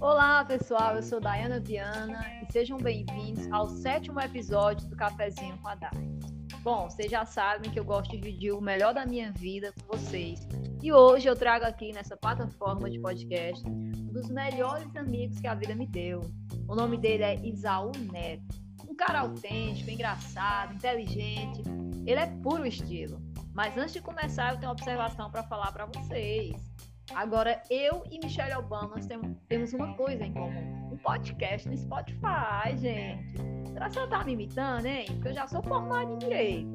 Olá, 0.00 0.44
pessoal. 0.44 0.94
Eu 0.94 1.02
sou 1.02 1.20
Dayana 1.20 1.58
Viana 1.58 2.24
e 2.40 2.52
sejam 2.52 2.78
bem-vindos 2.78 3.50
ao 3.50 3.68
sétimo 3.68 4.20
episódio 4.20 4.88
do 4.88 4.94
Cafezinho 4.94 5.58
com 5.58 5.66
a 5.66 5.74
Day. 5.74 5.90
Bom, 6.62 6.88
vocês 6.88 7.10
já 7.10 7.26
sabem 7.26 7.68
que 7.70 7.80
eu 7.80 7.84
gosto 7.84 8.12
de 8.12 8.18
dividir 8.18 8.52
o 8.52 8.60
melhor 8.60 8.94
da 8.94 9.04
minha 9.04 9.32
vida 9.32 9.72
com 9.72 9.96
vocês. 9.96 10.46
E 10.80 10.92
hoje 10.92 11.28
eu 11.28 11.34
trago 11.34 11.64
aqui 11.64 11.92
nessa 11.92 12.16
plataforma 12.16 12.88
de 12.88 13.00
podcast 13.00 13.68
um 13.68 14.12
dos 14.12 14.30
melhores 14.30 14.94
amigos 14.94 15.40
que 15.40 15.48
a 15.48 15.54
vida 15.54 15.74
me 15.74 15.86
deu. 15.86 16.20
O 16.68 16.76
nome 16.76 16.96
dele 16.96 17.24
é 17.24 17.34
Isaú 17.44 17.90
Neto. 18.12 18.56
Um 18.88 18.94
cara 18.94 19.20
autêntico, 19.20 19.90
engraçado, 19.90 20.74
inteligente. 20.74 21.62
Ele 22.06 22.20
é 22.20 22.26
puro 22.40 22.64
estilo. 22.64 23.27
Mas 23.58 23.76
antes 23.76 23.92
de 23.92 24.00
começar, 24.00 24.52
eu 24.52 24.56
tenho 24.56 24.68
uma 24.68 24.72
observação 24.72 25.28
para 25.32 25.42
falar 25.42 25.72
para 25.72 25.84
vocês. 25.86 26.52
Agora, 27.12 27.60
eu 27.68 28.04
e 28.08 28.20
Michelle 28.24 28.54
Obama 28.54 28.94
temos 29.48 29.72
uma 29.72 29.94
coisa 29.94 30.24
em 30.24 30.32
comum: 30.32 30.92
um 30.92 30.96
podcast 30.96 31.68
no 31.68 31.76
Spotify, 31.76 32.76
gente. 32.76 33.36
Será 33.72 33.90
que 33.90 33.98
ela 33.98 34.06
tá 34.06 34.22
me 34.22 34.34
imitando, 34.34 34.86
hein? 34.86 35.06
Porque 35.08 35.30
eu 35.30 35.34
já 35.34 35.48
sou 35.48 35.60
formada 35.60 36.08
em 36.08 36.18
direito, 36.18 36.70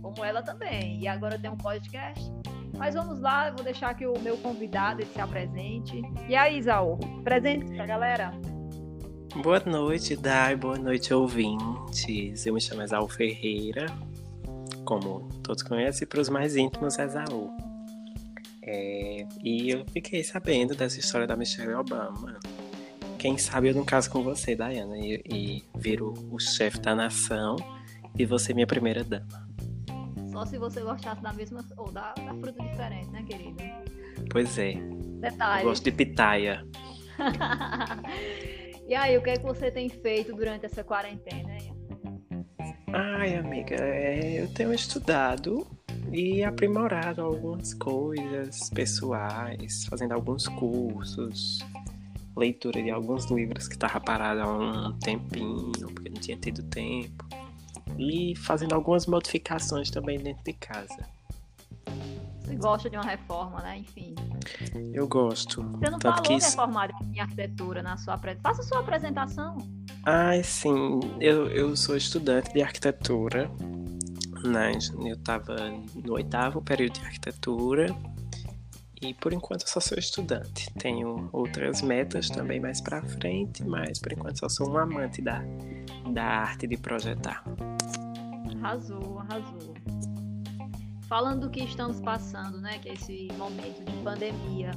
como 0.00 0.24
ela 0.24 0.40
também. 0.40 1.00
E 1.00 1.08
agora 1.08 1.36
tem 1.36 1.50
um 1.50 1.56
podcast. 1.56 2.32
Mas 2.76 2.94
vamos 2.94 3.18
lá, 3.18 3.48
eu 3.48 3.56
vou 3.56 3.64
deixar 3.64 3.92
que 3.94 4.06
o 4.06 4.16
meu 4.20 4.36
convidado 4.36 5.04
se 5.04 5.20
apresente. 5.20 6.00
E 6.28 6.36
aí, 6.36 6.58
Isaú, 6.58 6.98
presente 7.24 7.66
pra 7.74 7.84
galera. 7.84 8.30
Boa 9.42 9.58
noite, 9.66 10.14
Dai. 10.14 10.54
Boa 10.54 10.78
noite, 10.78 11.12
ouvintes. 11.12 12.46
Eu 12.46 12.54
me 12.54 12.60
chamo 12.60 12.82
Exaú 12.82 13.08
Ferreira. 13.08 13.86
Como 14.88 15.28
todos 15.42 15.62
conhecem, 15.62 16.08
para 16.08 16.18
os 16.18 16.30
mais 16.30 16.56
íntimos, 16.56 16.98
Exaú. 16.98 17.54
É, 18.62 19.26
e 19.44 19.68
eu 19.68 19.84
fiquei 19.92 20.24
sabendo 20.24 20.74
dessa 20.74 20.98
história 20.98 21.26
da 21.26 21.36
Michelle 21.36 21.74
Obama. 21.74 22.40
Quem 23.18 23.36
sabe 23.36 23.68
eu 23.68 23.74
não 23.74 23.84
caso 23.84 24.10
com 24.10 24.22
você, 24.22 24.56
Diana, 24.56 24.96
e, 24.96 25.22
e 25.30 25.64
viro 25.76 26.14
o 26.30 26.38
chefe 26.38 26.80
da 26.80 26.94
nação 26.94 27.56
e 28.18 28.24
você 28.24 28.54
minha 28.54 28.66
primeira 28.66 29.04
dama. 29.04 29.46
Só 30.32 30.46
se 30.46 30.56
você 30.56 30.80
gostasse 30.80 31.20
da 31.20 31.34
mesma 31.34 31.62
ou 31.76 31.92
da, 31.92 32.14
da 32.14 32.34
fruta 32.40 32.62
diferente, 32.62 33.10
né, 33.10 33.22
querida? 33.24 33.64
Pois 34.30 34.56
é. 34.56 34.72
Detalhe. 35.20 35.64
Eu 35.64 35.68
gosto 35.68 35.84
de 35.84 35.92
pitaia. 35.92 36.66
e 38.88 38.94
aí, 38.94 39.18
o 39.18 39.22
que 39.22 39.28
é 39.28 39.36
que 39.36 39.44
você 39.44 39.70
tem 39.70 39.90
feito 39.90 40.34
durante 40.34 40.64
essa 40.64 40.82
quarentena? 40.82 41.47
Ai, 42.92 43.36
amiga, 43.36 43.76
é, 43.76 44.40
eu 44.42 44.48
tenho 44.48 44.72
estudado 44.72 45.66
e 46.12 46.42
aprimorado 46.42 47.20
algumas 47.20 47.74
coisas 47.74 48.70
pessoais, 48.70 49.84
fazendo 49.84 50.12
alguns 50.12 50.48
cursos, 50.48 51.58
leitura 52.36 52.82
de 52.82 52.90
alguns 52.90 53.26
livros 53.30 53.68
que 53.68 53.74
estava 53.74 54.00
parado 54.00 54.40
há 54.40 54.88
um 54.88 54.98
tempinho, 54.98 55.72
porque 55.94 56.08
não 56.08 56.20
tinha 56.20 56.36
tido 56.36 56.62
tempo, 56.64 57.26
e 57.98 58.34
fazendo 58.36 58.74
algumas 58.74 59.06
modificações 59.06 59.90
também 59.90 60.18
dentro 60.18 60.44
de 60.44 60.54
casa. 60.54 61.17
Gosta 62.58 62.90
de 62.90 62.96
uma 62.96 63.04
reforma, 63.04 63.60
né? 63.62 63.78
Enfim. 63.78 64.14
Eu 64.92 65.06
gosto. 65.06 65.62
Você 65.62 65.90
não 65.90 65.98
Tanto 65.98 66.02
falou 66.02 66.22
que 66.22 66.34
isso... 66.34 66.50
reformado 66.50 66.92
em 67.14 67.20
arquitetura 67.20 67.82
na 67.82 67.96
sua 67.96 68.14
apresentação. 68.14 68.54
Faça 68.54 68.68
sua 68.68 68.80
apresentação. 68.80 69.58
Ai, 70.04 70.42
sim. 70.42 71.00
Eu, 71.20 71.48
eu 71.48 71.76
sou 71.76 71.96
estudante 71.96 72.52
de 72.52 72.62
arquitetura 72.62 73.50
né? 74.46 74.72
Eu 75.04 75.14
estava 75.14 75.56
no 75.94 76.14
oitavo 76.14 76.62
período 76.62 76.94
de 76.94 77.04
arquitetura 77.04 77.94
e 79.00 79.14
por 79.14 79.32
enquanto 79.32 79.62
eu 79.62 79.68
só 79.68 79.80
sou 79.80 79.98
estudante. 79.98 80.72
Tenho 80.78 81.28
outras 81.32 81.82
metas 81.82 82.28
também 82.28 82.60
mais 82.60 82.80
para 82.80 83.02
frente, 83.02 83.64
mas 83.64 83.98
por 83.98 84.12
enquanto 84.12 84.38
só 84.38 84.48
sou 84.48 84.70
um 84.70 84.78
amante 84.78 85.22
da, 85.22 85.42
da 86.12 86.24
arte 86.24 86.66
de 86.66 86.76
projetar. 86.76 87.42
Arrasou, 88.56 89.18
arrasou. 89.20 89.74
Falando 91.08 91.46
do 91.46 91.50
que 91.50 91.64
estamos 91.64 92.00
passando, 92.00 92.60
né? 92.60 92.78
Que 92.78 92.90
é 92.90 92.92
esse 92.92 93.28
momento 93.38 93.82
de 93.82 93.92
pandemia, 94.02 94.70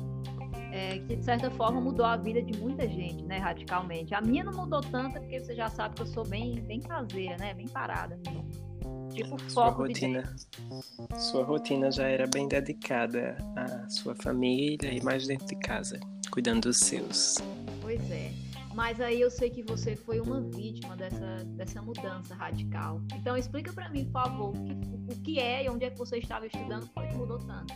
é, 0.71 0.99
que 0.99 1.17
de 1.17 1.23
certa 1.23 1.51
forma 1.51 1.81
mudou 1.81 2.05
a 2.05 2.15
vida 2.15 2.41
de 2.41 2.57
muita 2.57 2.87
gente, 2.87 3.23
né? 3.23 3.37
Radicalmente. 3.37 4.15
A 4.15 4.21
minha 4.21 4.43
não 4.43 4.53
mudou 4.53 4.79
tanto, 4.79 5.19
porque 5.19 5.39
você 5.41 5.53
já 5.53 5.69
sabe 5.69 5.95
que 5.95 6.01
eu 6.03 6.07
sou 6.07 6.25
bem, 6.25 6.61
bem 6.61 6.79
caseira, 6.79 7.35
né? 7.37 7.53
Bem 7.53 7.67
parada. 7.67 8.17
Tipo, 9.13 9.37
sua 9.51 9.69
rotina, 9.69 10.35
sua 11.17 11.43
rotina 11.43 11.91
já 11.91 12.07
era 12.07 12.25
bem 12.27 12.47
dedicada 12.47 13.37
à 13.57 13.89
sua 13.89 14.15
família 14.15 14.89
e 14.89 15.03
mais 15.03 15.27
dentro 15.27 15.45
de 15.47 15.55
casa, 15.57 15.99
cuidando 16.31 16.61
dos 16.61 16.77
seus. 16.77 17.35
Pois 17.81 18.09
é. 18.09 18.31
Mas 18.73 19.01
aí 19.01 19.19
eu 19.19 19.29
sei 19.29 19.49
que 19.49 19.63
você 19.63 19.95
foi 19.95 20.19
uma 20.19 20.41
vítima 20.41 20.95
dessa, 20.95 21.43
dessa 21.45 21.81
mudança 21.81 22.33
radical. 22.33 23.01
Então 23.13 23.35
explica 23.35 23.73
para 23.73 23.89
mim, 23.89 24.05
por 24.05 24.23
favor, 24.23 24.49
o 24.49 24.63
que, 24.63 25.15
o 25.15 25.21
que 25.21 25.39
é 25.39 25.65
e 25.65 25.69
onde 25.69 25.85
é 25.85 25.89
que 25.89 25.97
você 25.97 26.17
estava 26.17 26.45
estudando, 26.45 26.87
foi 26.93 27.07
que 27.07 27.15
mudou 27.15 27.39
tanto? 27.39 27.73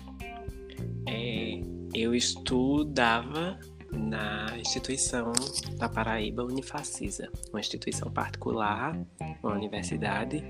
É, 1.07 1.61
eu 1.93 2.15
estudava 2.15 3.59
na 3.91 4.57
instituição 4.57 5.31
da 5.77 5.87
Paraíba 5.87 6.43
Unifacisa, 6.43 7.29
uma 7.49 7.59
instituição 7.59 8.11
particular, 8.11 8.97
uma 9.41 9.53
universidade 9.53 10.43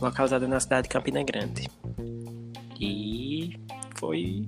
localizada 0.00 0.46
na 0.46 0.60
cidade 0.60 0.84
de 0.84 0.88
Campina 0.90 1.22
Grande. 1.22 1.68
E 2.80 3.58
foi. 3.96 4.44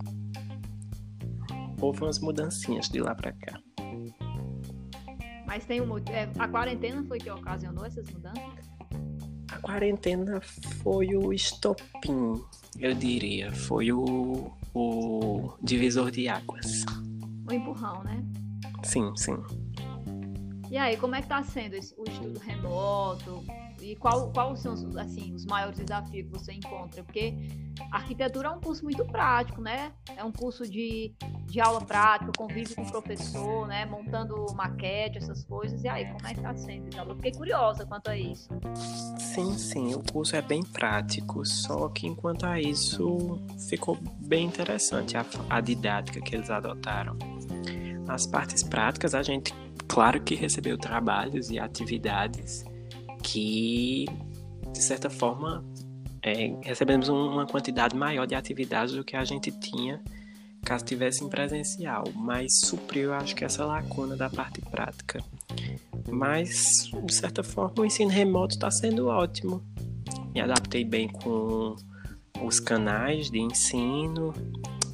Houve 1.81 2.03
umas 2.03 2.19
mudancinhas 2.19 2.89
de 2.89 3.01
lá 3.01 3.15
para 3.15 3.33
cá. 3.33 3.61
Mas 5.49 5.65
tem 5.65 5.81
um 5.81 5.97
é, 5.97 6.29
A 6.39 6.47
quarentena 6.47 7.03
foi 7.05 7.19
que 7.19 7.31
ocasionou 7.31 7.87
essas 7.87 8.07
mudanças? 8.11 8.69
A 9.51 9.59
quarentena 9.61 10.43
foi 10.83 11.17
o 11.17 11.33
estopim, 11.33 12.35
eu 12.79 12.93
diria. 12.93 13.51
Foi 13.51 13.91
o, 13.91 14.53
o 14.75 15.55
divisor 15.63 16.11
de 16.11 16.29
águas. 16.29 16.85
O 17.49 17.53
empurrão, 17.53 18.05
né? 18.05 18.23
Sim, 18.85 19.11
sim. 19.17 19.39
E 20.71 20.77
aí, 20.77 20.99
como 20.99 21.15
é 21.15 21.23
que 21.23 21.29
tá 21.29 21.43
sendo 21.43 21.77
esse, 21.77 21.95
o 21.97 22.05
estudo 22.05 22.39
remoto? 22.41 23.43
E 23.81 23.95
qual, 23.97 24.31
qual 24.33 24.57
são 24.57 24.75
assim, 24.99 25.35
os 25.35 25.47
maiores 25.47 25.79
desafios 25.79 26.27
que 26.27 26.33
você 26.33 26.53
encontra? 26.53 27.03
Porque 27.03 27.35
arquitetura 27.93 28.49
é 28.49 28.51
um 28.51 28.61
curso 28.61 28.83
muito 28.83 29.05
prático, 29.05 29.61
né? 29.61 29.93
É 30.17 30.25
um 30.25 30.33
curso 30.33 30.69
de, 30.69 31.15
de 31.47 31.61
aula 31.61 31.81
prática, 31.81 32.33
convívio 32.37 32.75
com 32.75 32.83
o 32.83 32.91
professor, 32.91 33.67
né? 33.67 33.87
Montando 33.87 34.47
maquete, 34.55 35.19
essas 35.19 35.45
coisas. 35.45 35.83
E 35.85 35.89
aí, 35.89 36.07
como 36.07 36.27
é 36.27 36.35
que 36.35 36.41
tá 36.41 36.57
sendo? 36.57 36.97
Eu 36.97 37.15
fiquei 37.17 37.33
curiosa 37.33 37.87
quanto 37.87 38.09
a 38.09 38.17
isso. 38.17 38.49
Sim, 39.19 39.57
sim, 39.57 39.95
o 39.95 40.03
curso 40.13 40.35
é 40.35 40.43
bem 40.43 40.63
prático, 40.63 41.45
só 41.47 41.89
que 41.89 42.07
enquanto 42.07 42.45
a 42.45 42.61
isso 42.61 43.41
ficou 43.69 43.97
bem 44.21 44.47
interessante 44.47 45.17
a, 45.17 45.25
a 45.49 45.61
didática 45.61 46.21
que 46.21 46.35
eles 46.35 46.51
adotaram. 46.51 47.17
As 48.09 48.27
partes 48.27 48.63
práticas 48.63 49.15
a 49.15 49.23
gente, 49.23 49.55
claro 49.87 50.21
que 50.21 50.35
recebeu 50.35 50.77
trabalhos 50.77 51.51
e 51.51 51.59
atividades 51.59 52.65
que, 53.23 54.07
de 54.73 54.83
certa 54.83 55.11
forma, 55.11 55.65
é, 56.23 56.55
recebemos 56.63 57.09
uma 57.09 57.47
quantidade 57.47 57.97
maior 57.97 58.27
de 58.27 58.35
atividades 58.35 58.95
do 58.95 59.05
que 59.05 59.17
a 59.17 59.25
gente 59.25 59.51
tinha 59.51 60.01
caso 60.65 60.85
tivesse 60.85 61.25
em 61.25 61.29
presencial, 61.29 62.05
mas 62.15 62.61
supriu, 62.61 63.15
acho 63.15 63.35
que, 63.35 63.45
essa 63.45 63.65
lacuna 63.65 64.17
da 64.17 64.29
parte 64.29 64.61
prática. 64.61 65.23
Mas, 66.11 66.91
de 67.05 67.15
certa 67.15 67.43
forma, 67.43 67.75
o 67.79 67.85
ensino 67.85 68.11
remoto 68.11 68.55
está 68.55 68.71
sendo 68.71 69.07
ótimo. 69.07 69.63
Me 70.35 70.41
adaptei 70.41 70.85
bem 70.85 71.09
com 71.09 71.75
os 72.43 72.61
canais 72.61 73.31
de 73.31 73.39
ensino, 73.41 74.33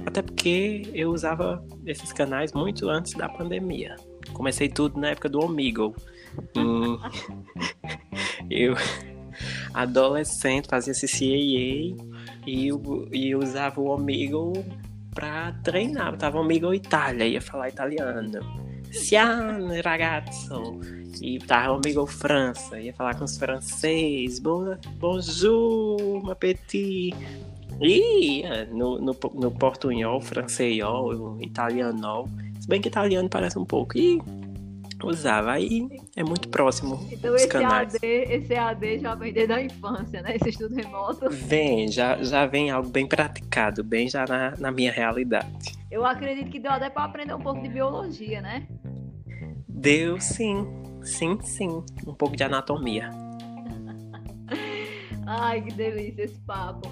até 0.06 0.23
porque 0.23 0.88
eu 0.94 1.11
usava 1.11 1.65
esses 1.85 2.12
canais 2.12 2.53
muito 2.53 2.88
antes 2.88 3.15
da 3.15 3.29
pandemia. 3.29 3.97
Comecei 4.32 4.69
tudo 4.69 4.99
na 5.00 5.09
época 5.09 5.29
do 5.29 5.41
Omegle. 5.41 5.94
eu, 8.50 8.75
adolescente, 9.72 10.69
fazia 10.69 10.94
CCAA 10.94 11.96
e, 12.46 12.69
eu, 12.69 13.08
e 13.12 13.34
usava 13.34 13.81
o 13.81 13.88
Omegle 13.88 14.64
pra 15.14 15.52
treinar. 15.62 16.12
Eu 16.12 16.19
tava 16.19 16.40
Omegle 16.40 16.75
Itália, 16.75 17.26
ia 17.26 17.40
falar 17.40 17.69
italiano. 17.69 18.40
Ciao, 18.92 19.58
ragazzo. 19.82 20.81
E 21.20 21.38
tava 21.38 21.75
Omegle 21.75 22.06
França, 22.06 22.81
ia 22.81 22.92
falar 22.92 23.14
com 23.16 23.25
os 23.25 23.36
franceses. 23.36 24.38
Bon, 24.38 24.76
bonjour, 24.98 26.22
mon 26.22 26.34
petit. 26.34 27.14
E 27.81 28.44
no, 28.70 28.98
no, 29.00 29.16
no 29.34 29.50
portunhol, 29.50 30.20
francês, 30.20 30.78
italiano. 31.40 32.28
Se 32.60 32.69
bem 32.69 32.81
que 32.81 32.88
italiano 32.88 33.28
parece 33.28 33.58
um 33.58 33.64
pouco. 33.64 33.98
E 33.98 34.22
usava. 35.06 35.53
Aí 35.53 35.89
é 36.17 36.23
muito 36.23 36.49
próximo 36.49 37.06
então, 37.11 37.35
esse 37.35 37.49
canais. 37.49 37.95
AD, 37.95 38.06
esse 38.06 38.55
AD 38.55 38.99
já 38.99 39.15
vem 39.15 39.33
desde 39.33 39.53
a 39.53 39.62
infância, 39.62 40.23
né? 40.23 40.37
Esse 40.37 40.51
estudo 40.51 40.75
remoto. 40.75 41.31
Vem, 41.31 41.89
já, 41.89 42.23
já 42.23 42.47
vem 42.47 42.71
algo 42.71 42.89
bem 42.89 43.06
praticado, 43.06 43.83
bem 43.83 44.09
já 44.09 44.25
na, 44.27 44.55
na 44.59 44.71
minha 44.71 44.93
realidade. 44.93 45.75
Eu 45.91 46.05
acredito 46.05 46.51
que 46.51 46.59
deu 46.59 46.73
até 46.73 46.91
para 46.91 47.05
aprender 47.05 47.35
um 47.35 47.41
pouco 47.41 47.62
de 47.62 47.69
biologia, 47.69 48.41
né? 48.41 48.67
Deu 49.69 50.21
sim, 50.21 50.67
sim, 51.03 51.39
sim. 51.43 51.85
Um 52.06 52.15
pouco 52.15 52.37
de 52.37 52.43
anatomia. 52.43 53.11
Ai, 55.27 55.62
que 55.62 55.73
delícia 55.73 56.25
esse 56.25 56.41
papo. 56.41 56.89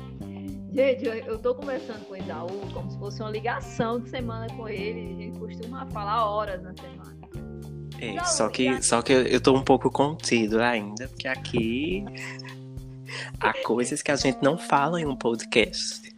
Gente, 0.73 1.05
eu, 1.05 1.39
tô 1.39 1.55
conversando 1.55 2.03
com 2.07 2.15
o 2.15 2.17
Isaú 2.17 2.49
como 2.73 2.91
se 2.91 2.99
fosse 2.99 3.21
uma 3.21 3.31
ligação 3.31 4.01
de 4.01 4.09
semana 4.09 4.47
com 4.55 4.67
ele. 4.67 5.13
A 5.13 5.23
gente 5.23 5.39
costuma 5.39 5.85
falar 5.91 6.25
horas 6.25 6.63
na 6.63 6.73
semana. 6.75 7.12
É, 8.03 8.25
só 8.25 8.49
que, 8.49 8.83
só 8.83 9.01
que 9.01 9.13
eu 9.13 9.41
tô 9.41 9.57
um 9.57 9.63
pouco 9.63 9.89
contido 9.89 10.61
ainda, 10.61 11.07
porque 11.07 11.29
aqui 11.29 12.05
há 13.39 13.53
coisas 13.63 14.03
que 14.03 14.11
a 14.11 14.17
gente 14.17 14.43
não 14.43 14.59
fala 14.59 15.01
em 15.01 15.07
um 15.07 15.15
podcast. 15.15 16.13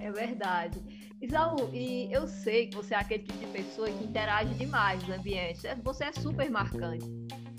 É 0.00 0.12
verdade. 0.12 0.78
Isaú, 1.22 1.70
e 1.72 2.12
eu 2.12 2.28
sei 2.28 2.66
que 2.66 2.76
você 2.76 2.94
é 2.94 2.98
aquele 2.98 3.22
tipo 3.22 3.38
de 3.38 3.46
pessoa 3.46 3.88
que 3.90 4.04
interage 4.04 4.52
demais 4.54 5.02
no 5.08 5.14
ambiente. 5.14 5.60
Você 5.82 6.04
é 6.04 6.12
super 6.12 6.50
marcante. 6.50 7.06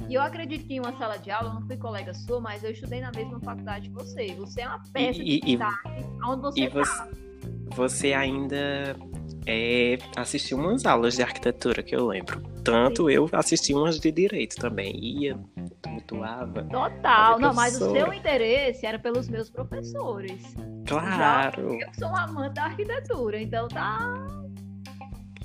E 0.08 0.14
eu 0.14 0.22
acredito 0.22 0.68
que 0.68 0.76
em 0.76 0.80
uma 0.80 0.96
sala 0.98 1.18
de 1.18 1.32
aula, 1.32 1.50
eu 1.50 1.54
não 1.56 1.66
fui 1.66 1.78
colega 1.78 2.14
sua, 2.14 2.40
mas 2.40 2.64
eu 2.64 2.72
estudei 2.72 3.02
na 3.02 3.12
mesma 3.12 3.40
faculdade 3.40 3.90
que 3.90 3.96
você. 3.96 4.28
Você 4.36 4.62
é 4.62 4.68
uma 4.68 4.82
peça 4.94 5.20
e, 5.20 5.40
de 5.40 5.58
destaque 5.58 5.90
onde 6.24 6.42
você 6.42 6.66
está. 6.66 6.80
Você, 6.80 7.12
você 7.76 8.14
ainda 8.14 8.96
é, 9.46 9.98
assistiu 10.16 10.58
umas 10.58 10.86
aulas 10.86 11.16
de 11.16 11.24
arquitetura 11.24 11.82
que 11.82 11.96
eu 11.96 12.08
lembro. 12.08 12.42
Tanto 12.64 13.10
eu 13.10 13.28
assisti 13.32 13.74
umas 13.74 14.00
de 14.00 14.12
direito 14.12 14.56
também. 14.58 14.96
Ia, 14.96 15.40
tumultuava. 15.82 16.64
Total. 16.64 17.40
Não, 17.40 17.54
mas 17.54 17.80
o 17.82 17.92
seu 17.92 18.14
interesse 18.14 18.86
era 18.86 19.00
pelos 19.00 19.28
meus 19.28 19.50
professores. 19.50 20.56
Claro. 20.88 21.80
Já, 21.80 21.88
eu 21.88 21.94
sou 21.94 22.10
um 22.10 22.18
amante 22.18 22.56
da 22.56 22.66
arquitetura, 22.66 23.42
então 23.42 23.68
tá. 23.68 24.28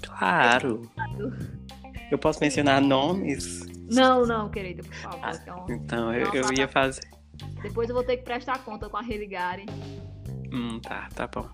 Claro. 0.03 0.83
Eu 2.11 2.19
posso 2.19 2.41
mencionar 2.41 2.81
nomes? 2.81 3.67
Não, 3.91 4.27
não, 4.27 4.51
querido, 4.51 4.83
por 4.85 4.95
favor. 4.95 5.21
Ah, 5.23 5.33
então, 5.41 5.67
então 5.71 6.15
eu, 6.15 6.33
eu 6.35 6.53
ia 6.53 6.69
fazer. 6.69 7.03
Depois 7.63 7.89
eu 7.89 7.95
vou 7.95 8.05
ter 8.05 8.19
que 8.19 8.25
prestar 8.25 8.59
conta 8.65 8.89
com 8.89 8.97
a 8.97 9.03
Religare. 9.03 9.67
Hum, 10.53 10.81
tá, 10.81 11.09
tá 11.15 11.27
bom. 11.27 11.49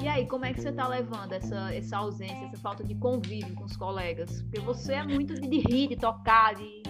E 0.00 0.06
aí, 0.06 0.26
como 0.26 0.44
é 0.44 0.52
que 0.52 0.60
você 0.60 0.70
tá 0.70 0.86
levando 0.86 1.32
essa, 1.32 1.74
essa 1.74 1.96
ausência, 1.96 2.46
essa 2.46 2.56
falta 2.58 2.84
de 2.84 2.94
convívio 2.94 3.52
com 3.56 3.64
os 3.64 3.76
colegas? 3.76 4.42
Porque 4.42 4.60
você 4.60 4.92
é 4.92 5.02
muito 5.02 5.34
de 5.34 5.58
rir, 5.58 5.88
de 5.88 5.96
tocar, 5.96 6.54
de. 6.54 6.82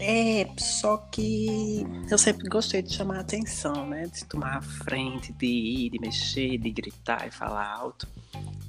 É, 0.00 0.48
só 0.56 0.96
que 0.96 1.86
eu 2.10 2.16
sempre 2.16 2.48
gostei 2.48 2.80
de 2.80 2.94
chamar 2.94 3.18
a 3.18 3.20
atenção, 3.20 3.86
né? 3.86 4.06
De 4.06 4.24
tomar 4.24 4.56
a 4.56 4.62
frente, 4.62 5.30
de 5.34 5.46
ir, 5.46 5.90
de 5.90 6.00
mexer, 6.00 6.56
de 6.56 6.70
gritar 6.70 7.28
e 7.28 7.30
falar 7.30 7.70
alto. 7.70 8.08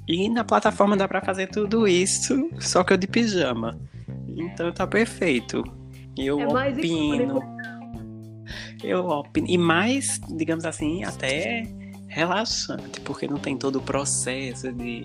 E 0.06 0.28
na 0.28 0.44
plataforma 0.44 0.94
dá 0.94 1.08
para 1.08 1.22
fazer 1.22 1.46
tudo 1.46 1.88
isso, 1.88 2.50
só 2.60 2.84
que 2.84 2.92
eu 2.92 2.98
de 2.98 3.06
pijama. 3.06 3.80
Então 4.28 4.70
tá 4.72 4.86
perfeito. 4.86 5.64
Eu 6.14 6.38
é 6.38 6.46
opino. 6.46 7.42
Eu 8.82 9.06
opino. 9.06 9.46
E 9.48 9.56
mais, 9.56 10.20
digamos 10.36 10.66
assim, 10.66 11.02
até 11.02 11.62
relaxante, 12.14 13.00
porque 13.00 13.26
não 13.26 13.38
tem 13.38 13.58
todo 13.58 13.76
o 13.76 13.82
processo 13.82 14.72
de, 14.72 15.04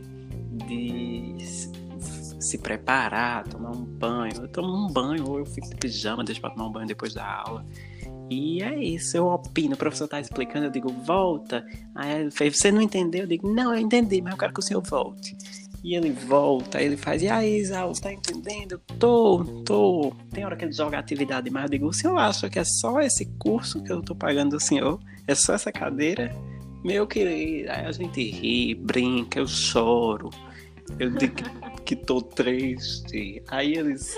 de 0.68 1.38
se 2.40 2.60
preparar, 2.60 3.48
tomar 3.48 3.72
um 3.72 3.84
banho. 3.84 4.44
Eu 4.44 4.48
tomo 4.48 4.86
um 4.86 4.88
banho, 4.88 5.28
ou 5.28 5.40
eu 5.40 5.46
fico 5.46 5.68
de 5.68 5.76
pijama, 5.76 6.24
deixo 6.24 6.40
pra 6.40 6.52
tomar 6.52 6.68
um 6.68 6.72
banho 6.72 6.88
depois 6.88 7.12
da 7.12 7.26
aula. 7.26 7.66
E 8.30 8.62
é 8.62 8.78
isso, 8.78 9.18
eu 9.18 9.26
opino. 9.26 9.74
O 9.74 9.78
professor 9.78 10.08
tá 10.08 10.20
explicando, 10.20 10.68
eu 10.68 10.72
digo, 10.72 10.90
volta. 10.90 11.66
Aí 11.96 12.22
ele 12.22 12.32
fez, 12.32 12.60
você 12.60 12.72
não 12.72 12.80
entendeu? 12.80 13.22
Eu 13.22 13.28
digo, 13.28 13.52
não, 13.52 13.74
eu 13.74 13.80
entendi, 13.80 14.22
mas 14.22 14.34
eu 14.34 14.38
quero 14.38 14.54
que 14.54 14.60
o 14.60 14.64
senhor 14.64 14.84
volte. 14.84 15.36
E 15.84 15.96
ele 15.96 16.12
volta, 16.12 16.80
ele 16.80 16.96
faz, 16.96 17.24
e 17.24 17.28
aí, 17.28 17.62
Isaú, 17.62 17.94
tá 17.94 18.14
entendendo? 18.14 18.80
Tô, 19.00 19.44
tô. 19.66 20.14
Tem 20.32 20.46
hora 20.46 20.56
que 20.56 20.64
ele 20.64 20.74
joga 20.74 21.00
atividade 21.00 21.50
mais. 21.50 21.66
Eu 21.66 21.72
digo, 21.72 21.88
o 21.88 21.94
senhor 21.94 22.18
acha 22.18 22.48
que 22.52 22.60
é 22.60 22.64
só 22.64 23.00
esse 23.00 23.26
curso 23.40 23.82
que 23.82 23.92
eu 23.92 24.04
tô 24.04 24.14
pagando 24.14 24.52
do 24.52 24.60
senhor? 24.60 25.00
É 25.26 25.34
só 25.34 25.56
essa 25.56 25.72
cadeira? 25.72 26.36
Meu 26.84 27.06
querido, 27.06 27.72
aí 27.72 27.86
a 27.86 27.92
gente 27.92 28.32
ri, 28.32 28.76
brinca, 28.76 29.40
eu 29.40 29.48
choro. 29.48 30.30
Eu 30.98 31.12
digo 31.12 31.36
que 31.86 31.96
tô 31.96 32.22
triste. 32.22 33.44
Aí 33.50 33.74
eles. 33.74 34.16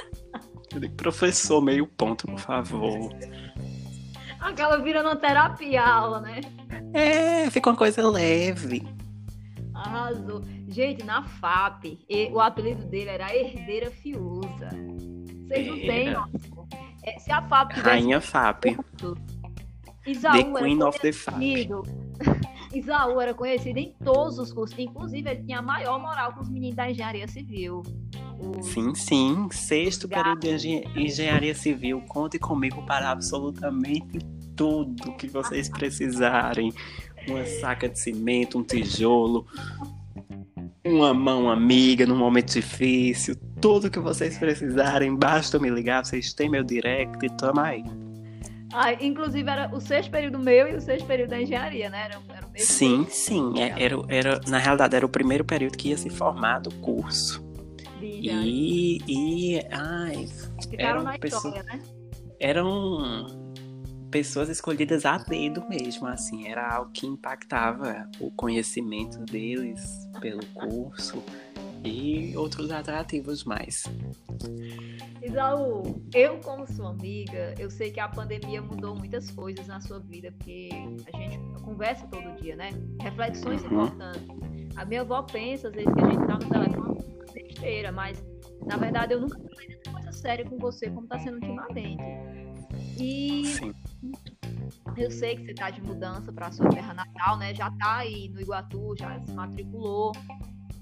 Eu 0.74 0.80
digo, 0.80 0.94
professor, 0.96 1.62
meio 1.62 1.88
ponto, 1.88 2.28
por 2.28 2.40
favor. 2.40 3.10
Aquela 4.40 4.78
vira 4.78 5.02
uma 5.02 5.16
terapia 5.16 5.84
aula, 5.84 6.22
né? 6.22 6.42
É, 6.94 7.50
fica 7.50 7.70
uma 7.70 7.76
coisa 7.76 8.08
leve. 8.10 8.84
Arrasou. 9.74 10.44
Gente, 10.68 11.04
na 11.04 11.24
FAP, 11.24 12.00
o 12.32 12.40
apelido 12.40 12.86
dele 12.86 13.10
era 13.10 13.36
Herdeira 13.36 13.92
Fiusa. 13.92 14.70
Vocês 15.48 15.68
não 15.68 15.76
têm, 15.76 16.16
é, 17.04 17.20
Se 17.20 17.32
a 17.32 17.42
FAP 17.42 17.74
tivesse. 17.74 17.90
Rainha 17.90 18.22
FAP. 18.22 18.78
Isaú 20.06 20.54
the 20.54 20.60
Queen 20.60 20.82
of 20.82 21.00
the 21.00 21.12
FAP. 21.12 21.42
Isaú 22.74 23.20
era 23.20 23.34
conhecido 23.34 23.78
em 23.80 23.94
todos 24.04 24.40
os 24.40 24.54
cursos. 24.54 24.78
Inclusive, 24.80 25.30
ele 25.30 25.44
tinha 25.44 25.60
a 25.60 25.62
maior 25.62 26.00
moral 26.00 26.34
com 26.34 26.42
os 26.42 26.50
meninos 26.50 26.76
da 26.76 26.90
engenharia 26.90 27.28
civil. 27.28 27.84
Sim, 28.62 28.96
sim. 28.96 29.48
Sexto 29.52 30.08
período 30.08 30.58
de 30.58 30.84
engenharia 30.96 31.54
civil. 31.54 32.02
Conte 32.08 32.40
comigo 32.40 32.82
para 32.86 33.12
absolutamente 33.12 34.20
tudo 34.56 35.14
que 35.18 35.28
vocês 35.28 35.68
precisarem. 35.70 36.74
Uma 37.28 37.46
saca 37.46 37.88
de 37.88 38.00
cimento, 38.00 38.58
um 38.58 38.64
tijolo, 38.64 39.46
uma 40.84 41.14
mão 41.14 41.52
amiga 41.52 42.06
num 42.06 42.18
momento 42.18 42.54
difícil. 42.54 43.36
Tudo 43.60 43.92
que 43.92 44.00
vocês 44.00 44.40
precisarem, 44.40 45.16
basta 45.16 45.60
me 45.60 45.70
ligar. 45.70 46.04
Vocês 46.04 46.34
têm 46.34 46.50
meu 46.50 46.64
direct, 46.64 47.30
toma 47.38 47.68
aí. 47.68 47.84
Ah, 48.74 48.94
inclusive 48.94 49.50
era 49.50 49.70
o 49.74 49.80
sexto 49.80 50.10
período 50.12 50.40
meu 50.40 50.68
e 50.68 50.76
o 50.76 50.82
sexto 50.82 51.06
período 51.06 51.32
da 51.32 51.42
engenharia, 51.42 51.90
né? 51.90 52.06
Era, 52.06 52.20
era 52.30 52.48
sim, 52.58 52.90
período. 52.90 53.10
sim. 53.12 53.60
É, 53.60 53.84
era, 53.84 53.96
era, 54.08 54.42
na 54.48 54.58
realidade, 54.58 54.96
era 54.96 55.06
o 55.06 55.10
primeiro 55.10 55.44
período 55.44 55.78
que 55.78 55.90
ia 55.90 55.98
se 55.98 56.10
formar 56.10 56.60
do 56.60 56.74
curso. 56.76 57.44
E, 58.02 59.00
e. 59.08 59.62
Ai. 59.72 60.28
Ficaram 60.70 61.04
na 61.04 61.18
pessoas, 61.18 61.56
história, 61.56 61.64
né? 61.64 61.82
Eram 62.40 63.41
pessoas 64.12 64.50
escolhidas 64.50 65.06
a 65.06 65.18
dedo 65.18 65.68
mesmo, 65.68 66.06
assim. 66.06 66.48
Era 66.48 66.76
algo 66.76 66.92
que 66.92 67.08
impactava 67.08 68.10
o 68.20 68.30
conhecimento 68.30 69.18
deles 69.20 70.08
pelo 70.20 70.46
curso 70.48 71.24
e 71.84 72.36
outros 72.36 72.70
atrativos 72.72 73.44
mais. 73.44 73.86
Isaú, 75.24 76.04
eu 76.14 76.40
como 76.40 76.68
sua 76.68 76.90
amiga, 76.90 77.56
eu 77.58 77.70
sei 77.70 77.92
que 77.92 78.00
a 78.00 78.10
pandemia 78.10 78.62
mudou 78.62 78.96
muitas 78.96 79.32
coisas 79.32 79.66
na 79.68 79.80
sua 79.80 80.00
vida, 80.00 80.32
porque 80.38 80.70
a 81.14 81.18
gente 81.18 81.40
conversa 81.64 82.06
todo 82.08 82.36
dia, 82.42 82.56
né? 82.56 82.70
Reflexões 83.00 83.64
uhum. 83.64 83.68
importantes. 83.68 84.76
A 84.76 84.86
minha 84.86 85.02
avó 85.02 85.24
pensa, 85.24 85.70
às 85.70 85.74
vezes, 85.74 85.94
que 85.94 86.02
a 86.02 86.10
gente 86.10 86.28
tá 86.28 86.34
no 86.34 86.50
telefone 86.50 86.92
besteira, 87.34 87.92
mas 87.92 88.24
na 88.66 88.78
verdade 88.78 89.14
eu 89.14 89.22
nunca 89.22 89.38
falei 89.40 89.68
tanta 89.68 89.92
coisa 89.92 90.12
séria 90.12 90.46
com 90.46 90.58
você 90.58 90.90
como 90.90 91.08
tá 91.08 91.20
sendo 91.20 91.36
ultimamente. 91.36 92.04
E 93.02 93.46
Sim. 93.46 93.74
eu 94.96 95.10
sei 95.10 95.36
que 95.36 95.46
você 95.48 95.54
tá 95.56 95.72
de 95.72 95.82
mudança 95.82 96.32
para 96.32 96.52
sua 96.52 96.70
terra 96.70 96.94
natal, 96.94 97.36
né? 97.38 97.52
Já 97.56 97.72
tá 97.72 97.98
aí 97.98 98.30
no 98.30 98.40
Iguatu, 98.40 98.94
já 98.96 99.20
se 99.20 99.34
matriculou. 99.34 100.12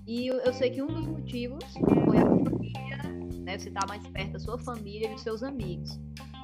E 0.05 0.27
eu 0.27 0.53
sei 0.53 0.69
que 0.69 0.81
um 0.81 0.87
dos 0.87 1.07
motivos 1.07 1.63
foi 2.05 2.17
a 2.17 2.25
família, 2.25 2.97
né? 3.43 3.57
Você 3.57 3.71
tá 3.71 3.85
mais 3.87 4.05
perto 4.07 4.33
da 4.33 4.39
sua 4.39 4.59
família 4.59 5.07
e 5.07 5.13
dos 5.13 5.21
seus 5.21 5.43
amigos. 5.43 5.97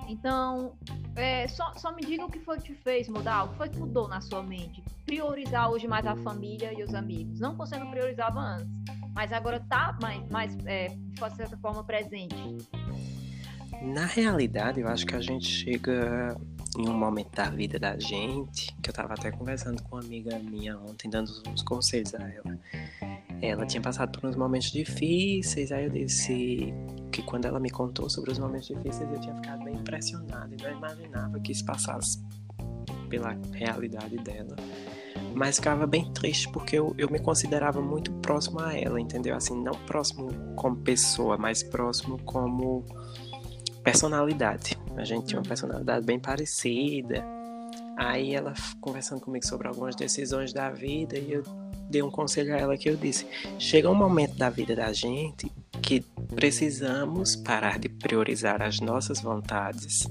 Então, 0.07 0.77
é, 1.15 1.47
só, 1.47 1.73
só 1.75 1.93
me 1.93 2.03
diga 2.03 2.23
o 2.23 2.31
que 2.31 2.39
foi 2.39 2.57
que 2.57 2.73
te 2.73 2.75
fez 2.75 3.09
mudar, 3.09 3.43
o 3.43 3.49
que 3.49 3.57
foi 3.57 3.69
que 3.69 3.77
mudou 3.77 4.07
na 4.07 4.21
sua 4.21 4.43
mente. 4.43 4.81
Priorizar 5.05 5.69
hoje 5.69 5.87
mais 5.87 6.05
a 6.05 6.15
família 6.17 6.71
e 6.73 6.83
os 6.83 6.93
amigos. 6.93 7.39
Não 7.39 7.51
que 7.51 7.57
você 7.57 7.77
não 7.77 7.89
priorizava 7.91 8.39
antes, 8.39 8.67
mas 9.13 9.33
agora 9.33 9.59
tá 9.67 9.97
mais, 10.01 10.29
mais 10.29 10.57
é, 10.65 10.87
de 10.87 11.35
certa 11.35 11.57
forma, 11.57 11.83
presente. 11.83 12.35
Na 13.85 14.05
realidade, 14.05 14.81
eu 14.81 14.87
acho 14.87 15.05
que 15.05 15.15
a 15.15 15.21
gente 15.21 15.45
chega 15.45 16.35
em 16.75 16.89
um 16.89 16.97
momento 16.97 17.35
da 17.35 17.49
vida 17.51 17.77
da 17.77 17.97
gente, 17.99 18.75
que 18.81 18.89
eu 18.89 18.93
tava 18.93 19.13
até 19.13 19.31
conversando 19.31 19.81
com 19.83 19.95
uma 19.95 20.03
amiga 20.03 20.39
minha 20.39 20.75
ontem, 20.79 21.07
dando 21.07 21.31
uns 21.47 21.61
conselhos 21.61 22.15
a 22.15 22.27
ela. 22.27 22.59
Ela 23.41 23.65
tinha 23.65 23.81
passado 23.81 24.19
por 24.19 24.27
uns 24.27 24.35
momentos 24.35 24.71
difíceis, 24.71 25.71
aí 25.71 25.85
eu 25.85 25.91
disse 25.91 26.73
que 27.11 27.21
quando 27.21 27.45
ela 27.45 27.59
me 27.59 27.69
contou 27.69 28.09
sobre 28.09 28.31
os 28.31 28.39
momentos 28.39 28.67
difíceis, 28.67 29.07
eu 29.11 29.21
tinha 29.21 29.35
ficado 29.35 29.63
bem 29.63 29.75
impressionado 29.75 30.55
e 30.55 30.63
não 30.63 30.71
imaginava 30.71 31.39
que 31.39 31.51
isso 31.51 31.63
passasse 31.63 32.19
pela 33.07 33.37
realidade 33.53 34.17
dela. 34.17 34.55
Mas 35.35 35.57
ficava 35.57 35.85
bem 35.85 36.11
triste 36.13 36.49
porque 36.49 36.77
eu, 36.77 36.95
eu 36.97 37.09
me 37.09 37.19
considerava 37.19 37.81
muito 37.81 38.11
próximo 38.13 38.61
a 38.61 38.73
ela, 38.73 38.99
entendeu? 38.99 39.35
Assim, 39.35 39.61
não 39.61 39.73
próximo 39.85 40.29
como 40.55 40.77
pessoa, 40.77 41.37
mas 41.37 41.61
próximo 41.61 42.17
como 42.23 42.85
personalidade. 43.85 44.75
A 44.97 45.05
gente 45.05 45.27
tinha 45.27 45.39
uma 45.39 45.47
personalidade 45.47 46.03
bem 46.03 46.19
parecida. 46.19 47.23
Aí 47.95 48.33
ela 48.33 48.53
conversando 48.81 49.21
comigo 49.21 49.45
sobre 49.45 49.67
algumas 49.67 49.95
decisões 49.95 50.51
da 50.51 50.69
vida 50.69 51.17
e 51.17 51.31
eu 51.31 51.43
dei 51.89 52.01
um 52.01 52.09
conselho 52.09 52.53
a 52.53 52.57
ela 52.57 52.75
que 52.75 52.89
eu 52.89 52.97
disse: 52.97 53.25
chega 53.57 53.89
um 53.89 53.95
momento 53.95 54.35
da 54.35 54.49
vida 54.49 54.75
da 54.75 54.91
gente 54.91 55.49
que 55.81 56.01
precisamos 56.35 57.35
parar 57.35 57.77
de 57.77 57.87
priorizar 57.87 58.61
as 58.61 58.79
nossas 58.79 59.21
vontades 59.21 60.05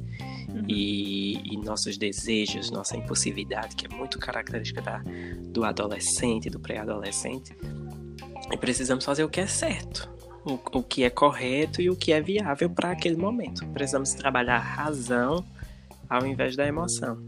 uhum. 0.49 0.65
e, 0.69 1.53
e, 1.53 1.57
nossos 1.57 1.99
desejos, 1.99 2.71
nossa 2.71 2.97
impulsividade, 2.97 3.75
que 3.75 3.87
é 3.87 3.89
muito 3.89 4.19
característica 4.19 4.81
da, 4.81 5.03
do 5.49 5.65
adolescente, 5.65 6.49
do 6.49 6.61
pré-adolescente, 6.61 7.57
e 8.53 8.57
precisamos 8.57 9.05
fazer 9.05 9.25
o 9.25 9.29
que 9.29 9.41
é 9.41 9.47
certo, 9.47 10.14
o, 10.45 10.79
o 10.79 10.83
que 10.83 11.05
é 11.05 11.11
correto 11.11 11.81
e 11.81 11.91
o 11.91 11.97
que 11.97 12.13
é 12.13 12.21
viável 12.21 12.69
para 12.71 12.91
aquele 12.91 13.17
momento. 13.17 13.67
Precisamos 13.69 14.13
trabalhar 14.15 14.57
a 14.57 14.59
razão 14.59 15.45
ao 16.09 16.27
invés 16.27 16.57
da 16.57 16.67
emoção. 16.67 17.19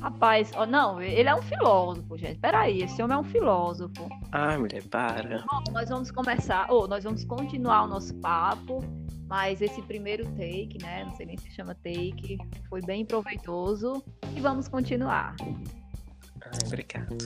Rapaz, 0.00 0.52
oh, 0.56 0.64
não, 0.64 1.02
ele 1.02 1.28
é 1.28 1.34
um 1.34 1.42
filósofo, 1.42 2.16
gente. 2.16 2.38
Peraí, 2.38 2.82
esse 2.82 3.02
homem 3.02 3.16
é 3.16 3.20
um 3.20 3.24
filósofo. 3.24 4.08
Ai, 4.30 4.56
mulher, 4.56 4.82
para. 4.84 5.44
Bom, 5.50 5.72
nós 5.72 5.88
vamos 5.88 6.10
começar, 6.12 6.70
ou 6.70 6.84
oh, 6.84 6.86
nós 6.86 7.02
vamos 7.02 7.24
continuar 7.24 7.82
o 7.82 7.88
nosso 7.88 8.14
papo, 8.16 8.84
mas 9.28 9.60
esse 9.60 9.82
primeiro 9.82 10.24
take, 10.36 10.78
né? 10.80 11.04
Não 11.04 11.16
sei 11.16 11.26
nem 11.26 11.36
se 11.36 11.50
chama 11.50 11.74
take, 11.74 12.38
foi 12.68 12.80
bem 12.80 13.04
proveitoso. 13.04 14.02
E 14.36 14.40
vamos 14.40 14.68
continuar. 14.68 15.34
Ai, 15.40 16.60
obrigado. 16.64 17.16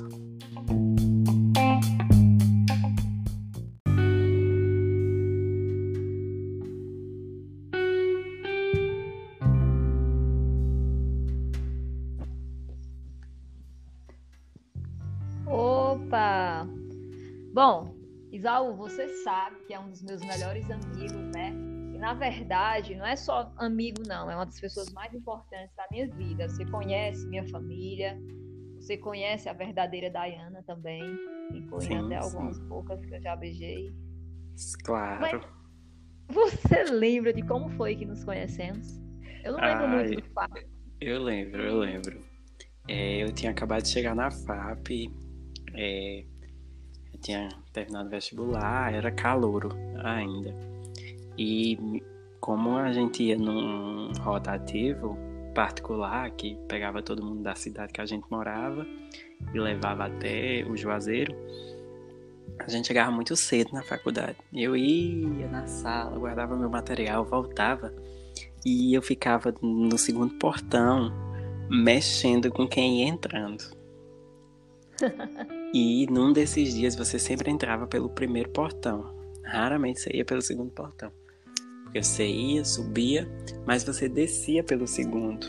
Isaú, 18.43 18.75
você 18.75 19.07
sabe 19.23 19.55
que 19.69 19.73
é 19.73 19.79
um 19.79 19.89
dos 19.89 20.03
meus 20.03 20.21
melhores 20.21 20.69
amigos, 20.69 21.31
né? 21.33 21.51
E 21.95 21.99
na 21.99 22.13
verdade, 22.13 22.97
não 22.97 23.07
é 23.07 23.15
só 23.15 23.53
amigo, 23.57 24.03
não, 24.05 24.29
é 24.29 24.35
uma 24.35 24.45
das 24.45 24.59
pessoas 24.59 24.93
mais 24.93 25.15
importantes 25.15 25.73
da 25.77 25.87
minha 25.93 26.09
vida. 26.09 26.49
Você 26.49 26.65
conhece 26.65 27.25
minha 27.29 27.49
família, 27.49 28.19
você 28.81 28.97
conhece 28.97 29.49
a 29.49 29.53
verdadeira 29.53 30.11
Dayana 30.11 30.61
também, 30.65 31.05
incluindo 31.55 32.09
sim, 32.09 32.15
até 32.15 32.21
sim. 32.21 32.37
algumas 32.37 32.59
poucas 32.63 33.07
que 33.07 33.15
eu 33.15 33.23
já 33.23 33.37
beijei. 33.37 33.95
Claro. 34.83 35.21
Mas 35.21 35.41
você 36.27 36.83
lembra 36.91 37.33
de 37.33 37.43
como 37.43 37.69
foi 37.71 37.95
que 37.95 38.05
nos 38.05 38.25
conhecemos? 38.25 39.01
Eu 39.45 39.53
não 39.53 39.61
lembro 39.61 39.89
muito 39.89 40.21
do 40.21 40.31
fato. 40.33 40.67
Eu 41.01 41.23
lembro, 41.23 41.63
eu 41.63 41.79
lembro. 41.79 42.21
É, 42.89 43.23
eu 43.23 43.33
tinha 43.33 43.53
acabado 43.53 43.83
de 43.83 43.89
chegar 43.89 44.17
na 44.17 44.33
FAP. 44.33 45.09
É, 45.75 46.25
tinha 47.23 47.49
terminado 47.73 48.09
o 48.09 48.11
vestibular, 48.11 48.93
era 48.93 49.11
calouro 49.11 49.71
ainda. 50.03 50.55
E 51.39 52.03
como 52.41 52.77
a 52.77 52.93
gente 52.93 53.23
ia 53.23 53.39
num 53.39 54.13
rotativo 54.21 55.17
particular, 55.55 56.31
que 56.33 56.57
pegava 56.69 57.03
todo 57.03 57.25
mundo 57.25 57.43
da 57.43 57.55
cidade 57.55 57.93
que 57.93 58.01
a 58.01 58.07
gente 58.07 58.27
morava 58.31 58.87
e 59.55 59.59
levava 59.59 60.07
até 60.07 60.65
o 60.69 60.77
Juazeiro, 60.77 61.35
a 62.59 62.69
gente 62.69 62.89
chegava 62.89 63.11
muito 63.11 63.37
cedo 63.37 63.73
na 63.73 63.83
faculdade. 63.83 64.37
Eu 64.53 64.77
ia 64.77 65.49
na 65.49 65.67
sala, 65.67 66.19
guardava 66.19 66.57
meu 66.57 66.69
material, 66.69 67.25
voltava 67.25 67.95
e 68.65 68.95
eu 68.95 69.03
ficava 69.03 69.55
no 69.63 69.97
segundo 69.97 70.35
portão 70.35 71.13
mexendo 71.71 72.51
com 72.51 72.67
quem 72.67 73.03
ia 73.03 73.09
entrando. 73.09 73.65
e 75.73 76.07
num 76.11 76.33
desses 76.33 76.75
dias 76.75 76.95
você 76.95 77.19
sempre 77.19 77.51
entrava 77.51 77.87
pelo 77.87 78.11
primeiro 78.11 78.51
portão. 78.51 79.15
Raramente 79.43 80.01
você 80.01 80.11
ia 80.13 80.25
pelo 80.25 80.43
segundo 80.43 80.71
portão. 80.71 81.11
Porque 81.85 82.03
você 82.03 82.27
ia, 82.27 82.65
subia, 82.65 83.29
mas 83.67 83.83
você 83.83 84.09
descia 84.09 84.63
pelo 84.63 84.87
segundo. 84.87 85.47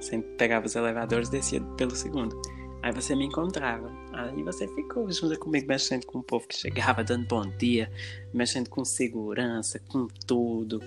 Sempre 0.00 0.30
pegava 0.36 0.66
os 0.66 0.74
elevadores 0.74 1.28
e 1.28 1.32
descia 1.32 1.60
pelo 1.76 1.94
segundo. 1.94 2.40
Aí 2.82 2.92
você 2.92 3.14
me 3.14 3.24
encontrava. 3.24 3.92
Aí 4.12 4.42
você 4.42 4.66
ficou 4.66 5.08
junto 5.12 5.38
comigo, 5.38 5.68
mexendo 5.68 6.04
com 6.04 6.18
o 6.18 6.22
povo 6.22 6.48
que 6.48 6.56
chegava, 6.56 7.02
dando 7.04 7.26
bom 7.28 7.48
dia, 7.58 7.90
mexendo 8.34 8.68
com 8.68 8.84
segurança, 8.84 9.78
com 9.88 10.08
tudo. 10.26 10.80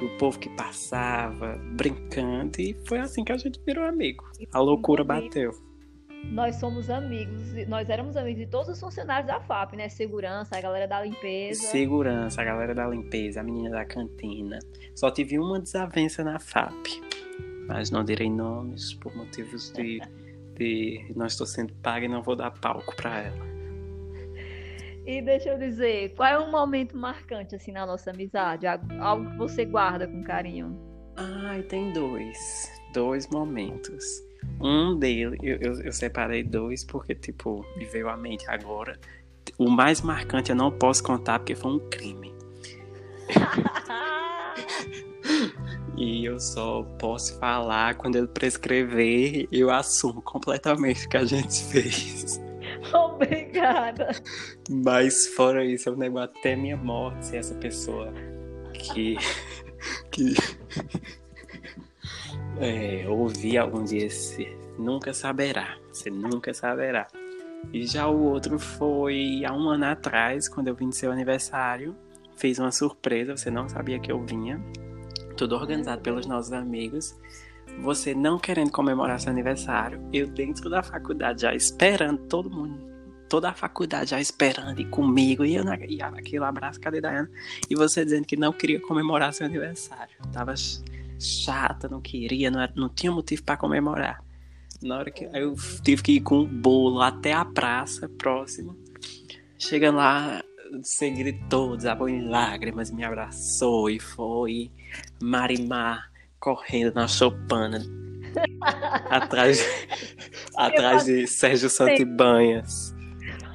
O 0.00 0.16
povo 0.16 0.38
que 0.38 0.48
passava, 0.50 1.56
brincando. 1.72 2.60
E 2.60 2.76
foi 2.86 3.00
assim 3.00 3.24
que 3.24 3.32
a 3.32 3.36
gente 3.36 3.60
virou 3.66 3.84
amigo. 3.84 4.24
A 4.52 4.60
loucura 4.60 5.02
bateu 5.02 5.69
nós 6.24 6.56
somos 6.56 6.90
amigos, 6.90 7.52
nós 7.66 7.88
éramos 7.88 8.16
amigos 8.16 8.40
de 8.40 8.46
todos 8.46 8.68
os 8.68 8.80
funcionários 8.80 9.26
da 9.26 9.40
FAP, 9.40 9.74
né? 9.74 9.88
Segurança, 9.88 10.56
a 10.56 10.60
galera 10.60 10.86
da 10.86 11.02
limpeza. 11.02 11.62
Segurança, 11.62 12.40
a 12.40 12.44
galera 12.44 12.74
da 12.74 12.86
limpeza, 12.86 13.40
a 13.40 13.42
menina 13.42 13.70
da 13.70 13.84
cantina. 13.84 14.58
Só 14.94 15.10
tive 15.10 15.38
uma 15.38 15.58
desavença 15.58 16.22
na 16.22 16.38
FAP, 16.38 16.86
mas 17.66 17.90
não 17.90 18.04
direi 18.04 18.30
nomes 18.30 18.94
por 18.94 19.14
motivos 19.16 19.72
de, 19.72 20.00
de 20.56 21.12
não 21.16 21.26
estou 21.26 21.46
sendo 21.46 21.72
paga 21.74 22.04
e 22.04 22.08
não 22.08 22.22
vou 22.22 22.36
dar 22.36 22.50
palco 22.50 22.94
para 22.94 23.20
ela. 23.20 23.50
E 25.06 25.22
deixa 25.22 25.48
eu 25.48 25.58
dizer, 25.58 26.14
qual 26.14 26.28
é 26.28 26.38
um 26.38 26.50
momento 26.50 26.96
marcante 26.96 27.56
assim 27.56 27.72
na 27.72 27.86
nossa 27.86 28.10
amizade? 28.10 28.66
Algo 28.66 29.30
que 29.30 29.36
você 29.36 29.64
guarda 29.64 30.06
com 30.06 30.22
carinho? 30.22 30.78
Ai, 31.16 31.62
tem 31.62 31.92
dois. 31.92 32.70
Dois 32.92 33.26
momentos. 33.28 34.29
Um 34.60 34.98
deles, 34.98 35.38
eu, 35.42 35.56
eu, 35.56 35.80
eu, 35.82 35.92
separei 35.92 36.42
dois 36.42 36.84
porque, 36.84 37.14
tipo, 37.14 37.64
me 37.76 37.84
veio 37.86 38.08
à 38.08 38.16
mente 38.16 38.44
agora. 38.48 38.98
O 39.56 39.70
mais 39.70 40.00
marcante 40.00 40.50
eu 40.50 40.56
não 40.56 40.70
posso 40.70 41.02
contar 41.02 41.38
porque 41.38 41.54
foi 41.54 41.72
um 41.72 41.78
crime. 41.88 42.34
e 45.96 46.24
eu 46.24 46.38
só 46.38 46.82
posso 46.98 47.38
falar 47.38 47.94
quando 47.94 48.16
ele 48.16 48.26
prescrever, 48.26 49.48
eu 49.50 49.70
assumo 49.70 50.20
completamente 50.20 51.06
o 51.06 51.08
que 51.08 51.16
a 51.16 51.24
gente 51.24 51.64
fez. 51.64 52.40
Obrigada. 52.92 54.10
Mas 54.68 55.28
fora 55.28 55.64
isso, 55.64 55.88
eu 55.88 55.96
nego 55.96 56.18
até 56.18 56.56
minha 56.56 56.76
morte 56.76 57.26
se 57.26 57.36
essa 57.36 57.54
pessoa 57.54 58.12
que. 58.74 59.16
que 60.10 60.34
é, 62.60 63.08
ouvir 63.08 63.58
algum 63.58 63.82
dia 63.82 64.06
esse 64.06 64.46
nunca 64.78 65.12
saberá. 65.12 65.78
Você 65.90 66.10
nunca 66.10 66.52
saberá. 66.54 67.06
E 67.72 67.86
já 67.86 68.06
o 68.08 68.22
outro 68.22 68.58
foi 68.58 69.42
há 69.44 69.52
um 69.52 69.68
ano 69.68 69.86
atrás, 69.86 70.48
quando 70.48 70.68
eu 70.68 70.74
vim 70.74 70.88
de 70.88 70.96
seu 70.96 71.10
aniversário. 71.10 71.96
Fiz 72.36 72.58
uma 72.58 72.72
surpresa, 72.72 73.36
você 73.36 73.50
não 73.50 73.68
sabia 73.68 73.98
que 73.98 74.10
eu 74.10 74.24
vinha. 74.24 74.62
Tudo 75.36 75.54
organizado 75.54 76.00
pelos 76.02 76.26
nossos 76.26 76.52
amigos. 76.52 77.18
Você 77.82 78.14
não 78.14 78.38
querendo 78.38 78.70
comemorar 78.70 79.20
seu 79.20 79.30
aniversário. 79.30 80.00
Eu 80.12 80.26
dentro 80.26 80.68
da 80.68 80.82
faculdade 80.82 81.42
já 81.42 81.54
esperando 81.54 82.26
todo 82.26 82.50
mundo. 82.50 82.90
Toda 83.28 83.50
a 83.50 83.54
faculdade 83.54 84.10
já 84.10 84.20
esperando 84.20 84.80
e 84.80 84.84
comigo. 84.86 85.44
E 85.44 85.54
eu 85.54 85.64
naquele 85.64 86.02
abraço, 86.42 86.80
cadê 86.80 87.00
Dayana? 87.00 87.30
E 87.68 87.74
você 87.76 88.04
dizendo 88.04 88.26
que 88.26 88.36
não 88.36 88.52
queria 88.52 88.80
comemorar 88.80 89.32
seu 89.32 89.46
aniversário. 89.46 90.16
Tava 90.32 90.54
chata, 91.20 91.88
não 91.88 92.00
queria, 92.00 92.50
não, 92.50 92.60
era, 92.60 92.72
não 92.74 92.88
tinha 92.88 93.12
motivo 93.12 93.42
para 93.42 93.56
comemorar. 93.56 94.24
Na 94.82 94.98
hora 94.98 95.10
que 95.10 95.24
eu 95.24 95.54
tive 95.82 96.02
que 96.02 96.12
ir 96.12 96.20
com 96.20 96.40
o 96.40 96.46
bolo 96.46 97.02
até 97.02 97.32
a 97.32 97.44
praça 97.44 98.08
próxima. 98.08 98.74
Chegando 99.58 99.96
lá, 99.96 100.42
você 100.82 101.10
gritou, 101.10 101.76
desabou 101.76 102.08
em 102.08 102.28
lágrimas, 102.28 102.90
me 102.90 103.04
abraçou 103.04 103.90
e 103.90 104.00
foi 104.00 104.70
Marimar 105.22 106.10
correndo 106.38 106.94
na 106.94 107.06
chopana 107.06 107.82
atrás, 109.10 109.62
atrás 110.56 111.04
de 111.04 111.26
Sérgio 111.26 111.68
Santibanhas. 111.68 112.94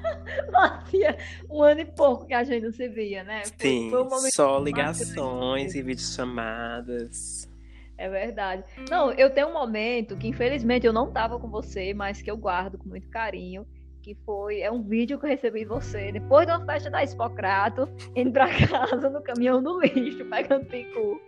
Fazia 0.52 1.18
um 1.50 1.64
ano 1.64 1.82
e 1.82 1.86
pouco 1.86 2.28
que 2.28 2.34
a 2.34 2.44
gente 2.44 2.64
não 2.64 2.72
se 2.72 2.88
via, 2.88 3.24
né? 3.24 3.44
Foi, 3.46 3.70
Sim, 3.70 3.90
foi 3.90 4.04
um 4.04 4.10
só 4.32 4.60
ligações 4.60 5.74
e 5.74 5.82
videochamadas. 5.82 7.50
É 7.98 8.10
verdade. 8.10 8.64
Não, 8.90 9.12
eu 9.12 9.30
tenho 9.30 9.48
um 9.48 9.54
momento 9.54 10.18
que 10.18 10.28
infelizmente 10.28 10.86
eu 10.86 10.94
não 10.94 11.12
tava 11.12 11.40
com 11.40 11.48
você, 11.50 11.94
mas 11.94 12.22
que 12.22 12.30
eu 12.30 12.38
guardo 12.38 12.78
com 12.78 12.90
muito 12.90 13.08
carinho, 13.10 13.66
que 14.02 14.16
foi 14.26 14.60
é 14.62 14.72
um 14.72 14.84
vídeo 14.84 15.18
que 15.18 15.26
eu 15.26 15.30
recebi 15.30 15.62
de 15.62 15.66
você 15.66 16.12
depois 16.12 16.46
de 16.46 16.54
uma 16.54 16.66
festa 16.66 16.90
da 16.90 17.04
Hipocrato, 17.04 17.88
indo 18.16 18.32
pra 18.32 18.48
casa 18.68 19.10
no 19.10 19.22
caminhão 19.22 19.64
do 19.64 19.80
lixo, 19.80 20.26
pegando 20.26 20.66
picu. 20.66 21.20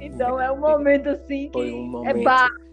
Então 0.00 0.40
é 0.40 0.50
um 0.50 0.60
momento 0.60 1.08
assim 1.10 1.50
que 1.50 1.58
um 1.58 1.86
momento... 1.86 2.18
é 2.18 2.22
básico. 2.22 2.70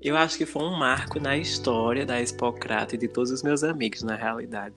Eu 0.00 0.16
acho 0.16 0.38
que 0.38 0.46
foi 0.46 0.62
um 0.62 0.76
marco 0.76 1.20
na 1.20 1.36
história 1.36 2.06
da 2.06 2.20
Hipocrato 2.20 2.94
e 2.94 2.98
de 2.98 3.08
todos 3.08 3.30
os 3.30 3.42
meus 3.42 3.62
amigos, 3.62 4.02
na 4.02 4.16
realidade. 4.16 4.74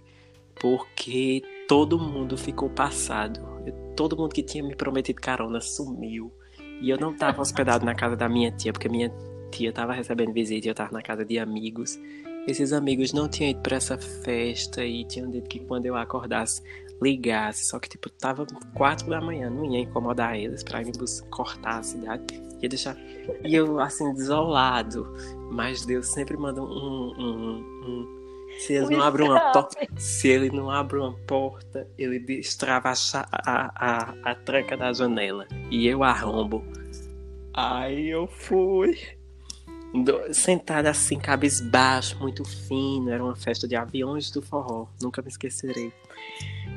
Porque 0.59 1.41
todo 1.67 1.97
mundo 1.97 2.37
ficou 2.37 2.69
passado. 2.69 3.39
Todo 3.95 4.17
mundo 4.17 4.33
que 4.33 4.43
tinha 4.43 4.63
me 4.63 4.75
prometido 4.75 5.21
carona 5.21 5.61
sumiu 5.61 6.31
E 6.81 6.89
eu 6.89 6.97
não 6.97 7.13
tava 7.13 7.41
hospedado 7.41 7.85
na 7.85 7.95
casa 7.95 8.15
da 8.15 8.29
minha 8.29 8.51
tia, 8.51 8.71
porque 8.71 8.89
minha 8.89 9.11
tia 9.51 9.71
tava 9.71 9.93
recebendo 9.93 10.33
visita 10.33 10.67
e 10.67 10.69
eu 10.69 10.75
tava 10.75 10.91
na 10.91 11.01
casa 11.01 11.25
de 11.25 11.39
amigos. 11.39 11.99
Esses 12.47 12.71
amigos 12.71 13.11
não 13.11 13.27
tinham 13.27 13.51
ido 13.51 13.61
pra 13.61 13.77
essa 13.77 13.97
festa 13.97 14.83
e 14.83 15.03
tinham 15.05 15.29
dito 15.29 15.49
que 15.49 15.59
quando 15.59 15.85
eu 15.85 15.95
acordasse, 15.95 16.61
ligasse. 17.01 17.65
Só 17.65 17.79
que, 17.79 17.89
tipo, 17.89 18.09
tava 18.09 18.45
quatro 18.73 19.09
da 19.09 19.19
manhã, 19.19 19.49
não 19.49 19.65
ia 19.65 19.79
incomodar 19.79 20.37
eles 20.37 20.63
pra 20.63 20.81
me 20.81 20.91
cortar 21.29 21.79
a 21.79 21.83
cidade. 21.83 22.41
Ia 22.61 22.69
deixar. 22.69 22.97
E 23.43 23.53
eu, 23.53 23.79
assim, 23.79 24.13
desolado. 24.13 25.07
Mas 25.51 25.85
Deus 25.85 26.07
sempre 26.07 26.37
manda 26.37 26.61
um. 26.61 26.65
um, 26.65 27.83
um 27.85 28.16
se 28.57 28.73
ele 28.73 28.95
não 28.95 29.01
abre 29.01 29.23
uma 29.23 29.51
porta, 29.51 29.87
se 29.97 30.27
ele 30.27 30.49
não 30.49 30.69
abre 30.69 30.97
uma 30.97 31.13
porta, 31.25 31.87
ele 31.97 32.19
destrava 32.19 32.89
a, 32.89 32.93
a, 33.13 33.71
a, 33.75 34.31
a 34.31 34.35
tranca 34.35 34.75
da 34.75 34.91
janela 34.93 35.47
e 35.69 35.87
eu 35.87 36.03
arrombo. 36.03 36.63
Aí 37.53 38.09
eu 38.09 38.27
fui 38.27 38.97
sentada 40.33 40.89
assim, 40.89 41.17
cabisbaixo, 41.17 42.19
muito 42.19 42.43
fino. 42.43 43.09
Era 43.09 43.23
uma 43.23 43.35
festa 43.35 43.67
de 43.67 43.75
aviões 43.75 44.29
do 44.31 44.41
forró, 44.41 44.87
nunca 45.01 45.21
me 45.21 45.29
esquecerei. 45.29 45.91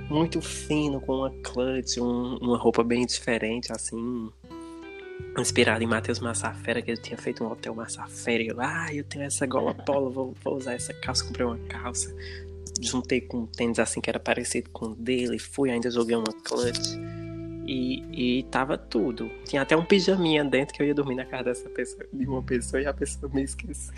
Muito 0.09 0.41
fino, 0.41 1.01
com 1.01 1.17
uma 1.19 1.31
clutch, 1.31 1.99
um, 1.99 2.37
uma 2.39 2.59
roupa 2.59 2.83
bem 2.83 3.07
diferente, 3.07 3.73
assim, 3.73 4.31
inspirado 5.41 5.83
em 5.83 5.87
Matheus 5.87 6.21
Massafera, 6.21 6.81
que 6.83 6.91
ele 6.91 7.01
tinha 7.01 7.17
feito 7.17 7.45
um 7.45 7.51
hotel 7.51 7.75
Massafera. 7.75 8.43
E 8.43 8.49
eu, 8.49 8.61
ah, 8.61 8.89
eu 8.93 9.05
tenho 9.05 9.25
essa 9.25 9.47
gola 9.47 9.75
polo, 9.75 10.11
vou, 10.11 10.35
vou 10.43 10.57
usar 10.57 10.75
essa 10.75 10.93
calça. 10.95 11.25
Comprei 11.25 11.47
uma 11.47 11.59
calça, 11.69 12.15
juntei 12.81 13.21
com 13.21 13.39
um 13.39 13.47
tênis 13.47 13.79
assim 13.79 14.01
que 14.01 14.11
era 14.11 14.21
parecido 14.21 14.71
com 14.71 14.87
o 14.87 14.95
dele. 14.95 15.39
Fui, 15.39 15.71
ainda 15.71 15.91
joguei 15.91 16.17
uma 16.17 16.33
clutch. 16.45 16.97
E, 17.67 18.39
e 18.39 18.43
tava 18.45 18.77
tudo. 18.77 19.31
Tinha 19.45 19.63
até 19.63 19.77
um 19.77 19.85
pijaminha 19.85 20.45
dentro 20.45 20.75
que 20.75 20.83
eu 20.83 20.87
ia 20.87 20.95
dormir 20.95 21.15
na 21.15 21.25
casa 21.25 21.45
dessa 21.45 21.69
pessoa, 21.69 22.05
de 22.13 22.27
uma 22.27 22.43
pessoa 22.43 22.83
e 22.83 22.87
a 22.87 22.93
pessoa 22.93 23.31
me 23.33 23.43
esqueceu. 23.43 23.95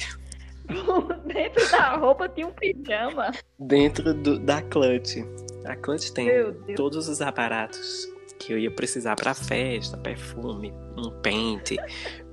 dentro 1.27 1.71
da 1.71 1.97
roupa 1.97 2.29
tinha 2.29 2.47
um 2.47 2.53
pijama. 2.53 3.33
Dentro 3.59 4.13
do, 4.13 4.39
da 4.39 4.61
clutch. 4.63 5.19
A 5.65 5.77
clutch 5.77 6.11
tem 6.11 6.29
todos 6.75 7.09
os 7.09 7.23
aparatos 7.23 8.12
que 8.43 8.53
eu 8.53 8.59
ia 8.59 8.71
precisar 8.71 9.17
pra 9.17 9.35
festa, 9.35 9.97
perfume, 9.97 10.73
um 10.97 11.11
pente. 11.23 11.77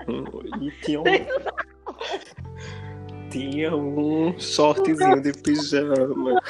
Um, 0.08 0.66
e 0.66 0.72
tinha 0.82 1.00
um. 1.00 1.04
tinha 3.30 3.76
um 3.76 4.40
shortzinho 4.40 5.22
de 5.22 5.34
pijama. 5.34 6.42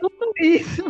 Tudo 0.00 0.32
isso. 0.40 0.84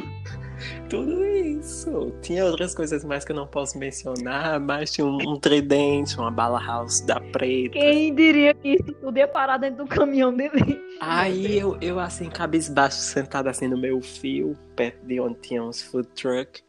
Tudo 0.88 1.24
isso. 1.26 2.12
Tinha 2.22 2.44
outras 2.44 2.74
coisas 2.74 3.04
mais 3.04 3.24
que 3.24 3.32
eu 3.32 3.36
não 3.36 3.46
posso 3.46 3.78
mencionar, 3.78 4.60
mas 4.60 4.92
tinha 4.92 5.06
um, 5.06 5.16
um 5.16 5.38
tridente, 5.38 6.16
uma 6.16 6.30
bala 6.30 6.64
house 6.64 7.00
da 7.00 7.20
preta. 7.20 7.72
Quem 7.72 8.14
diria 8.14 8.54
que 8.54 8.74
isso 8.74 8.92
tudo 9.00 9.18
ia 9.18 9.28
parar 9.28 9.58
dentro 9.58 9.84
do 9.84 9.86
caminhão 9.86 10.34
dele? 10.34 10.80
Aí 11.00 11.58
eu, 11.58 11.76
eu 11.80 11.98
assim, 11.98 12.30
cabisbaixo, 12.30 12.96
sentado 12.96 13.48
assim 13.48 13.68
no 13.68 13.76
meu 13.76 14.00
fio, 14.00 14.56
perto 14.74 15.04
de 15.04 15.20
onde 15.20 15.38
tinha 15.40 15.62
uns 15.62 15.82
food 15.82 16.08
truck. 16.14 16.62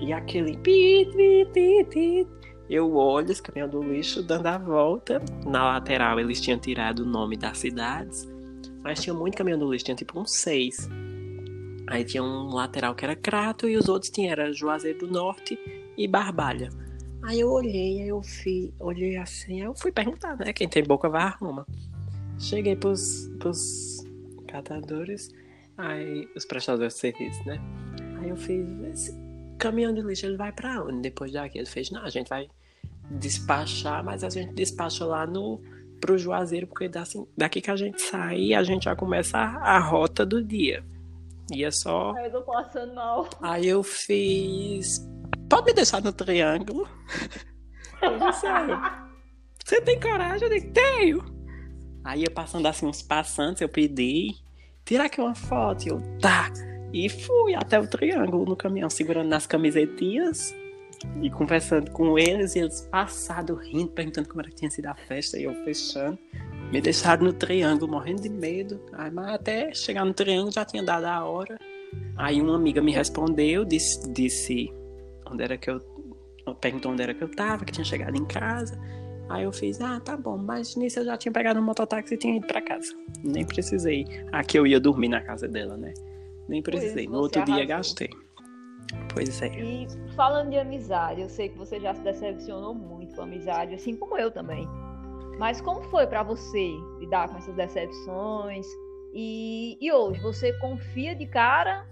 E 0.00 0.12
aquele 0.12 0.56
pit, 0.58 1.10
pit, 1.16 1.50
pit, 1.52 1.84
pit. 1.90 2.28
Eu 2.68 2.94
olho 2.96 3.30
esse 3.30 3.42
caminhão 3.42 3.68
do 3.68 3.82
lixo 3.82 4.22
dando 4.22 4.46
a 4.46 4.58
volta. 4.58 5.22
Na 5.46 5.64
lateral 5.64 6.18
eles 6.18 6.40
tinham 6.40 6.58
tirado 6.58 7.00
o 7.00 7.06
nome 7.06 7.36
das 7.36 7.58
cidades. 7.58 8.28
Mas 8.82 9.02
tinha 9.02 9.14
muito 9.14 9.36
caminhão 9.36 9.58
do 9.58 9.70
lixo, 9.70 9.86
tinha 9.86 9.94
tipo 9.94 10.18
uns 10.18 10.32
seis. 10.32 10.88
Aí 11.86 12.04
tinha 12.04 12.22
um 12.22 12.48
lateral 12.48 12.94
que 12.94 13.04
era 13.04 13.14
Crato 13.14 13.68
e 13.68 13.76
os 13.76 13.88
outros 13.88 14.10
tinham 14.10 14.32
era 14.32 14.52
Juazeiro 14.52 15.00
do 15.00 15.06
Norte 15.06 15.58
e 15.96 16.08
Barbalha. 16.08 16.70
Aí 17.22 17.40
eu 17.40 17.50
olhei, 17.50 18.02
aí 18.02 18.08
eu 18.08 18.22
fui, 18.22 18.72
olhei 18.78 19.16
assim, 19.16 19.60
aí 19.60 19.66
eu 19.66 19.74
fui 19.74 19.90
perguntar, 19.90 20.36
né? 20.36 20.52
Quem 20.52 20.68
tem 20.68 20.82
boca 20.82 21.08
vai 21.08 21.22
arruma. 21.22 21.66
Cheguei 22.38 22.76
pros, 22.76 23.30
pros 23.38 24.04
catadores, 24.46 25.30
aí 25.78 26.28
os 26.36 26.44
prestadores 26.44 26.94
de 26.94 27.00
serviço, 27.00 27.46
né? 27.46 27.58
Aí 28.20 28.28
eu 28.28 28.36
fiz, 28.36 29.16
caminhão 29.58 29.92
de 29.92 30.02
lixo 30.02 30.26
ele 30.26 30.36
vai 30.36 30.52
pra 30.52 30.82
onde 30.82 31.00
depois 31.00 31.32
daqui? 31.32 31.58
Ele 31.58 31.66
fez, 31.66 31.90
não, 31.90 32.02
a 32.02 32.10
gente 32.10 32.28
vai 32.28 32.48
despachar, 33.10 34.04
mas 34.04 34.24
a 34.24 34.30
gente 34.30 34.54
despacha 34.54 35.04
lá 35.04 35.26
no 35.26 35.60
pro 36.00 36.18
Juazeiro, 36.18 36.66
porque 36.66 36.90
assim, 36.98 37.26
daqui 37.36 37.60
que 37.60 37.70
a 37.70 37.76
gente 37.76 38.02
sai, 38.02 38.52
a 38.52 38.62
gente 38.62 38.84
já 38.84 38.94
começa 38.94 39.38
a, 39.38 39.76
a 39.76 39.78
rota 39.78 40.24
do 40.26 40.42
dia. 40.42 40.84
E 41.52 41.64
é 41.64 41.70
só. 41.70 42.14
Aí 42.16 42.30
eu 42.30 42.42
passando 42.42 42.94
mal. 42.94 43.28
Aí 43.40 43.66
eu 43.66 43.82
fiz. 43.82 45.06
Pode 45.48 45.66
me 45.66 45.72
deixar 45.74 46.02
no 46.02 46.12
triângulo? 46.12 46.88
Eu 48.02 48.18
disse, 48.18 48.46
você 49.64 49.80
tem 49.80 49.98
coragem? 49.98 50.46
Eu 50.46 50.54
disse, 50.54 50.70
tenho. 50.72 51.24
Aí 52.04 52.22
eu 52.22 52.30
passando 52.30 52.66
assim 52.66 52.84
uns 52.84 53.00
passantes, 53.00 53.62
eu 53.62 53.68
pedi. 53.68 54.34
Tira 54.84 55.04
aqui 55.04 55.22
uma 55.22 55.34
foto. 55.34 55.86
E 55.86 55.88
eu, 55.88 56.02
tá. 56.20 56.50
E 56.94 57.08
fui 57.08 57.56
até 57.56 57.76
o 57.76 57.88
triângulo 57.88 58.44
no 58.44 58.54
caminhão, 58.54 58.88
segurando 58.88 59.28
nas 59.28 59.48
camisetinhas 59.48 60.54
e 61.20 61.28
conversando 61.28 61.90
com 61.90 62.16
eles. 62.16 62.54
E 62.54 62.60
eles 62.60 62.82
passados, 62.82 63.58
rindo, 63.66 63.90
perguntando 63.90 64.28
como 64.28 64.40
era 64.42 64.48
que 64.48 64.54
tinha 64.54 64.70
sido 64.70 64.86
a 64.86 64.94
festa. 64.94 65.36
E 65.36 65.42
eu 65.42 65.52
fechando. 65.64 66.16
Me 66.70 66.80
deixaram 66.80 67.24
no 67.24 67.32
triângulo, 67.32 67.90
morrendo 67.90 68.22
de 68.22 68.28
medo. 68.28 68.80
Aí, 68.92 69.10
mas 69.10 69.26
até 69.26 69.74
chegar 69.74 70.04
no 70.04 70.14
triângulo 70.14 70.52
já 70.52 70.64
tinha 70.64 70.84
dado 70.84 71.06
a 71.06 71.24
hora. 71.24 71.58
Aí 72.16 72.40
uma 72.40 72.54
amiga 72.54 72.80
me 72.80 72.92
respondeu, 72.92 73.64
disse, 73.64 74.08
disse 74.12 74.72
onde 75.28 75.42
era 75.42 75.58
que 75.58 75.68
eu. 75.68 75.80
Perguntou 76.60 76.92
onde 76.92 77.02
era 77.02 77.12
que 77.12 77.24
eu 77.24 77.28
tava, 77.28 77.64
que 77.64 77.72
tinha 77.72 77.84
chegado 77.84 78.16
em 78.16 78.24
casa. 78.24 78.80
Aí 79.28 79.42
eu 79.42 79.52
fiz, 79.52 79.80
ah, 79.80 79.98
tá 79.98 80.16
bom, 80.16 80.36
mas 80.36 80.76
nisso 80.76 81.00
eu 81.00 81.06
já 81.06 81.16
tinha 81.16 81.32
pegado 81.32 81.58
um 81.58 81.62
mototáxi 81.64 82.14
e 82.14 82.18
tinha 82.18 82.36
ido 82.36 82.46
pra 82.46 82.62
casa. 82.62 82.94
Nem 83.24 83.44
precisei. 83.44 84.06
Aqui 84.30 84.56
eu 84.56 84.64
ia 84.64 84.78
dormir 84.78 85.08
na 85.08 85.20
casa 85.20 85.48
dela, 85.48 85.76
né? 85.76 85.92
Nem 86.48 86.62
precisei. 86.62 87.06
No 87.06 87.18
outro 87.18 87.40
arrasou. 87.40 87.56
dia 87.56 87.64
gastei. 87.66 88.10
Pois 89.12 89.40
é. 89.42 89.48
E 89.48 89.86
falando 90.14 90.50
de 90.50 90.58
amizade, 90.58 91.20
eu 91.20 91.28
sei 91.28 91.48
que 91.48 91.58
você 91.58 91.80
já 91.80 91.94
se 91.94 92.02
decepcionou 92.02 92.74
muito 92.74 93.14
com 93.14 93.22
amizade, 93.22 93.74
assim 93.74 93.96
como 93.96 94.16
eu 94.18 94.30
também. 94.30 94.68
Mas 95.38 95.60
como 95.60 95.82
foi 95.84 96.06
para 96.06 96.22
você 96.22 96.70
lidar 96.98 97.28
com 97.28 97.38
essas 97.38 97.54
decepções? 97.54 98.66
E, 99.12 99.78
e 99.80 99.92
hoje, 99.92 100.20
você 100.20 100.52
confia 100.58 101.14
de 101.14 101.26
cara 101.26 101.86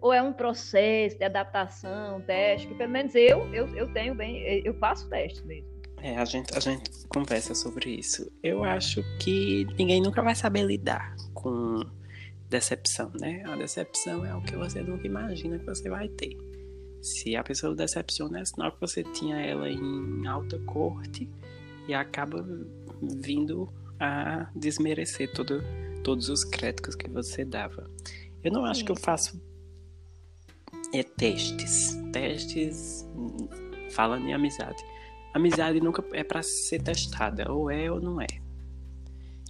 ou 0.00 0.12
é 0.12 0.20
um 0.22 0.32
processo 0.32 1.16
de 1.16 1.24
adaptação, 1.24 2.20
teste? 2.20 2.68
Que 2.68 2.74
pelo 2.74 2.90
menos 2.90 3.14
eu, 3.14 3.52
eu, 3.54 3.66
eu 3.74 3.92
tenho 3.92 4.14
bem, 4.14 4.42
eu 4.64 4.74
faço 4.74 5.08
teste 5.08 5.44
mesmo. 5.46 5.72
É, 6.02 6.18
a 6.18 6.24
gente, 6.26 6.54
a 6.54 6.60
gente 6.60 6.90
conversa 7.08 7.54
sobre 7.54 7.88
isso. 7.88 8.30
Eu 8.42 8.62
acho 8.62 9.02
que 9.18 9.66
ninguém 9.78 10.02
nunca 10.02 10.20
vai 10.20 10.34
saber 10.34 10.62
lidar 10.64 11.16
com 11.32 11.80
decepção, 12.54 13.10
né? 13.20 13.42
A 13.46 13.56
decepção 13.56 14.24
é 14.24 14.32
o 14.32 14.40
que 14.40 14.54
você 14.54 14.80
nunca 14.80 15.04
imagina 15.04 15.58
que 15.58 15.66
você 15.66 15.90
vai 15.90 16.08
ter. 16.08 16.36
Se 17.02 17.34
a 17.34 17.42
pessoa 17.42 17.74
decepciona, 17.74 18.40
é 18.40 18.44
sinal 18.44 18.70
que 18.70 18.80
você 18.80 19.02
tinha 19.02 19.40
ela 19.40 19.68
em 19.68 20.24
alta 20.26 20.56
corte 20.60 21.28
e 21.88 21.92
acaba 21.92 22.46
vindo 23.02 23.68
a 23.98 24.48
desmerecer 24.54 25.32
todo, 25.32 25.62
todos 26.04 26.28
os 26.28 26.44
créditos 26.44 26.94
que 26.94 27.10
você 27.10 27.44
dava. 27.44 27.90
Eu 28.42 28.52
não 28.52 28.64
acho 28.64 28.84
que 28.84 28.92
eu 28.92 28.96
faço 28.96 29.42
é, 30.92 31.02
testes. 31.02 31.98
Testes 32.12 33.04
falando 33.90 34.28
em 34.28 34.32
amizade. 34.32 34.80
Amizade 35.34 35.80
nunca 35.80 36.04
é 36.12 36.22
para 36.22 36.40
ser 36.40 36.80
testada, 36.80 37.50
ou 37.50 37.68
é 37.68 37.90
ou 37.90 38.00
não 38.00 38.20
é. 38.20 38.28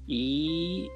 E 0.09 0.89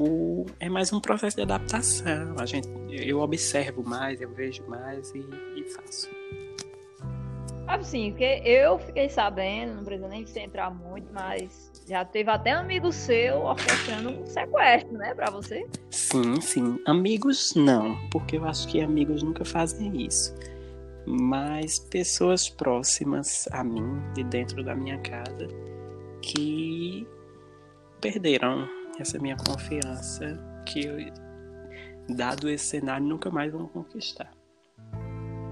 o, 0.00 0.46
é 0.58 0.68
mais 0.68 0.92
um 0.92 1.00
processo 1.00 1.36
de 1.36 1.42
adaptação. 1.42 2.36
A 2.38 2.46
gente, 2.46 2.68
eu 2.90 3.20
observo 3.20 3.82
mais, 3.82 4.20
eu 4.20 4.30
vejo 4.30 4.64
mais 4.66 5.12
e, 5.14 5.24
e 5.56 5.64
faço. 5.70 6.08
Assim, 7.66 8.10
porque 8.10 8.42
eu 8.44 8.78
fiquei 8.78 9.08
sabendo, 9.08 9.76
não 9.76 9.84
precisa 9.84 10.08
nem 10.08 10.24
entrar 10.36 10.70
muito, 10.70 11.08
mas 11.12 11.72
já 11.88 12.04
teve 12.04 12.30
até 12.30 12.54
um 12.56 12.60
amigo 12.60 12.92
seu 12.92 13.40
orquestrando 13.40 14.10
um 14.10 14.26
sequestro, 14.26 14.92
né, 14.92 15.14
pra 15.14 15.30
você? 15.30 15.66
Sim, 15.90 16.40
sim. 16.40 16.78
Amigos 16.86 17.54
não, 17.54 17.96
porque 18.10 18.36
eu 18.36 18.44
acho 18.44 18.68
que 18.68 18.80
amigos 18.80 19.22
nunca 19.22 19.44
fazem 19.44 20.02
isso. 20.02 20.34
Mas 21.06 21.78
pessoas 21.78 22.48
próximas 22.48 23.48
a 23.50 23.64
mim, 23.64 24.00
de 24.14 24.24
dentro 24.24 24.62
da 24.62 24.74
minha 24.74 24.98
casa, 24.98 25.48
que 26.20 27.06
perderam 28.00 28.68
essa 29.02 29.18
minha 29.18 29.36
confiança, 29.36 30.38
que 30.66 31.12
dado 32.16 32.48
esse 32.48 32.64
cenário 32.66 33.06
nunca 33.06 33.30
mais 33.30 33.52
vão 33.52 33.66
conquistar. 33.66 34.30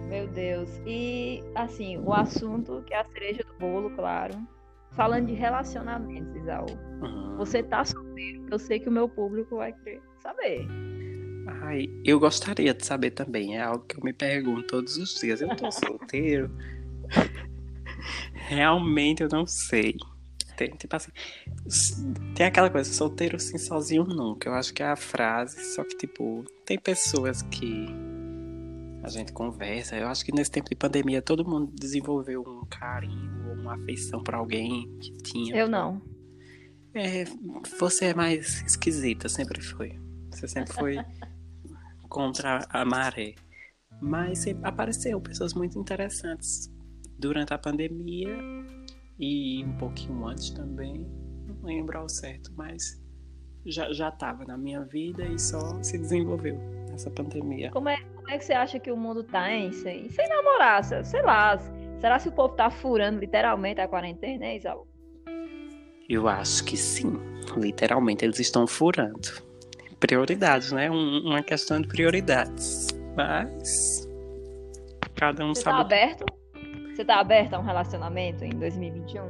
Meu 0.09 0.27
Deus. 0.29 0.69
E, 0.87 1.43
assim, 1.55 1.97
o 1.99 2.13
assunto 2.13 2.83
que 2.87 2.93
é 2.93 3.01
a 3.01 3.05
cereja 3.05 3.43
do 3.45 3.55
bolo, 3.59 3.91
claro. 3.97 4.35
Falando 4.91 5.29
de 5.29 5.33
relacionamentos, 5.33 6.37
Isaú. 6.37 6.67
Uhum. 7.01 7.37
Você 7.39 7.63
tá 7.63 7.83
solteiro? 7.83 8.47
Eu 8.51 8.59
sei 8.59 8.79
que 8.79 8.91
o 8.91 8.93
meu 8.93 9.09
público 9.09 9.57
vai 9.57 9.73
querer 9.73 10.03
saber. 10.23 10.67
Ai, 11.63 11.89
eu 12.05 12.21
gostaria 12.21 12.75
de 12.75 12.85
saber 12.85 13.13
também. 13.13 13.57
É 13.57 13.63
algo 13.63 13.85
que 13.87 13.97
eu 13.97 14.05
me 14.05 14.13
pergunto 14.13 14.67
todos 14.67 14.99
os 14.99 15.19
dias. 15.19 15.41
Eu 15.41 15.49
tô 15.57 15.71
solteiro? 15.73 16.51
realmente 18.35 19.23
eu 19.23 19.29
não 19.31 19.47
sei. 19.47 19.97
Tem, 20.63 20.77
tipo 20.77 20.95
assim, 20.95 21.11
tem 22.37 22.47
aquela 22.47 22.71
coisa, 22.71 22.93
solteiro 22.93 23.35
assim, 23.35 23.59
sozinho 23.59 24.05
nunca. 24.05 24.49
Eu 24.49 24.55
acho 24.55 24.73
que 24.73 24.81
é 24.81 24.87
a 24.87 24.95
frase, 24.95 25.75
só 25.75 25.83
que, 25.83 25.97
tipo, 25.97 26.45
tem 26.65 26.79
pessoas 26.79 27.43
que 27.43 27.89
a 29.03 29.09
gente 29.09 29.33
conversa. 29.33 29.97
Eu 29.97 30.07
acho 30.07 30.25
que 30.25 30.33
nesse 30.33 30.53
tempo 30.53 30.69
de 30.69 30.77
pandemia 30.77 31.21
todo 31.21 31.45
mundo 31.45 31.73
desenvolveu 31.75 32.43
um 32.43 32.65
carinho 32.67 33.49
ou 33.49 33.55
uma 33.57 33.75
afeição 33.75 34.23
para 34.23 34.39
alguém 34.39 34.89
que 35.01 35.11
tinha. 35.19 35.57
Eu 35.57 35.69
não. 35.69 36.01
É, 36.95 37.25
você 37.81 38.07
é 38.07 38.15
mais 38.15 38.63
esquisita, 38.63 39.29
sempre 39.29 39.61
foi. 39.61 39.99
Você 40.31 40.47
sempre 40.47 40.73
foi 40.73 40.97
contra 42.09 42.65
a 42.69 42.85
maré. 42.85 43.35
Mas 44.01 44.47
apareceu 44.63 45.21
pessoas 45.21 45.55
muito 45.55 45.77
interessantes 45.77 46.71
durante 47.19 47.53
a 47.53 47.59
pandemia 47.59 48.37
e 49.19 49.65
um 49.65 49.77
pouquinho 49.79 50.27
antes 50.27 50.51
também. 50.51 51.07
Não 51.47 51.57
lembro 51.63 51.99
ao 51.99 52.09
certo, 52.09 52.53
mas 52.57 53.01
já 53.67 53.93
já 53.93 54.09
estava 54.09 54.45
na 54.45 54.57
minha 54.57 54.83
vida 54.85 55.25
e 55.25 55.39
só 55.39 55.81
se 55.83 55.99
desenvolveu 55.99 56.59
nessa 56.91 57.11
pandemia. 57.11 57.71
Como 57.71 57.89
é, 57.89 57.97
como 58.15 58.31
é 58.31 58.39
que 58.39 58.45
você 58.45 58.53
acha 58.53 58.79
que 58.79 58.91
o 58.91 58.97
mundo 58.97 59.23
tá, 59.25 59.51
hein? 59.51 59.73
Sem, 59.73 60.09
sem 60.11 60.29
namorar, 60.29 60.85
sei 60.85 61.23
lá. 61.23 61.59
Será 62.01 62.19
que 62.19 62.29
o 62.29 62.33
povo 62.33 62.55
tá 62.55 62.71
furando 62.71 63.21
literalmente 63.21 63.81
a 63.81 63.87
quarentena, 63.87 64.47
hein, 64.47 64.57
Isaú? 64.57 64.87
Eu 66.09 66.29
acho 66.29 66.65
que 66.65 66.77
sim. 66.77 67.13
Literalmente 67.57 68.25
eles 68.25 68.41
estão 68.41 68.67
furando. 68.67 69.43
Prioridades, 70.01 70.73
né? 70.73 70.91
Um, 70.91 71.29
uma 71.29 71.43
questão 71.43 71.81
de 71.81 71.87
prioridades. 71.87 72.89
Mas. 73.17 74.09
Cada 75.15 75.45
um 75.45 75.55
Você 75.55 75.63
sabe. 75.63 75.77
Tá 75.77 75.83
aberto? 75.83 76.42
Você 76.95 77.05
tá 77.05 77.21
aberto 77.21 77.55
a 77.55 77.59
um 77.59 77.63
relacionamento 77.63 78.45
em 78.45 78.51
2021? 78.51 79.23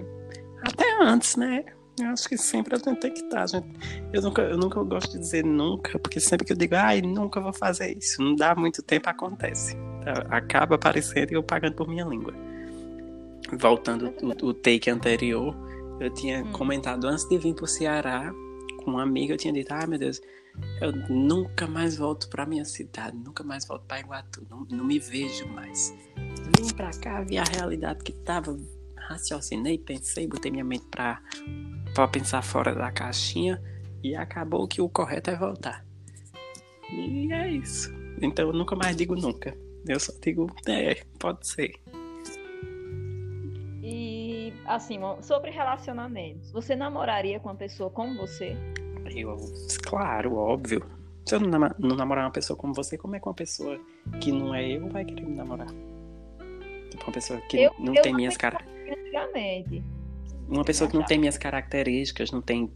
Até 0.63 1.03
antes, 1.03 1.37
né? 1.37 1.65
Eu 2.01 2.09
acho 2.09 2.29
que 2.29 2.39
sempre 2.39 2.75
a 2.75 2.79
gente 2.79 3.01
tem 3.01 3.13
que 3.13 3.21
estar. 3.21 3.47
Gente... 3.47 3.69
Eu, 4.13 4.23
nunca, 4.23 4.43
eu 4.43 4.57
nunca 4.57 4.83
gosto 4.83 5.13
de 5.13 5.19
dizer 5.19 5.45
nunca, 5.45 5.99
porque 5.99 6.19
sempre 6.19 6.47
que 6.47 6.53
eu 6.53 6.57
digo, 6.57 6.75
ai, 6.75 7.03
nunca 7.03 7.41
vou 7.41 7.53
fazer 7.53 7.97
isso, 7.97 8.23
não 8.23 8.35
dá 8.35 8.55
muito 8.55 8.83
tempo, 8.83 9.09
acontece. 9.09 9.77
Tá, 10.05 10.27
acaba 10.31 10.75
aparecendo 10.75 11.33
e 11.33 11.35
eu 11.35 11.43
pagando 11.43 11.75
por 11.75 11.89
minha 11.89 12.05
língua. 12.05 12.35
Voltando 13.53 14.13
o, 14.23 14.47
o 14.47 14.55
take 14.55 14.91
anterior, 14.91 15.55
eu 16.01 16.11
tinha 16.11 16.43
hum. 16.43 16.53
comentado 16.53 17.07
antes 17.07 17.29
de 17.29 17.37
vir 17.39 17.55
pro 17.55 17.67
Ceará, 17.67 18.33
com 18.83 18.93
uma 18.93 19.03
amiga, 19.03 19.35
eu 19.35 19.39
tinha 19.39 19.53
dito, 19.53 19.73
ai 19.73 19.87
meu 19.87 19.99
Deus, 19.99 20.21
eu 20.81 20.93
nunca 21.09 21.67
mais 21.67 21.97
volto 21.97 22.29
para 22.29 22.45
minha 22.45 22.65
cidade, 22.65 23.17
nunca 23.17 23.43
mais 23.43 23.67
volto 23.67 23.85
para 23.87 24.01
Iguatu, 24.01 24.47
não, 24.51 24.67
não 24.71 24.85
me 24.85 24.99
vejo 24.99 25.47
mais. 25.49 25.95
Vim 26.59 26.73
para 26.75 26.91
cá, 26.91 27.23
vi 27.23 27.39
a 27.39 27.45
realidade 27.45 28.03
que 28.03 28.13
tava, 28.13 28.59
raciocinei, 28.97 29.79
pensei, 29.79 30.27
botei 30.27 30.51
minha 30.51 30.65
mente 30.65 30.87
para 30.87 32.09
pensar 32.09 32.43
fora 32.43 32.75
da 32.75 32.91
caixinha 32.91 33.63
e 34.03 34.15
acabou 34.15 34.67
que 34.67 34.81
o 34.81 34.89
correto 34.89 35.31
é 35.31 35.37
voltar. 35.37 35.85
E 36.91 37.33
é 37.33 37.51
isso. 37.51 37.91
Então 38.21 38.49
eu 38.49 38.53
nunca 38.53 38.77
mais 38.77 38.97
digo 38.97 39.15
nunca. 39.15 39.57
Eu 39.87 39.99
só 39.99 40.13
digo, 40.21 40.55
é, 40.67 41.03
pode 41.19 41.47
ser. 41.47 41.75
E 43.83 44.53
assim, 44.67 44.99
sobre 45.23 45.51
relacionamentos, 45.51 46.53
você 46.53 46.77
namoraria 46.77 47.41
com 47.41 47.49
uma 47.49 47.55
pessoa 47.55 47.91
como 47.91 48.17
você? 48.17 48.57
Eu, 49.07 49.37
claro, 49.83 50.37
óbvio. 50.37 50.85
Se 51.27 51.35
eu 51.35 51.41
não, 51.41 51.49
nam 51.49 51.75
não 51.79 51.97
namorar 51.97 52.25
uma 52.25 52.33
pessoa 52.33 52.57
como 52.57 52.75
você, 52.75 52.99
como 52.99 53.15
é 53.15 53.21
que 53.21 53.27
uma 53.27 53.35
pessoa 53.35 53.79
que 54.21 54.33
não 54.33 54.55
é 54.55 54.69
eu 54.69 54.89
vai 54.89 55.05
querer 55.05 55.25
me 55.25 55.37
namorar? 55.37 55.69
Tipo, 56.91 57.05
uma 57.05 57.13
pessoa 57.13 57.41
que 57.43 57.63
eu, 57.63 57.73
não 57.79 57.95
eu 57.95 58.03
tem 58.03 58.15
minhas 58.15 58.37
características. 58.37 59.83
Uma 60.49 60.65
pessoa 60.65 60.91
que 60.91 60.97
não 60.97 61.05
tem 61.05 61.19
minhas 61.19 61.39
características, 61.39 62.31
não 62.31 62.43
tem 62.43 62.71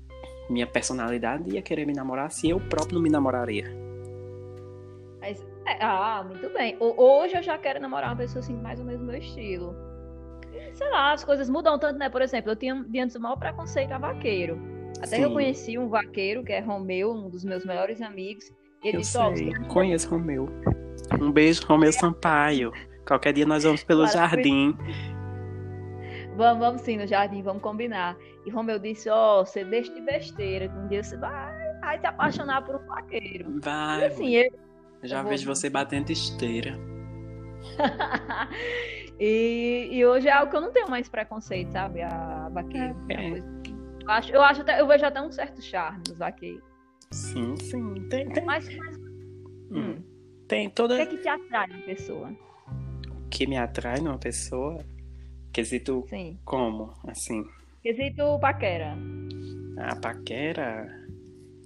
minha 0.48 0.66
personalidade, 0.66 1.50
ia 1.50 1.60
querer 1.60 1.86
me 1.86 1.92
namorar 1.92 2.30
se 2.30 2.48
eu 2.48 2.60
próprio 2.60 2.94
não 2.94 3.02
me 3.02 3.10
namoraria. 3.10 3.66
Mas, 5.20 5.44
é, 5.66 5.82
ah, 5.84 6.24
muito 6.26 6.48
bem. 6.50 6.76
Hoje 6.78 7.36
eu 7.36 7.42
já 7.42 7.58
quero 7.58 7.80
namorar 7.80 8.10
uma 8.10 8.16
pessoa 8.16 8.40
assim, 8.40 8.54
mais 8.54 8.78
ou 8.78 8.86
menos 8.86 9.00
do 9.00 9.06
meu 9.06 9.18
estilo. 9.18 9.74
Sei 10.72 10.88
lá, 10.88 11.12
as 11.12 11.24
coisas 11.24 11.50
mudam 11.50 11.78
tanto, 11.78 11.98
né? 11.98 12.08
Por 12.08 12.22
exemplo, 12.22 12.52
eu 12.52 12.56
tinha 12.56 12.74
antes 12.74 13.16
o 13.16 13.20
maior 13.20 13.36
preconceito 13.36 13.92
a 13.92 13.98
vaqueiro. 13.98 14.75
Até 14.98 15.16
Sim. 15.16 15.22
eu 15.22 15.32
conheci 15.32 15.78
um 15.78 15.88
vaqueiro, 15.88 16.42
que 16.42 16.52
é 16.52 16.60
Romeu, 16.60 17.12
um 17.12 17.28
dos 17.28 17.44
meus 17.44 17.64
melhores 17.64 18.00
amigos. 18.00 18.44
E 18.82 18.88
ele 18.88 18.96
eu 18.96 19.00
disse, 19.00 19.12
sei, 19.12 19.52
oh, 19.62 19.68
conheço 19.68 20.08
Romeu. 20.08 20.48
Um 21.20 21.30
beijo, 21.30 21.66
Romeu 21.66 21.92
Sampaio. 21.92 22.72
Qualquer 23.06 23.32
dia 23.32 23.46
nós 23.46 23.64
vamos 23.64 23.84
pelo 23.84 24.06
jardim. 24.06 24.76
Vamos, 26.36 26.58
vamos 26.58 26.82
sim 26.82 26.98
no 26.98 27.06
jardim, 27.06 27.42
vamos 27.42 27.62
combinar. 27.62 28.16
E 28.44 28.50
Romeu 28.50 28.78
disse, 28.78 29.08
ó, 29.08 29.40
oh, 29.40 29.46
você 29.46 29.64
deixa 29.64 29.92
de 29.94 30.00
besteira, 30.00 30.68
que 30.68 30.76
um 30.76 30.86
dia 30.88 31.02
você 31.02 31.16
vai, 31.16 31.80
vai 31.80 31.98
se 31.98 32.06
apaixonar 32.06 32.62
por 32.62 32.76
um 32.76 32.86
vaqueiro. 32.86 33.60
Vai. 33.60 34.00
E, 34.00 34.04
assim, 34.04 34.34
eu, 34.34 34.50
Já 35.02 35.20
eu 35.20 35.28
vejo 35.28 35.46
vou... 35.46 35.54
você 35.54 35.70
batendo 35.70 36.10
esteira. 36.10 36.78
e, 39.18 39.88
e, 39.90 40.04
hoje 40.04 40.28
é 40.28 40.32
algo 40.32 40.50
que 40.50 40.56
eu 40.56 40.60
não 40.60 40.72
tenho 40.72 40.90
mais 40.90 41.08
preconceito, 41.08 41.72
sabe? 41.72 42.02
A 42.02 42.50
vaqueiro. 42.52 42.94
É. 43.08 43.55
é. 44.06 44.10
Eu 44.10 44.10
acho, 44.10 44.32
eu 44.32 44.42
acho 44.42 44.60
até, 44.62 44.80
eu 44.80 44.86
vejo 44.86 45.04
até 45.04 45.20
um 45.20 45.32
certo 45.32 45.60
charme 45.60 46.02
nos 46.08 46.18
vaqueiros. 46.18 46.64
Sim, 47.10 47.56
sim. 47.56 48.08
Tem, 48.08 48.28
tem. 48.28 48.44
Mas, 48.44 48.68
mas... 48.76 48.96
Hum. 48.96 49.70
hum. 49.70 50.02
Tem 50.48 50.70
toda. 50.70 50.94
O 50.94 50.96
que 50.96 51.02
é 51.02 51.06
que 51.06 51.18
te 51.18 51.28
atrai 51.28 51.66
numa 51.66 51.82
pessoa? 51.82 52.30
O 53.10 53.28
que 53.28 53.46
me 53.46 53.56
atrai 53.56 54.00
numa 54.00 54.18
pessoa? 54.18 54.84
Quesito 55.52 56.04
sim. 56.08 56.38
como, 56.44 56.92
assim? 57.06 57.44
Quesito 57.82 58.38
paquera. 58.40 58.96
Ah, 59.78 59.96
paquera. 59.96 60.86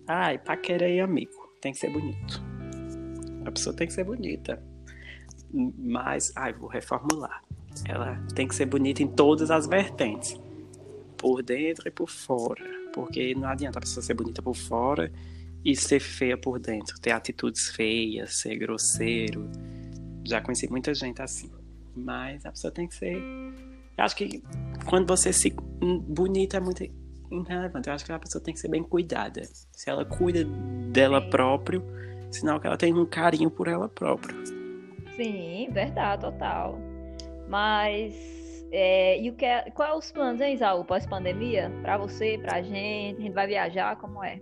Ai, 0.06 0.38
paquera 0.38 0.88
e 0.88 1.00
amigo. 1.00 1.52
Tem 1.60 1.72
que 1.72 1.78
ser 1.78 1.90
bonito. 1.90 2.42
A 3.44 3.50
pessoa 3.50 3.74
tem 3.74 3.86
que 3.86 3.92
ser 3.92 4.04
bonita. 4.04 4.62
Mas, 5.52 6.32
ai, 6.36 6.52
vou 6.52 6.68
reformular. 6.68 7.42
Ela 7.86 8.16
tem 8.34 8.48
que 8.48 8.54
ser 8.54 8.66
bonita 8.66 9.02
em 9.02 9.08
todas 9.08 9.50
as 9.50 9.66
vertentes 9.66 10.40
por 11.20 11.42
dentro 11.42 11.86
e 11.86 11.90
por 11.90 12.08
fora. 12.08 12.64
Porque 12.92 13.34
não 13.34 13.48
adianta 13.48 13.78
a 13.78 13.82
pessoa 13.82 14.02
ser 14.02 14.14
bonita 14.14 14.42
por 14.42 14.56
fora 14.56 15.12
e 15.64 15.76
ser 15.76 16.00
feia 16.00 16.36
por 16.36 16.58
dentro. 16.58 16.98
Ter 17.00 17.10
atitudes 17.10 17.68
feias, 17.68 18.40
ser 18.40 18.56
grosseiro. 18.56 19.48
Já 20.24 20.40
conheci 20.40 20.68
muita 20.68 20.94
gente 20.94 21.20
assim. 21.20 21.50
Mas 21.94 22.44
a 22.46 22.50
pessoa 22.50 22.72
tem 22.72 22.88
que 22.88 22.94
ser. 22.94 23.14
Eu 23.16 24.04
acho 24.04 24.16
que 24.16 24.42
quando 24.88 25.06
você 25.06 25.32
se. 25.32 25.50
Bonita 25.50 26.56
é 26.56 26.60
muito 26.60 26.82
irrelevante. 27.30 27.88
Eu 27.88 27.94
acho 27.94 28.04
que 28.04 28.12
a 28.12 28.18
pessoa 28.18 28.42
tem 28.42 28.54
que 28.54 28.60
ser 28.60 28.68
bem 28.68 28.82
cuidada. 28.82 29.42
Se 29.72 29.90
ela 29.90 30.04
cuida 30.04 30.44
dela 30.90 31.20
própria, 31.20 31.82
sinal 32.30 32.58
que 32.58 32.66
ela 32.66 32.76
tem 32.76 32.94
um 32.94 33.04
carinho 33.04 33.50
por 33.50 33.68
ela 33.68 33.88
própria. 33.88 34.34
Sim, 35.16 35.68
verdade, 35.70 36.22
total. 36.22 36.78
Mas 37.48 38.39
é, 38.72 39.20
e 39.20 39.30
o 39.30 39.34
que 39.34 39.44
é, 39.44 39.70
qual 39.70 39.88
é 39.88 39.96
os 39.96 40.12
planos, 40.12 40.40
hein, 40.40 40.54
Isaú, 40.54 40.84
pós-pandemia? 40.84 41.72
Para 41.82 41.98
você, 41.98 42.38
pra 42.38 42.62
gente? 42.62 43.18
A 43.18 43.22
gente 43.22 43.34
vai 43.34 43.46
viajar? 43.46 43.96
Como 43.96 44.22
é? 44.22 44.40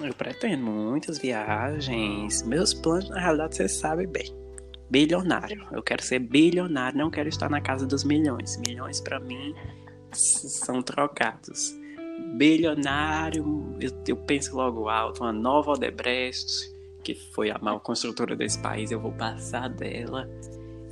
Eu 0.00 0.14
pretendo 0.14 0.64
muitas 0.64 1.18
viagens. 1.18 2.42
Meus 2.42 2.72
planos, 2.72 3.10
na 3.10 3.20
realidade, 3.20 3.56
você 3.56 3.68
sabe 3.68 4.06
bem. 4.06 4.32
Bilionário. 4.88 5.66
Eu 5.72 5.82
quero 5.82 6.02
ser 6.02 6.20
bilionário, 6.20 6.98
não 6.98 7.10
quero 7.10 7.28
estar 7.28 7.50
na 7.50 7.60
casa 7.60 7.86
dos 7.86 8.04
milhões. 8.04 8.56
Milhões, 8.58 9.00
para 9.00 9.18
mim, 9.18 9.54
são 10.12 10.80
trocados. 10.80 11.76
Bilionário, 12.36 13.76
eu, 13.80 13.90
eu 14.06 14.16
penso 14.16 14.56
logo 14.56 14.88
alto, 14.88 15.22
uma 15.22 15.32
nova 15.32 15.72
Odebrecht, 15.72 16.72
que 17.02 17.14
foi 17.14 17.50
a 17.50 17.58
maior 17.58 17.78
construtora 17.80 18.34
desse 18.34 18.58
país, 18.60 18.90
eu 18.90 19.00
vou 19.00 19.12
passar 19.12 19.68
dela. 19.68 20.28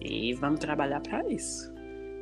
E 0.01 0.35
vamos 0.35 0.61
trabalhar 0.61 1.01
para 1.01 1.27
isso. 1.29 1.76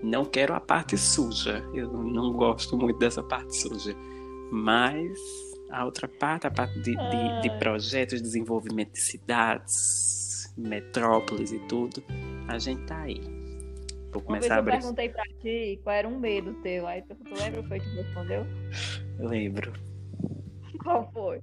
Não 0.04 0.26
quero 0.26 0.52
a 0.52 0.60
parte 0.60 0.98
suja. 0.98 1.64
Eu 1.72 1.90
não 1.90 2.34
gosto 2.34 2.76
muito 2.76 2.98
dessa 2.98 3.22
parte 3.22 3.56
suja. 3.56 3.96
Mas 4.52 5.18
a 5.70 5.82
outra 5.86 6.06
parte, 6.06 6.46
a 6.46 6.50
parte 6.50 6.78
de, 6.80 6.94
de, 6.94 7.42
de 7.42 7.58
projetos 7.58 8.18
de 8.18 8.22
desenvolvimento 8.22 8.92
de 8.92 9.00
cidades, 9.00 10.52
metrópoles 10.58 11.52
e 11.52 11.58
tudo, 11.60 12.04
a 12.46 12.58
gente 12.58 12.84
tá 12.84 13.00
aí. 13.00 13.18
Vou 14.12 14.20
começar 14.20 14.56
a 14.56 14.58
abrir. 14.58 14.74
Eu 14.74 14.80
perguntei 14.80 15.08
pra 15.08 15.24
ti 15.40 15.80
qual 15.82 15.96
era 15.96 16.06
um 16.06 16.18
medo 16.18 16.52
teu. 16.62 16.86
Aí 16.86 17.00
tu, 17.00 17.14
tu 17.14 17.34
lembra 17.42 17.60
o 17.62 17.64
que 17.64 17.80
tu 17.80 17.96
respondeu? 17.96 18.46
Lembro. 19.18 19.72
Qual 20.82 21.10
foi? 21.14 21.40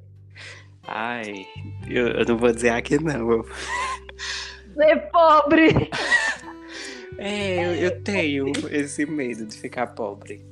Ai, 0.88 1.48
eu, 1.90 2.10
eu 2.10 2.26
não 2.26 2.38
vou 2.38 2.52
dizer 2.52 2.70
aqui 2.70 3.02
não. 3.02 3.44
Ser 4.76 5.10
pobre! 5.12 5.90
É, 7.22 7.66
eu, 7.66 7.76
eu 7.76 8.04
tenho 8.04 8.52
esse 8.72 9.06
medo 9.06 9.46
de 9.46 9.58
ficar 9.58 9.88
pobre. 9.88 10.44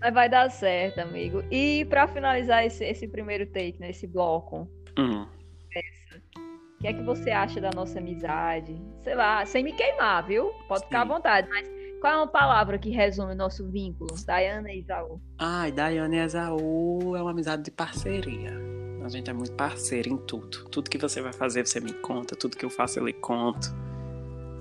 Mas 0.00 0.12
vai 0.12 0.28
dar 0.28 0.50
certo, 0.50 0.98
amigo. 0.98 1.42
E 1.50 1.84
para 1.86 2.06
finalizar 2.08 2.66
esse, 2.66 2.84
esse 2.84 3.06
primeiro 3.06 3.46
take, 3.46 3.80
né, 3.80 3.90
esse 3.90 4.06
bloco, 4.06 4.68
hum. 4.98 5.22
o 5.22 6.80
que 6.80 6.88
é 6.88 6.92
que 6.92 7.02
você 7.02 7.30
acha 7.30 7.60
da 7.60 7.70
nossa 7.70 7.98
amizade? 7.98 8.76
Sei 9.04 9.14
lá, 9.14 9.46
sem 9.46 9.62
me 9.62 9.72
queimar, 9.72 10.26
viu? 10.26 10.50
Pode 10.68 10.84
ficar 10.84 11.06
Sim. 11.06 11.10
à 11.10 11.14
vontade, 11.14 11.48
mas 11.48 11.66
Qual 12.00 12.12
é 12.12 12.16
uma 12.16 12.26
palavra 12.26 12.78
que 12.78 12.90
resume 12.90 13.32
o 13.32 13.36
nosso 13.36 13.66
vínculo, 13.70 14.14
Dayana 14.24 14.70
e 14.70 14.80
Isaú? 14.80 15.20
Ai, 15.38 15.72
Dayana 15.72 16.16
e 16.16 16.24
Isaú 16.24 17.16
é 17.16 17.22
uma 17.22 17.30
amizade 17.30 17.62
de 17.62 17.70
parceria. 17.70 18.52
A 19.02 19.08
gente 19.08 19.30
é 19.30 19.32
muito 19.32 19.52
parceiro 19.52 20.10
em 20.10 20.16
tudo. 20.18 20.68
Tudo 20.68 20.90
que 20.90 20.98
você 20.98 21.22
vai 21.22 21.32
fazer, 21.32 21.66
você 21.66 21.80
me 21.80 21.92
conta. 21.92 22.36
Tudo 22.36 22.56
que 22.56 22.64
eu 22.64 22.70
faço, 22.70 22.98
eu 22.98 23.06
lhe 23.06 23.12
conto. 23.12 23.74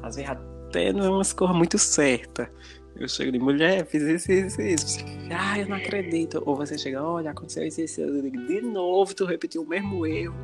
Às 0.02 0.16
vezes 0.16 0.30
até 0.76 0.92
não 0.92 1.06
é 1.06 1.10
umas 1.10 1.32
coisas 1.32 1.56
muito 1.56 1.78
certas. 1.78 2.50
Eu 2.98 3.08
chego 3.08 3.32
de 3.32 3.40
mulher, 3.40 3.86
fiz 3.86 4.04
isso, 4.04 4.32
isso, 4.32 4.62
isso. 4.62 5.06
Ai, 5.32 5.64
eu 5.64 5.68
não 5.68 5.78
acredito. 5.78 6.42
Ou 6.46 6.56
você 6.56 6.78
chega, 6.78 7.04
olha, 7.04 7.32
aconteceu 7.32 7.66
isso, 7.66 7.82
isso. 7.82 8.02
Eu 8.02 8.22
digo, 8.22 8.46
de 8.46 8.62
novo, 8.62 9.14
tu 9.14 9.26
repetiu 9.26 9.64
o 9.64 9.68
mesmo 9.68 10.06
erro. 10.06 10.36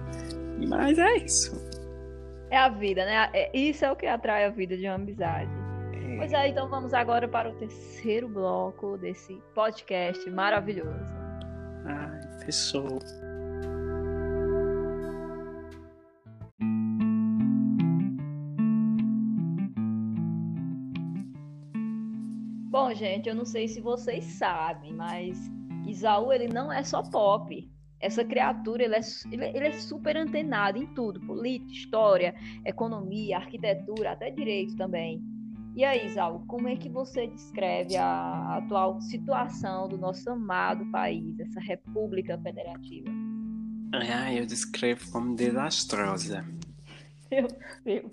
Mas 0.68 0.98
é 0.98 1.18
isso. 1.18 1.52
É 2.50 2.58
a 2.58 2.70
vida, 2.70 3.06
né? 3.06 3.30
É, 3.34 3.58
isso 3.58 3.86
é 3.86 3.92
o 3.92 3.96
que 3.96 4.06
atrai 4.06 4.46
a 4.46 4.50
vida 4.50 4.76
de 4.76 4.86
uma 4.86 4.96
amizade. 4.96 5.50
É. 5.94 6.18
Pois 6.18 6.34
é, 6.34 6.50
então 6.50 6.68
vamos 6.70 6.94
agora 6.94 7.28
para 7.28 7.50
o 7.50 7.54
terceiro 7.54 8.28
bloco 8.28 8.98
desse 8.98 9.42
podcast 9.56 10.30
maravilhoso. 10.30 11.14
Ai, 11.86 12.20
fechou. 12.44 13.00
Gente, 22.94 23.30
eu 23.30 23.36
não 23.36 23.46
sei 23.46 23.68
se 23.68 23.82
vocês 23.82 24.24
sabem, 24.24 24.94
mas 24.94 25.38
Isaú 25.88 26.32
ele 26.32 26.48
não 26.48 26.72
é 26.72 26.84
só 26.84 27.02
pop. 27.02 27.70
Essa 28.00 28.26
criatura 28.26 28.84
ele 28.84 28.96
é, 28.96 29.02
ele 29.56 29.68
é 29.68 29.74
super 29.74 30.18
antenado 30.18 30.78
em 30.78 30.88
tudo: 30.88 31.20
política, 31.22 31.72
história, 31.72 32.36
economia, 32.66 33.38
arquitetura, 33.38 34.12
até 34.12 34.30
direito 34.32 34.76
também. 34.76 35.22
E 35.76 35.86
aí, 35.86 36.06
Isaú, 36.06 36.44
como 36.48 36.68
é 36.68 36.76
que 36.76 36.90
você 36.90 37.28
descreve 37.28 37.96
a 37.96 38.58
atual 38.58 39.00
situação 39.00 39.88
do 39.88 39.98
nosso 39.98 40.30
amado 40.30 40.86
país, 40.92 41.40
essa 41.40 41.62
república 41.62 42.38
federativa? 42.40 43.10
Ah, 43.94 44.34
eu 44.34 44.46
descrevo 44.46 45.10
como 45.12 45.36
desastrosa. 45.36 46.46
Meu 47.32 47.48
Deus. 47.86 48.12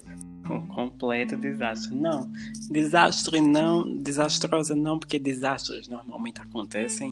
Um 0.49 0.67
completo 0.69 1.37
desastre. 1.37 1.95
Não, 1.95 2.31
desastre 2.71 3.41
não, 3.41 3.97
desastrosa 3.97 4.75
não, 4.75 4.99
porque 4.99 5.19
desastres 5.19 5.89
normalmente 5.89 6.41
acontecem 6.41 7.11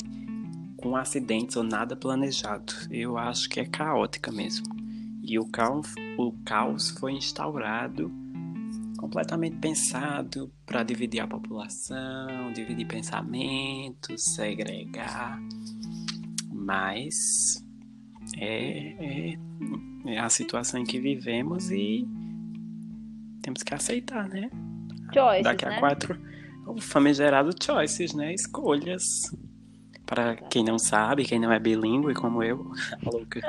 com 0.77 0.97
acidentes 0.97 1.57
ou 1.57 1.65
nada 1.65 1.97
planejado. 1.97 2.73
Eu 2.91 3.19
acho 3.19 3.49
que 3.49 3.61
é 3.61 3.65
caótica 3.65 4.31
mesmo. 4.31 4.67
E 5.23 5.39
o 5.39 5.47
caos, 5.47 5.93
o 6.17 6.33
caos 6.45 6.91
foi 6.91 7.13
instaurado 7.13 8.11
completamente 8.97 9.57
pensado 9.57 10.51
para 10.65 10.83
dividir 10.83 11.21
a 11.21 11.27
população, 11.27 12.53
dividir 12.55 12.87
pensamentos, 12.87 14.23
segregar. 14.23 15.41
Mas 16.53 17.65
é, 18.39 19.33
é, 19.33 19.39
é 20.09 20.19
a 20.19 20.29
situação 20.29 20.81
em 20.81 20.85
que 20.85 21.01
vivemos 21.01 21.71
e 21.71 22.07
temos 23.43 23.63
que 23.63 23.75
aceitar, 23.75 24.29
né? 24.29 24.51
Choices, 25.13 25.45
Daqui 25.45 25.65
a 25.65 25.71
né? 25.71 25.79
quatro, 25.79 26.19
o 26.67 26.81
famigerado 26.81 27.51
choices, 27.63 28.13
né? 28.15 28.35
Escolhas. 28.35 29.35
Para 30.05 30.37
quem 30.37 30.65
não 30.65 30.79
sabe, 30.79 31.25
quem 31.25 31.41
não 31.41 31.51
é 31.53 31.59
bilíngue 31.59 32.15
como 32.15 32.43
eu, 32.43 32.71
louca. 33.03 33.41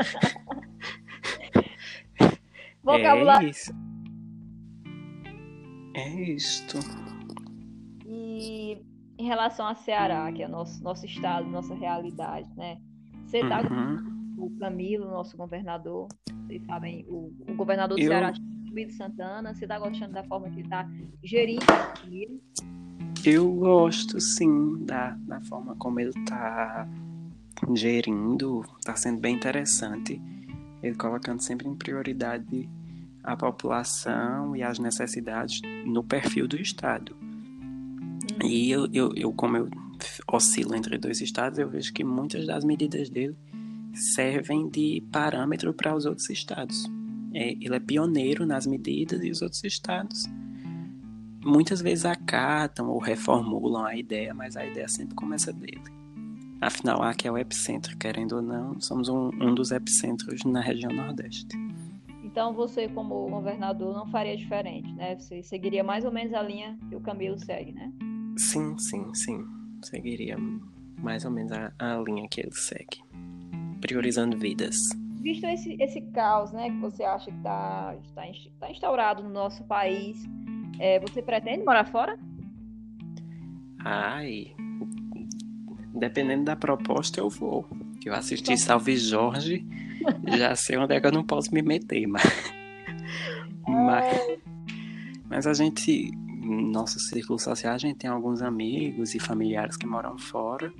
Vocabulário. 2.84 3.48
É 3.48 3.52
isso. 3.52 3.74
É 5.94 6.10
isto. 6.32 6.80
E 8.06 8.78
em 9.18 9.26
relação 9.26 9.68
a 9.68 9.76
Ceará, 9.76 10.32
que 10.32 10.44
é 10.44 10.48
nosso 10.48 10.82
nosso 10.84 11.06
estado, 11.06 11.48
nossa 11.48 11.74
realidade, 11.76 12.50
né? 12.56 12.78
Você 13.26 13.42
tá 13.48 13.62
Uhum. 13.62 14.17
O 14.38 14.50
Camilo, 14.60 15.06
nosso 15.06 15.36
governador, 15.36 16.08
vocês 16.46 16.64
sabem, 16.66 17.06
o, 17.10 17.34
o 17.50 17.56
governador 17.56 17.98
do 17.98 18.04
Eu- 18.04 18.10
Ceará, 18.10 18.34
Camilo 18.68 18.92
Santana, 18.92 19.54
você 19.54 19.66
tá 19.66 19.80
gostando 19.80 20.14
da 20.14 20.24
forma 20.24 20.50
que 20.50 20.60
ele 20.60 20.70
tá 20.70 20.88
gerindo? 21.24 21.66
Eu 23.26 23.52
gosto, 23.52 24.20
sim, 24.22 24.86
da, 24.86 25.12
da 25.28 25.42
forma 25.42 25.76
como 25.76 26.00
ele 26.00 26.14
tá 26.26 26.88
gerindo. 27.74 28.64
Tá 28.86 28.96
sendo 28.96 29.20
bem 29.20 29.36
interessante. 29.36 30.22
Ele 30.84 30.96
colocando 30.96 31.42
sempre 31.42 31.68
em 31.68 31.76
prioridade 31.76 32.70
a 33.24 33.36
população 33.36 34.56
e 34.56 34.64
as 34.64 34.80
necessidades 34.80 35.62
no 35.86 36.04
perfil 36.04 36.48
do 36.48 36.56
Estado. 36.56 37.16
E 38.46 38.70
eu, 38.70 38.88
eu, 38.94 39.12
eu, 39.16 39.34
como 39.34 39.58
eu 39.58 39.70
oscilo 40.32 40.76
entre 40.76 40.98
dois 40.98 41.20
estados, 41.20 41.58
eu 41.58 41.68
vejo 41.68 41.92
que 41.92 42.04
muitas 42.04 42.46
das 42.46 42.64
medidas 42.64 43.10
dele 43.10 43.36
servem 43.98 44.70
de 44.70 45.04
parâmetro 45.12 45.74
para 45.74 45.96
os 45.96 46.06
outros 46.06 46.30
estados. 46.30 46.86
É, 47.34 47.52
ele 47.52 47.76
é 47.76 47.80
pioneiro 47.80 48.46
nas 48.46 48.66
medidas 48.66 49.24
e 49.24 49.30
os 49.30 49.42
outros 49.42 49.64
estados 49.64 50.28
muitas 51.48 51.82
vezes 51.82 52.06
acatam 52.06 52.90
ou 52.90 53.00
reformulam 53.00 53.86
a 53.86 53.96
ideia, 53.96 54.34
mas 54.34 54.58
a 54.58 54.66
ideia 54.66 54.88
sempre 54.88 55.16
começa 55.16 55.54
dele. 55.54 55.82
Afinal, 56.60 57.02
aqui 57.04 57.28
é 57.28 57.32
o 57.32 57.38
epicentro, 57.38 57.96
querendo 57.98 58.38
ou 58.38 58.42
não, 58.42 58.80
somos 58.82 59.08
um, 59.10 59.30
um 59.40 59.54
dos 59.54 59.72
epicentros 59.72 60.44
na 60.44 60.60
região 60.60 60.92
Nordeste. 60.92 61.48
Então 62.24 62.54
você, 62.54 62.88
como 62.90 63.30
governador, 63.30 63.96
não 63.96 64.08
faria 64.08 64.36
diferente, 64.36 64.92
né? 64.94 65.16
Você 65.18 65.42
seguiria 65.44 65.84
mais 65.84 66.04
ou 66.04 66.12
menos 66.12 66.34
a 66.34 66.42
linha 66.42 66.78
que 66.90 66.96
o 66.96 67.00
Camilo 67.00 67.40
segue, 67.40 67.72
né? 67.72 67.92
Sim, 68.38 68.78
sim, 68.78 69.14
sim. 69.14 69.46
Seguiria 69.84 70.36
mais 71.00 71.26
ou 71.26 71.32
menos 71.32 71.52
a, 71.52 71.72
a 71.80 71.98
linha 72.00 72.28
que 72.28 72.42
ele 72.42 72.52
segue. 72.52 73.02
Priorizando 73.82 74.38
vidas. 74.38 74.78
Visto 75.22 75.46
esse, 75.46 75.76
esse 75.80 76.02
caos, 76.14 76.52
né, 76.52 76.70
que 76.70 76.78
você 76.78 77.04
acha 77.04 77.32
que 77.32 77.38
está 77.38 77.96
tá, 78.16 78.24
tá 78.60 78.72
instaurado 78.72 79.24
no 79.24 79.30
nosso 79.30 79.64
país, 79.66 80.24
é, 80.80 81.00
você 81.00 81.22
pretende 81.22 81.64
morar 81.64 81.86
fora? 81.86 82.18
Ai, 83.80 84.54
dependendo 85.94 86.46
da 86.46 86.56
proposta, 86.56 87.20
eu 87.20 87.30
vou. 87.30 87.66
Eu 88.06 88.14
assisti 88.14 88.58
Salve 88.58 88.96
Jorge, 88.96 89.66
já 90.38 90.56
sei 90.56 90.78
onde 90.78 90.96
é 90.96 91.02
que 91.02 91.08
eu 91.08 91.12
não 91.12 91.24
posso 91.24 91.54
me 91.54 91.62
meter, 91.62 92.08
mas. 92.08 92.24
Mas, 93.70 94.40
mas 95.30 95.46
a 95.46 95.54
gente, 95.54 96.10
no 96.16 96.62
nosso 96.62 97.02
círculo 97.02 97.38
social, 97.38 97.74
a 97.74 97.78
gente 97.78 97.98
tem 97.98 98.10
alguns 98.10 98.42
amigos 98.42 99.14
e 99.14 99.20
familiares 99.20 99.76
que 99.76 99.86
moram 99.86 100.18
fora. 100.18 100.72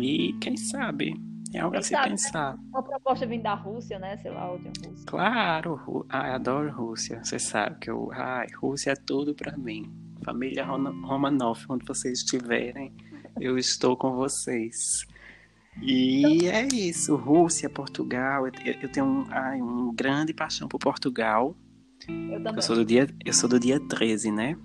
E 0.00 0.32
quem 0.40 0.56
sabe? 0.56 1.14
É 1.54 1.60
algo 1.60 1.72
Quem 1.72 1.78
a 1.80 1.82
se 1.82 1.90
sabe, 1.90 2.04
né? 2.04 2.10
pensar. 2.10 2.58
Uma 2.68 2.82
proposta 2.82 3.26
vindo 3.26 3.42
da 3.42 3.54
Rússia, 3.54 3.98
né? 3.98 4.16
Sei 4.18 4.30
lá, 4.30 4.50
outra 4.50 4.70
Rússia. 4.86 5.06
Claro, 5.06 5.74
Ru- 5.76 6.06
ai, 6.08 6.30
adoro 6.32 6.70
Rússia. 6.70 7.24
Você 7.24 7.38
sabe 7.38 7.78
que 7.80 7.90
eu. 7.90 8.10
Ai, 8.12 8.46
Rússia 8.60 8.90
é 8.90 8.96
tudo 8.96 9.34
pra 9.34 9.56
mim. 9.56 9.90
Família 10.24 10.64
Romanov, 10.64 11.64
onde 11.70 11.86
vocês 11.86 12.18
estiverem, 12.18 12.92
eu 13.40 13.56
estou 13.56 13.96
com 13.96 14.12
vocês. 14.14 15.06
E 15.80 16.46
é 16.48 16.66
isso, 16.66 17.14
Rússia, 17.16 17.70
Portugal. 17.70 18.46
Eu, 18.46 18.52
eu 18.82 18.88
tenho 18.92 19.06
um, 19.06 19.26
ai, 19.30 19.62
um 19.62 19.94
grande 19.94 20.34
paixão 20.34 20.68
por 20.68 20.78
Portugal. 20.78 21.56
Eu 22.08 22.42
também. 22.42 22.56
Eu 22.56 22.62
sou 22.62 22.76
do 22.76 22.84
dia, 22.84 23.08
eu 23.24 23.32
sou 23.32 23.48
do 23.48 23.58
dia 23.60 23.80
13, 23.80 24.30
né? 24.30 24.56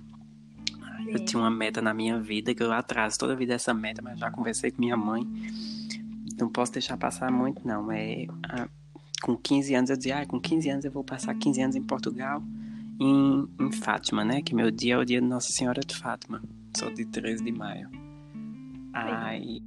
Eu 1.08 1.20
Sim. 1.20 1.26
tinha 1.26 1.40
uma 1.42 1.52
meta 1.52 1.82
na 1.82 1.94
minha 1.94 2.20
vida 2.20 2.54
que 2.56 2.64
eu 2.64 2.72
atraso 2.74 3.20
toda 3.20 3.34
a 3.34 3.36
vida 3.36 3.54
essa 3.54 3.74
meta, 3.74 4.02
mas 4.02 4.18
já 4.20 4.32
conversei 4.32 4.72
com 4.72 4.82
minha 4.82 4.98
mãe. 4.98 5.24
Não 6.44 6.50
posso 6.50 6.74
deixar 6.74 6.98
passar 6.98 7.32
muito, 7.32 7.66
não. 7.66 7.90
É, 7.90 8.28
ah, 8.50 8.68
com 9.22 9.38
15 9.38 9.76
anos 9.76 9.90
eu 9.90 9.96
dizia, 9.96 10.20
ah, 10.20 10.26
com 10.26 10.42
15 10.42 10.70
anos 10.70 10.84
eu 10.84 10.92
vou 10.92 11.02
passar 11.02 11.34
15 11.34 11.62
anos 11.62 11.76
em 11.78 11.82
Portugal, 11.82 12.44
em, 13.00 13.48
em 13.62 13.72
Fátima, 13.72 14.26
né? 14.26 14.42
Que 14.42 14.54
meu 14.54 14.70
dia 14.70 14.96
é 14.96 14.98
o 14.98 15.06
dia 15.06 15.22
de 15.22 15.26
Nossa 15.26 15.54
Senhora 15.54 15.80
de 15.80 15.96
Fátima. 15.96 16.44
Sou 16.76 16.94
de 16.94 17.06
13 17.06 17.46
de 17.46 17.52
maio. 17.54 17.90
Aí, 18.92 19.64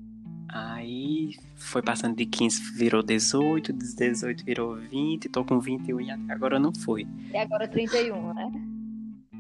aí 0.51 1.35
foi 1.55 1.81
passando 1.81 2.15
de 2.15 2.27
15, 2.27 2.75
virou 2.75 3.03
18, 3.03 3.73
de 3.73 3.97
18 3.97 4.45
virou 4.45 4.77
20, 4.77 5.31
tô 5.31 5.47
com 5.47 5.59
21 5.59 5.99
e 6.03 6.11
até 6.11 6.35
agora 6.35 6.59
não 6.59 6.75
fui. 6.75 7.09
E 7.33 7.39
agora 7.39 7.67
31, 7.67 8.35
né? 8.35 8.53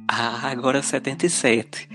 Ah, 0.08 0.48
agora 0.48 0.80
77. 0.80 1.86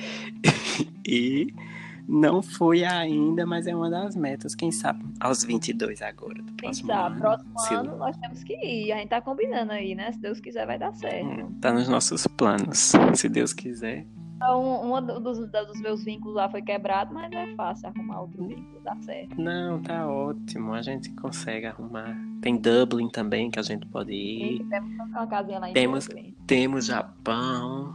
e 1.04 1.51
não 2.07 2.41
fui 2.41 2.83
ainda, 2.83 3.45
mas 3.45 3.67
é 3.67 3.75
uma 3.75 3.89
das 3.89 4.15
metas. 4.15 4.53
Quem 4.55 4.71
sabe 4.71 5.03
aos 5.19 5.43
22 5.43 6.01
agora, 6.01 6.35
do 6.41 6.53
Quem 6.53 6.55
próximo 6.69 6.87
sabe, 6.87 7.11
ano. 7.11 7.19
próximo 7.19 7.59
se- 7.59 7.73
ano 7.73 7.97
nós 7.97 8.17
temos 8.17 8.43
que 8.43 8.53
ir. 8.53 8.91
A 8.91 8.97
gente 8.97 9.09
tá 9.09 9.21
combinando 9.21 9.71
aí, 9.71 9.95
né? 9.95 10.11
Se 10.11 10.19
Deus 10.19 10.39
quiser, 10.39 10.65
vai 10.65 10.77
dar 10.79 10.93
certo. 10.93 11.25
Hum, 11.27 11.53
Tá 11.61 11.71
nos 11.73 11.87
nossos 11.87 12.25
planos, 12.27 12.93
se 13.15 13.29
Deus 13.29 13.53
quiser. 13.53 14.05
Então, 14.35 14.91
um 14.91 15.21
dos, 15.21 15.37
dos 15.51 15.81
meus 15.81 16.03
vínculos 16.03 16.35
lá 16.35 16.49
foi 16.49 16.63
quebrado, 16.63 17.13
mas 17.13 17.31
é 17.31 17.53
fácil 17.55 17.87
arrumar 17.89 18.21
outro 18.21 18.47
vínculo, 18.47 18.81
dá 18.83 18.95
certo. 19.01 19.39
Não, 19.39 19.79
tá 19.83 20.07
ótimo. 20.07 20.73
A 20.73 20.81
gente 20.81 21.11
consegue 21.13 21.67
arrumar. 21.67 22.17
Tem 22.41 22.57
Dublin 22.57 23.07
também 23.09 23.51
que 23.51 23.59
a 23.59 23.61
gente 23.61 23.85
pode 23.85 24.11
ir. 24.11 24.61
E 24.61 24.63
temos 24.65 24.91
uma 25.11 25.27
casinha 25.27 25.59
lá 25.59 25.69
em 25.69 25.73
Temos- 25.73 26.07
Brooklyn. 26.07 26.35
Temos 26.47 26.85
Japão. 26.87 27.93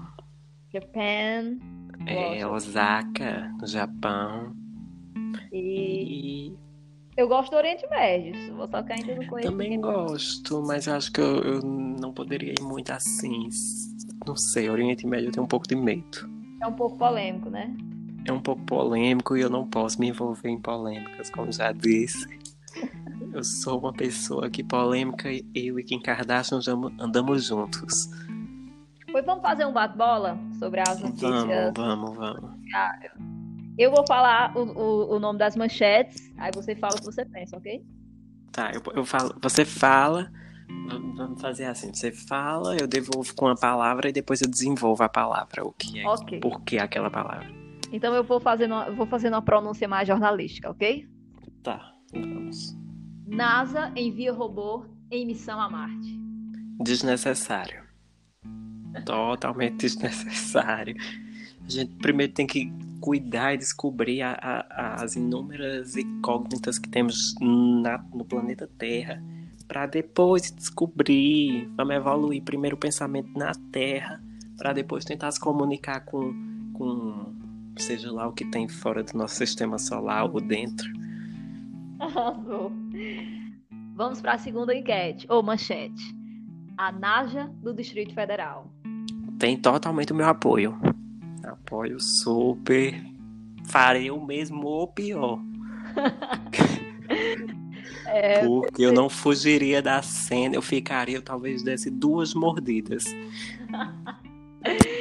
Japan. 0.73 1.59
É 2.07 2.41
Gosto. 2.41 2.69
Osaka, 2.69 3.53
no 3.61 3.67
Japão. 3.67 4.55
E 5.53 6.49
E 6.49 6.57
eu 7.17 7.29
gosto 7.29 7.51
do 7.51 7.57
Oriente 7.57 7.87
Médio, 7.89 8.35
só 8.71 8.83
que 8.83 8.93
ainda 8.93 9.15
não 9.15 9.27
conheço. 9.27 9.51
também 9.51 9.81
gosto, 9.81 10.63
mas 10.63 10.87
eu 10.87 10.95
acho 10.95 11.11
que 11.11 11.21
eu, 11.21 11.39
eu 11.43 11.63
não 11.63 12.13
poderia 12.13 12.53
ir 12.53 12.63
muito 12.63 12.91
assim. 12.91 13.49
Não 14.27 14.37
sei, 14.37 14.69
Oriente 14.69 15.07
Médio 15.07 15.29
eu 15.29 15.33
tenho 15.33 15.45
um 15.45 15.49
pouco 15.49 15.67
de 15.67 15.75
medo. 15.75 16.31
É 16.63 16.67
um 16.67 16.75
pouco 16.75 16.97
polêmico, 16.99 17.49
né? 17.49 17.75
É 18.27 18.33
um 18.33 18.41
pouco 18.41 18.63
polêmico 18.63 19.37
e 19.37 19.41
eu 19.41 19.49
não 19.49 19.67
posso 19.67 20.01
me 20.01 20.09
envolver 20.09 20.49
em 20.49 20.61
polêmicas, 20.61 21.31
como 21.31 21.51
já 21.53 21.73
disse. 21.73 22.27
Eu 23.33 23.45
sou 23.45 23.79
uma 23.79 23.93
pessoa 23.93 24.51
que 24.51 24.65
polêmica, 24.65 25.29
eu 25.55 25.79
e 25.79 25.85
Kim 25.85 26.01
Kardashian 26.01 26.61
andamos 26.99 27.45
juntos. 27.45 28.09
Pois 29.17 29.25
vamos 29.25 29.41
fazer 29.41 29.65
um 29.65 29.73
bate-bola 29.73 30.39
sobre 30.59 30.79
as 30.79 31.01
notícias. 31.01 31.73
Vamos, 31.75 32.15
vamos, 32.15 32.37
vamos. 32.39 32.51
Eu 33.79 33.91
vou 33.91 34.07
falar 34.07 34.55
o, 34.55 34.61
o, 34.61 35.17
o 35.17 35.19
nome 35.19 35.39
das 35.39 35.57
manchetes, 35.57 36.31
aí 36.37 36.53
você 36.53 36.77
fala 36.77 36.97
o 36.97 36.99
que 36.99 37.07
você 37.07 37.25
pensa, 37.25 37.57
ok? 37.57 37.83
Tá, 38.53 38.73
eu, 38.75 38.83
eu 38.95 39.07
falo, 39.07 39.35
você 39.41 39.65
fala, 39.65 40.31
vamos 41.17 41.41
fazer 41.41 41.65
assim, 41.65 41.95
você 41.95 42.13
fala, 42.13 42.77
eu 42.77 42.87
devolvo 42.87 43.35
com 43.35 43.49
a 43.49 43.55
palavra 43.55 44.11
e 44.11 44.13
depois 44.13 44.43
eu 44.43 44.51
desenvolvo 44.51 45.03
a 45.03 45.09
palavra, 45.09 45.65
o 45.65 45.73
que 45.73 45.99
é, 45.99 46.07
Ok. 46.07 46.39
por 46.41 46.61
que 46.61 46.79
aquela 46.79 47.09
palavra. 47.09 47.49
Então 47.91 48.15
eu 48.15 48.23
vou 48.23 48.39
fazendo, 48.39 48.75
vou 48.95 49.07
fazendo 49.07 49.33
uma 49.33 49.43
pronúncia 49.43 49.89
mais 49.89 50.07
jornalística, 50.07 50.71
ok? 50.71 51.09
Tá, 51.63 51.91
vamos. 52.13 52.77
NASA 53.27 53.91
envia 53.97 54.31
robô 54.31 54.85
em 55.11 55.25
missão 55.25 55.59
a 55.59 55.71
Marte. 55.71 56.21
Desnecessário. 56.83 57.86
Totalmente 59.05 59.77
desnecessário. 59.87 60.97
A 61.67 61.71
gente 61.71 61.93
primeiro 61.97 62.33
tem 62.33 62.47
que 62.47 62.73
cuidar 63.01 63.55
e 63.55 63.59
descobrir 63.59 64.23
a- 64.23 64.39
a- 64.41 65.03
as 65.03 65.17
inúmeras 65.17 65.97
incógnitas 65.97 66.79
que 66.79 66.89
temos 66.89 67.35
na- 67.41 68.05
no 68.15 68.25
planeta 68.25 68.69
Terra. 68.79 69.23
Para 69.69 69.87
depois 69.87 70.51
descobrir, 70.53 71.69
vamos 71.77 71.95
evoluir 71.97 72.43
primeiro 72.43 72.77
o 72.77 72.79
pensamento 72.79 73.37
na 73.37 73.53
Terra, 73.73 74.23
para 74.57 74.73
depois 74.73 75.05
tentar 75.05 75.31
se 75.33 75.41
comunicar 75.41 76.01
com, 76.05 76.33
com 76.73 77.35
seja 77.77 78.11
lá 78.13 78.29
o 78.29 78.33
que 78.33 78.45
tem 78.45 78.69
fora 78.69 79.03
do 79.03 79.19
nosso 79.19 79.35
sistema 79.35 79.77
solar 79.79 80.25
ou 80.33 80.41
dentro. 80.41 80.89
Vamos 83.95 84.21
para 84.21 84.35
a 84.35 84.39
segunda 84.39 84.75
enquete, 84.75 85.27
ou 85.29 85.43
manchete. 85.43 86.15
A 86.77 86.93
Naja 86.93 87.51
do 87.63 87.73
Distrito 87.75 88.15
Federal. 88.15 88.71
Tem 89.39 89.57
totalmente 89.57 90.13
o 90.13 90.17
meu 90.17 90.27
apoio. 90.27 90.77
Apoio 91.45 92.01
super. 92.01 92.95
Farei 93.67 94.11
o 94.11 94.25
mesmo 94.25 94.67
ou 94.67 94.89
pior. 94.89 95.41
É, 98.09 98.47
Porque 98.47 98.83
eu 98.83 98.93
não 98.93 99.09
fugiria 99.09 99.83
da 99.83 100.01
cena, 100.01 100.55
eu 100.55 100.63
ficaria, 100.63 101.17
eu 101.17 101.23
talvez 101.23 101.63
desse 101.63 101.91
duas 101.91 102.35
mordidas. 102.35 103.05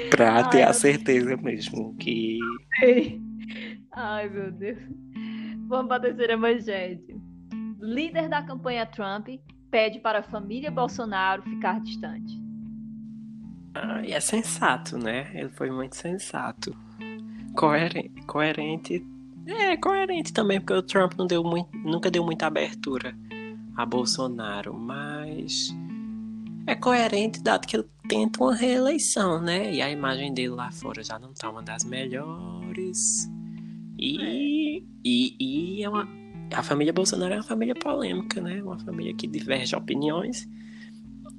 Pra 0.09 0.35
Ai, 0.35 0.49
ter 0.49 0.63
a 0.63 0.73
certeza 0.73 1.35
mesmo 1.37 1.95
que. 1.95 2.39
Ai, 3.91 4.29
meu 4.29 4.51
Deus. 4.51 4.77
Vamos 5.67 5.87
para 5.87 5.97
a 5.97 5.99
terceira 5.99 6.37
manchete. 6.37 7.15
Líder 7.79 8.29
da 8.29 8.43
campanha 8.43 8.85
Trump 8.85 9.27
pede 9.71 9.99
para 9.99 10.19
a 10.19 10.23
família 10.23 10.69
Bolsonaro 10.69 11.41
ficar 11.43 11.81
distante. 11.81 12.39
Ah, 13.75 14.01
e 14.03 14.13
é 14.13 14.19
sensato, 14.19 14.97
né? 14.97 15.29
Ele 15.33 15.49
foi 15.49 15.69
muito 15.69 15.95
sensato. 15.95 16.75
Coerente. 17.55 18.21
coerente. 18.25 19.05
É, 19.45 19.77
coerente 19.77 20.33
também, 20.33 20.59
porque 20.59 20.73
o 20.73 20.81
Trump 20.81 21.13
não 21.17 21.27
deu 21.27 21.43
muito, 21.43 21.69
nunca 21.77 22.09
deu 22.09 22.23
muita 22.23 22.47
abertura 22.47 23.15
a 23.75 23.85
Bolsonaro, 23.85 24.73
mas 24.73 25.75
é 26.65 26.73
coerente 26.73 27.43
dado 27.43 27.67
que 27.67 27.77
ele 27.77 27.85
tenta 28.07 28.43
uma 28.43 28.55
reeleição, 28.55 29.41
né? 29.41 29.71
E 29.73 29.81
a 29.81 29.91
imagem 29.91 30.33
dele 30.33 30.49
lá 30.49 30.71
fora 30.71 31.03
já 31.03 31.19
não 31.19 31.33
tá 31.33 31.49
uma 31.49 31.61
das 31.61 31.83
melhores. 31.83 33.29
E, 33.99 34.83
e, 35.03 35.35
e 35.39 35.83
é 35.83 35.89
uma, 35.89 36.07
a 36.53 36.63
família 36.63 36.91
Bolsonaro 36.91 37.33
é 37.33 37.37
uma 37.37 37.43
família 37.43 37.75
polêmica, 37.75 38.41
né? 38.41 38.63
Uma 38.63 38.79
família 38.79 39.13
que 39.13 39.27
diverge 39.27 39.75
opiniões. 39.75 40.47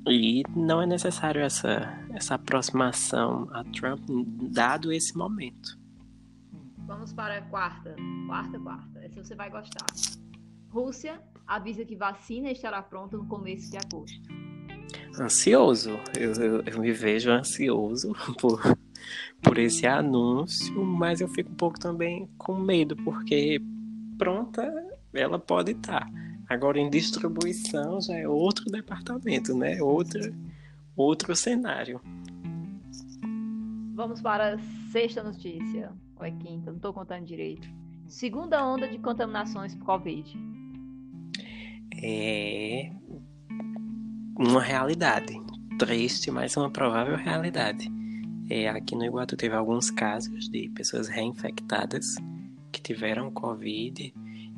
E 0.08 0.44
não 0.54 0.80
é 0.80 0.86
necessário 0.86 1.40
essa, 1.40 2.06
essa 2.10 2.36
aproximação 2.36 3.48
a 3.52 3.64
Trump, 3.64 4.04
dado 4.52 4.92
esse 4.92 5.16
momento. 5.16 5.76
Vamos 6.86 7.12
para 7.12 7.38
a 7.38 7.42
quarta. 7.42 7.96
Quarta, 8.28 8.58
quarta. 8.60 9.00
Essa 9.00 9.24
você 9.24 9.34
vai 9.34 9.50
gostar. 9.50 9.86
Rússia 10.70 11.20
avisa 11.46 11.84
que 11.84 11.96
vacina 11.96 12.50
estará 12.50 12.80
pronta 12.82 13.16
no 13.16 13.26
começo 13.26 13.70
de 13.70 13.78
agosto. 13.78 14.28
Ansioso, 15.18 15.98
eu, 16.16 16.32
eu, 16.34 16.62
eu 16.62 16.80
me 16.80 16.92
vejo 16.92 17.30
ansioso 17.30 18.12
por, 18.40 18.60
por 19.42 19.58
esse 19.58 19.86
anúncio, 19.86 20.84
mas 20.84 21.20
eu 21.20 21.28
fico 21.28 21.50
um 21.50 21.56
pouco 21.56 21.80
também 21.80 22.28
com 22.38 22.54
medo, 22.54 22.94
porque 22.96 23.60
pronta 24.16 24.62
ela 25.12 25.38
pode 25.38 25.72
estar. 25.72 26.06
Agora, 26.48 26.78
em 26.78 26.88
distribuição 26.88 28.00
já 28.00 28.16
é 28.16 28.28
outro 28.28 28.64
departamento, 28.66 29.54
né? 29.56 29.82
Outra, 29.82 30.32
outro 30.96 31.34
cenário. 31.34 32.00
Vamos 33.94 34.20
para 34.20 34.54
a 34.54 34.58
sexta 34.92 35.22
notícia. 35.22 35.92
Ou 36.16 36.24
é 36.24 36.30
quinta? 36.30 36.70
Não 36.70 36.76
estou 36.76 36.92
contando 36.92 37.24
direito. 37.24 37.68
Segunda 38.06 38.64
onda 38.64 38.86
de 38.86 38.98
contaminações 38.98 39.74
por 39.74 39.86
Covid. 39.86 40.38
É 42.02 42.92
uma 44.38 44.62
realidade. 44.62 45.34
Triste, 45.78 46.30
mas 46.30 46.56
uma 46.56 46.70
provável 46.70 47.16
realidade. 47.16 47.90
É, 48.48 48.68
aqui 48.68 48.94
no 48.94 49.04
Iguatu 49.04 49.36
teve 49.36 49.54
alguns 49.54 49.90
casos 49.90 50.48
de 50.48 50.68
pessoas 50.68 51.08
reinfectadas 51.08 52.14
que 52.70 52.80
tiveram 52.80 53.30
Covid. 53.30 54.14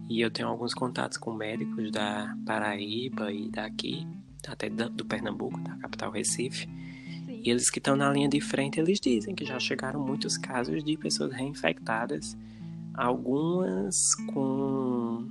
E 0.09 0.21
eu 0.21 0.31
tenho 0.31 0.49
alguns 0.49 0.73
contatos 0.73 1.19
com 1.19 1.33
médicos 1.33 1.91
da 1.91 2.35
Paraíba 2.47 3.31
e 3.31 3.49
daqui, 3.51 4.07
até 4.47 4.71
do 4.71 5.05
Pernambuco, 5.05 5.61
da 5.61 5.77
capital 5.77 6.11
Recife. 6.11 6.67
Sim. 7.27 7.43
E 7.45 7.51
eles 7.51 7.69
que 7.69 7.79
estão 7.79 7.95
na 7.95 8.11
linha 8.11 8.29
de 8.29 8.41
frente, 8.41 8.81
eles 8.81 8.99
dizem 8.99 9.35
que 9.35 9.45
já 9.45 9.61
chegaram 9.61 10.01
muitos 10.01 10.39
casos 10.39 10.83
de 10.83 10.97
pessoas 10.97 11.33
reinfectadas, 11.33 12.37
algumas 12.95 14.15
com 14.33 15.29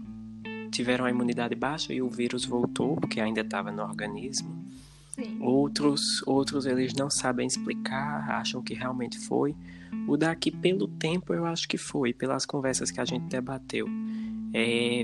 tiveram 0.71 1.05
a 1.05 1.09
imunidade 1.09 1.55
baixa 1.55 1.93
e 1.93 2.01
o 2.01 2.09
vírus 2.09 2.45
voltou 2.45 2.95
porque 2.95 3.19
ainda 3.19 3.41
estava 3.41 3.71
no 3.71 3.81
organismo. 3.81 4.67
Sim. 5.11 5.39
Outros, 5.41 6.21
outros 6.27 6.67
eles 6.67 6.93
não 6.93 7.09
sabem 7.09 7.47
explicar, 7.47 8.29
acham 8.29 8.61
que 8.61 8.75
realmente 8.75 9.17
foi. 9.17 9.55
O 10.07 10.15
daqui 10.15 10.51
pelo 10.51 10.87
tempo 10.87 11.33
eu 11.33 11.45
acho 11.45 11.67
que 11.67 11.77
foi, 11.77 12.13
pelas 12.13 12.45
conversas 12.45 12.91
que 12.91 13.01
a 13.01 13.05
gente 13.05 13.25
debateu. 13.25 13.87
É, 14.53 15.03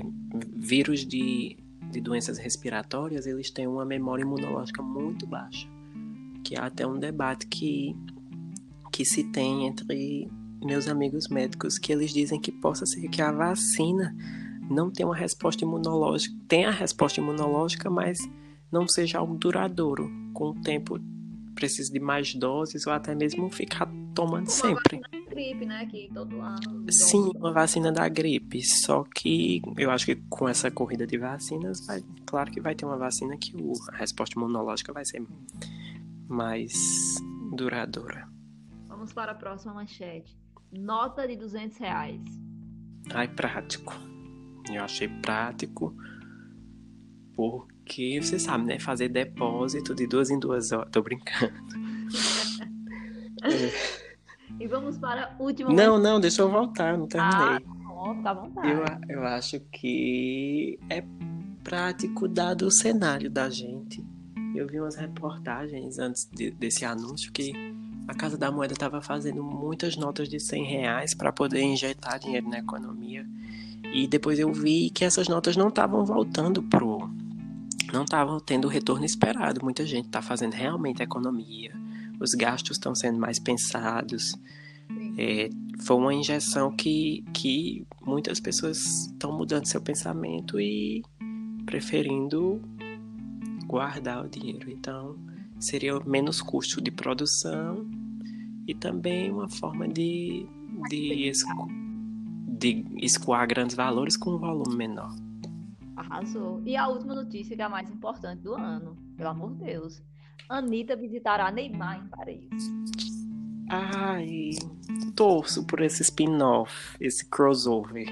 vírus 0.56 1.04
de, 1.06 1.56
de 1.90 2.00
doenças 2.00 2.38
respiratórias, 2.38 3.26
eles 3.26 3.50
têm 3.50 3.66
uma 3.66 3.84
memória 3.84 4.22
imunológica 4.22 4.82
muito 4.82 5.26
baixa 5.26 5.68
que 6.44 6.60
há 6.60 6.66
até 6.66 6.86
um 6.86 6.98
debate 6.98 7.46
que, 7.46 7.96
que 8.92 9.04
se 9.04 9.24
tem 9.24 9.66
entre 9.66 10.30
meus 10.62 10.86
amigos 10.86 11.28
médicos 11.28 11.78
que 11.78 11.92
eles 11.92 12.12
dizem 12.12 12.40
que 12.40 12.52
possa 12.52 12.86
ser 12.86 13.08
que 13.08 13.22
a 13.22 13.32
vacina 13.32 14.14
não 14.70 14.90
tem 14.90 15.04
uma 15.04 15.16
resposta 15.16 15.64
imunológica, 15.64 16.34
tem 16.46 16.66
a 16.66 16.70
resposta 16.70 17.20
imunológica, 17.20 17.90
mas 17.90 18.18
não 18.70 18.86
seja 18.86 19.18
algo 19.18 19.36
duradouro. 19.36 20.10
Com 20.32 20.50
o 20.50 20.54
tempo 20.54 20.98
precisa 21.54 21.92
de 21.92 22.00
mais 22.00 22.34
doses 22.34 22.86
ou 22.86 22.92
até 22.92 23.14
mesmo 23.14 23.50
ficar 23.50 23.88
tomando 24.14 24.48
sempre. 24.48 25.00
Gripe, 25.28 25.64
né? 25.64 25.86
Que 25.86 26.10
todo 26.12 26.40
ano. 26.40 26.86
Sim, 26.90 27.30
uma 27.34 27.52
vacina 27.52 27.90
da 27.90 28.08
gripe. 28.08 28.62
Só 28.62 29.04
que 29.04 29.62
eu 29.76 29.90
acho 29.90 30.06
que 30.06 30.16
com 30.28 30.48
essa 30.48 30.70
corrida 30.70 31.06
de 31.06 31.18
vacinas, 31.18 31.86
vai, 31.86 32.02
claro 32.26 32.50
que 32.50 32.60
vai 32.60 32.74
ter 32.74 32.84
uma 32.84 32.96
vacina 32.96 33.36
que 33.36 33.56
o, 33.56 33.72
a 33.92 33.96
resposta 33.96 34.38
imunológica 34.38 34.92
vai 34.92 35.04
ser 35.04 35.22
mais 36.28 36.74
duradoura. 37.54 38.28
Vamos 38.88 39.12
para 39.12 39.32
a 39.32 39.34
próxima 39.34 39.74
manchete. 39.74 40.36
Nota 40.72 41.26
de 41.26 41.36
200 41.36 41.76
reais. 41.78 42.20
Ai, 43.12 43.28
prático. 43.28 43.92
Eu 44.72 44.82
achei 44.82 45.08
prático 45.08 45.94
porque 47.84 48.18
você 48.22 48.38
sabe, 48.38 48.64
né? 48.64 48.78
Fazer 48.78 49.08
depósito 49.10 49.94
de 49.94 50.06
duas 50.06 50.30
em 50.30 50.38
duas 50.38 50.72
horas. 50.72 50.88
Tô 50.90 51.02
brincando. 51.02 51.52
E 54.60 54.66
vamos 54.68 54.96
para 54.98 55.24
a 55.36 55.42
última 55.42 55.70
Não, 55.72 55.98
não, 55.98 56.20
deixa 56.20 56.40
eu 56.42 56.48
voltar, 56.50 56.92
eu 56.92 56.98
não 56.98 57.06
terminei. 57.08 57.38
manchete. 57.60 57.64
Fica 58.16 58.30
à 58.30 58.34
vontade. 58.34 58.68
Eu, 58.70 59.16
eu 59.16 59.24
acho 59.24 59.60
que 59.72 60.78
é 60.88 61.02
prático 61.64 62.28
dado 62.28 62.66
o 62.66 62.70
cenário 62.70 63.28
da 63.30 63.50
gente. 63.50 64.04
Eu 64.54 64.68
vi 64.68 64.78
umas 64.78 64.94
reportagens 64.94 65.98
antes 65.98 66.28
de- 66.32 66.52
desse 66.52 66.84
anúncio 66.84 67.32
que 67.32 67.52
a 68.06 68.14
Casa 68.14 68.38
da 68.38 68.52
Moeda 68.52 68.74
estava 68.74 69.00
fazendo 69.02 69.42
muitas 69.42 69.96
notas 69.96 70.28
de 70.28 70.38
100 70.38 70.64
reais 70.64 71.14
para 71.14 71.32
poder 71.32 71.62
injetar 71.62 72.20
dinheiro 72.20 72.48
na 72.48 72.58
economia. 72.58 73.26
E 73.92 74.06
depois 74.06 74.38
eu 74.38 74.52
vi 74.52 74.88
que 74.90 75.04
essas 75.04 75.26
notas 75.26 75.56
não 75.56 75.68
estavam 75.68 76.04
voltando 76.04 76.62
pro. 76.62 77.10
Não 77.92 78.04
estavam 78.04 78.40
tendo 78.40 78.66
o 78.66 78.68
retorno 78.68 79.04
esperado. 79.04 79.60
Muita 79.62 79.86
gente 79.86 80.06
está 80.06 80.22
fazendo 80.22 80.52
realmente 80.52 81.02
economia. 81.02 81.72
Os 82.20 82.32
gastos 82.34 82.76
estão 82.76 82.94
sendo 82.94 83.18
mais 83.18 83.38
pensados. 83.38 84.34
É, 85.16 85.48
foi 85.80 85.96
uma 85.96 86.14
injeção 86.14 86.74
que, 86.74 87.24
que 87.32 87.86
muitas 88.04 88.40
pessoas 88.40 89.06
estão 89.06 89.36
mudando 89.36 89.66
seu 89.66 89.80
pensamento 89.80 90.60
e 90.60 91.02
preferindo 91.64 92.60
guardar 93.66 94.24
o 94.24 94.28
dinheiro. 94.28 94.70
Então, 94.70 95.16
seria 95.58 95.98
menos 96.00 96.40
custo 96.40 96.80
de 96.80 96.90
produção 96.90 97.86
e 98.66 98.74
também 98.74 99.30
uma 99.30 99.48
forma 99.48 99.88
de, 99.88 100.46
de, 100.88 101.28
esco, 101.28 101.68
de 102.58 102.84
escoar 102.96 103.46
grandes 103.46 103.74
valores 103.74 104.16
com 104.16 104.30
um 104.30 104.38
volume 104.38 104.76
menor. 104.76 105.14
Arrasou. 105.96 106.62
E 106.64 106.76
a 106.76 106.88
última 106.88 107.14
notícia, 107.14 107.54
que 107.54 107.62
é 107.62 107.64
a 107.64 107.68
mais 107.68 107.88
importante 107.90 108.42
do 108.42 108.54
ano, 108.54 108.96
pelo 109.16 109.28
amor 109.28 109.54
de 109.54 109.64
Deus. 109.64 110.02
Anitta 110.48 110.96
visitará 110.96 111.50
Neymar 111.50 112.04
em 112.04 112.08
Paris. 112.08 112.48
Ai, 113.70 114.50
torço 115.16 115.66
por 115.66 115.80
esse 115.80 116.02
spin-off, 116.02 116.96
esse 117.00 117.28
crossover. 117.28 118.06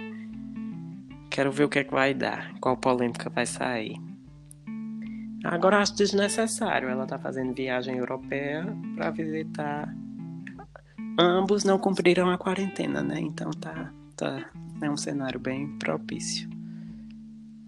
Quero 1.30 1.50
ver 1.50 1.64
o 1.64 1.68
que 1.68 1.80
é 1.80 1.84
que 1.84 1.92
vai 1.92 2.14
dar, 2.14 2.54
qual 2.60 2.76
polêmica 2.76 3.28
vai 3.28 3.46
sair. 3.46 4.00
Agora 5.44 5.80
acho 5.80 5.96
desnecessário 5.96 6.88
ela 6.88 7.06
tá 7.06 7.18
fazendo 7.18 7.54
viagem 7.54 7.96
europeia 7.96 8.64
para 8.94 9.10
visitar. 9.10 9.92
Ambos 11.18 11.64
não 11.64 11.78
cumpriram 11.78 12.30
a 12.30 12.38
quarentena, 12.38 13.02
né? 13.02 13.18
Então 13.20 13.50
tá, 13.50 13.92
tá 14.16 14.50
é 14.80 14.90
um 14.90 14.96
cenário 14.96 15.38
bem 15.38 15.76
propício. 15.78 16.48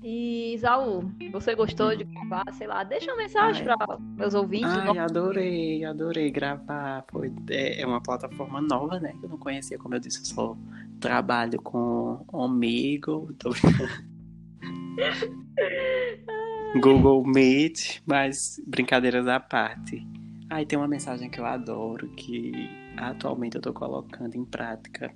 E 0.07 0.52
Isaú, 0.52 1.11
você 1.32 1.55
gostou 1.55 1.96
de 1.96 2.05
gravar? 2.05 2.44
Sei 2.52 2.66
lá, 2.66 2.84
deixa 2.84 3.11
uma 3.11 3.16
mensagem 3.16 3.64
para 3.64 3.98
meus 4.18 4.34
ouvintes. 4.34 4.68
Ai, 4.68 4.98
adorei, 4.98 5.82
adorei 5.82 6.30
gravar. 6.30 7.07
Foi, 7.11 7.32
é, 7.48 7.80
é 7.80 7.86
uma 7.86 8.02
plataforma 8.02 8.61
nova, 8.61 9.00
né? 9.00 9.14
Que 9.18 9.24
eu 9.24 9.30
não 9.30 9.38
conhecia, 9.38 9.78
como 9.78 9.94
eu 9.94 9.98
disse, 9.98 10.18
eu 10.18 10.26
só 10.26 10.55
trabalho 11.00 11.59
com 11.62 12.22
Omigo. 12.30 13.34
Tô... 13.38 13.48
Google 16.82 17.24
Meet, 17.24 18.02
mas 18.05 18.61
brincadeiras 18.66 19.26
à 19.26 19.40
parte. 19.40 20.07
Aí 20.50 20.66
tem 20.66 20.78
uma 20.78 20.86
mensagem 20.86 21.30
que 21.30 21.40
eu 21.40 21.46
adoro, 21.46 22.11
que 22.11 22.52
atualmente 22.98 23.57
eu 23.57 23.62
tô 23.62 23.72
colocando 23.72 24.34
em 24.34 24.44
prática, 24.44 25.11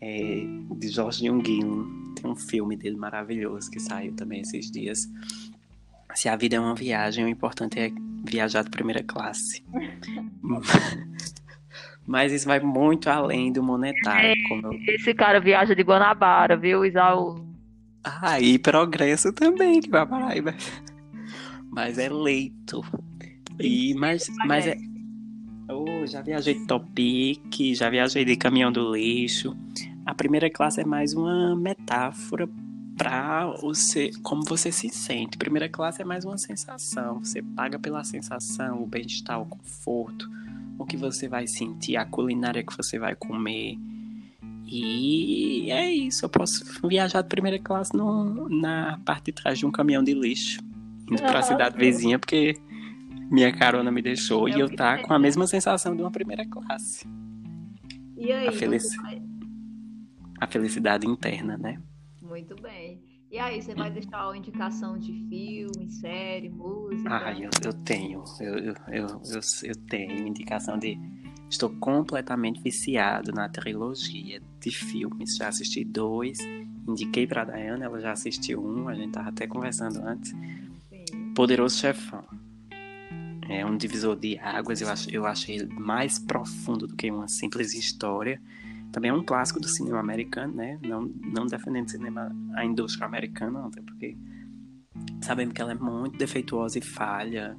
é, 0.00 0.42
de 0.76 0.88
Jorge 0.88 1.24
Jungin. 1.24 2.07
Tem 2.20 2.30
um 2.30 2.36
filme 2.36 2.76
dele 2.76 2.96
maravilhoso 2.96 3.70
que 3.70 3.80
saiu 3.80 4.14
também 4.14 4.40
esses 4.40 4.70
dias. 4.70 5.08
Se 6.14 6.28
a 6.28 6.36
vida 6.36 6.56
é 6.56 6.60
uma 6.60 6.74
viagem, 6.74 7.24
o 7.24 7.28
importante 7.28 7.78
é 7.78 7.90
viajar 8.24 8.64
de 8.64 8.70
primeira 8.70 9.02
classe. 9.02 9.64
Mas 12.06 12.32
isso 12.32 12.46
vai 12.46 12.58
muito 12.58 13.08
além 13.10 13.52
do 13.52 13.62
monetário. 13.62 14.34
Eu... 14.50 14.72
Esse 14.94 15.12
cara 15.12 15.38
viaja 15.40 15.74
de 15.74 15.82
Guanabara, 15.82 16.56
viu, 16.56 16.84
Isaú? 16.84 17.46
Ah, 18.02 18.40
e 18.40 18.58
progresso 18.58 19.30
também 19.32 19.80
que 19.80 19.90
vai 19.90 20.06
Paraíba. 20.06 20.54
Mas 21.70 21.98
é 21.98 22.08
leito. 22.08 22.82
E, 23.60 23.92
mas, 23.94 24.26
mas 24.46 24.66
é. 24.66 24.76
Oh, 25.70 26.06
já 26.06 26.22
viajei 26.22 26.54
de 26.54 26.66
Topic, 26.66 27.74
já 27.74 27.90
viajei 27.90 28.24
de 28.24 28.36
caminhão 28.36 28.72
do 28.72 28.94
lixo. 28.94 29.54
Primeira 30.18 30.50
classe 30.50 30.80
é 30.80 30.84
mais 30.84 31.14
uma 31.14 31.54
metáfora 31.54 32.48
para 32.96 33.46
você, 33.62 34.10
como 34.20 34.42
você 34.44 34.72
se 34.72 34.88
sente. 34.88 35.38
Primeira 35.38 35.68
classe 35.68 36.02
é 36.02 36.04
mais 36.04 36.24
uma 36.24 36.36
sensação. 36.36 37.20
Você 37.20 37.40
paga 37.40 37.78
pela 37.78 38.02
sensação, 38.02 38.82
o 38.82 38.86
bem-estar, 38.86 39.40
o 39.40 39.46
conforto, 39.46 40.28
o 40.76 40.84
que 40.84 40.96
você 40.96 41.28
vai 41.28 41.46
sentir, 41.46 41.96
a 41.96 42.04
culinária 42.04 42.64
que 42.64 42.76
você 42.76 42.98
vai 42.98 43.14
comer. 43.14 43.78
E 44.66 45.70
é 45.70 45.88
isso, 45.88 46.24
eu 46.24 46.28
posso 46.28 46.64
viajar 46.88 47.22
de 47.22 47.28
primeira 47.28 47.60
classe 47.60 47.96
no, 47.96 48.48
na 48.48 48.98
parte 49.04 49.26
de 49.26 49.32
trás 49.32 49.56
de 49.56 49.66
um 49.66 49.70
caminhão 49.70 50.02
de 50.02 50.14
lixo, 50.14 50.58
indo 51.08 51.22
para 51.22 51.38
a 51.38 51.42
cidade 51.42 51.78
vizinha, 51.78 52.18
porque 52.18 52.56
minha 53.30 53.52
carona 53.52 53.92
me 53.92 54.02
deixou 54.02 54.48
é 54.48 54.56
e 54.56 54.60
eu 54.60 54.68
tá 54.68 54.98
com 54.98 55.14
a 55.14 55.18
mesma 55.18 55.46
sensação 55.46 55.94
de 55.94 56.02
uma 56.02 56.10
primeira 56.10 56.44
classe. 56.44 57.06
E 58.16 58.32
aí? 58.32 58.48
A, 58.48 58.52
felic... 58.52 58.82
a 60.40 60.46
felicidade 60.46 61.06
interna, 61.06 61.56
né? 61.56 61.80
Muito 62.22 62.54
bem. 62.60 63.02
E 63.30 63.38
aí, 63.38 63.60
você 63.60 63.74
vai 63.74 63.90
deixar 63.90 64.26
uma 64.26 64.36
indicação 64.36 64.98
de 64.98 65.12
filme, 65.28 65.90
série, 65.90 66.48
música? 66.48 67.10
Ah, 67.10 67.32
eu, 67.32 67.50
eu 67.62 67.72
tenho. 67.84 68.24
Eu, 68.40 68.58
eu, 68.58 68.74
eu, 68.88 69.20
eu, 69.64 69.76
tenho 69.86 70.26
indicação 70.26 70.78
de 70.78 70.98
Estou 71.50 71.70
completamente 71.70 72.60
viciado 72.60 73.32
na 73.32 73.48
trilogia 73.48 74.40
de 74.60 74.70
filmes. 74.70 75.36
Já 75.36 75.48
assisti 75.48 75.82
dois, 75.82 76.38
indiquei 76.86 77.26
para 77.26 77.44
Dayana, 77.44 77.86
ela 77.86 78.00
já 78.00 78.12
assistiu 78.12 78.62
um, 78.62 78.86
a 78.86 78.94
gente 78.94 79.12
tava 79.12 79.30
até 79.30 79.46
conversando 79.46 79.98
antes. 80.06 80.30
Sim. 80.90 81.32
Poderoso 81.34 81.78
Chefão. 81.78 82.22
É 83.48 83.64
um 83.64 83.78
divisor 83.78 84.14
de 84.14 84.38
águas, 84.38 84.82
eu, 84.82 84.90
acho, 84.90 85.10
eu 85.10 85.24
achei 85.24 85.66
mais 85.68 86.18
profundo 86.18 86.86
do 86.86 86.94
que 86.94 87.10
uma 87.10 87.28
simples 87.28 87.72
história. 87.72 88.38
Também 88.92 89.10
é 89.10 89.14
um 89.14 89.22
clássico 89.22 89.60
do 89.60 89.68
cinema 89.68 90.00
americano, 90.00 90.54
né? 90.54 90.78
Não, 90.82 91.02
não 91.02 91.46
defendendo 91.46 91.90
cinema, 91.90 92.34
a 92.54 92.64
indústria 92.64 93.06
americana, 93.06 93.66
até 93.66 93.82
porque 93.82 94.16
sabemos 95.22 95.54
que 95.54 95.60
ela 95.60 95.72
é 95.72 95.74
muito 95.74 96.16
defeituosa 96.16 96.78
e 96.78 96.82
falha 96.82 97.56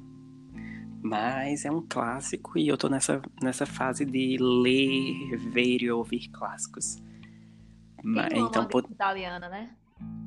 mas 1.02 1.64
é 1.64 1.70
um 1.70 1.80
clássico 1.86 2.58
e 2.58 2.68
eu 2.68 2.76
tô 2.76 2.88
nessa, 2.88 3.22
nessa 3.42 3.64
fase 3.64 4.04
de 4.04 4.36
ler, 4.38 5.36
ver 5.38 5.82
e 5.82 5.90
ouvir 5.90 6.28
clássicos. 6.28 6.98
Mas, 8.02 8.32
então, 8.34 8.66
pô... 8.66 8.80
italiana, 8.80 9.48
né? 9.48 9.70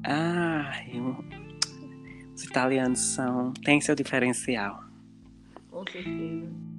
Ah, 0.04 0.72
eu... 0.92 1.24
os 2.34 2.44
italianos 2.44 3.00
são. 3.00 3.54
tem 3.64 3.80
seu 3.82 3.96
diferencial. 3.96 4.84
Com 5.70 5.86
certeza. 5.88 6.73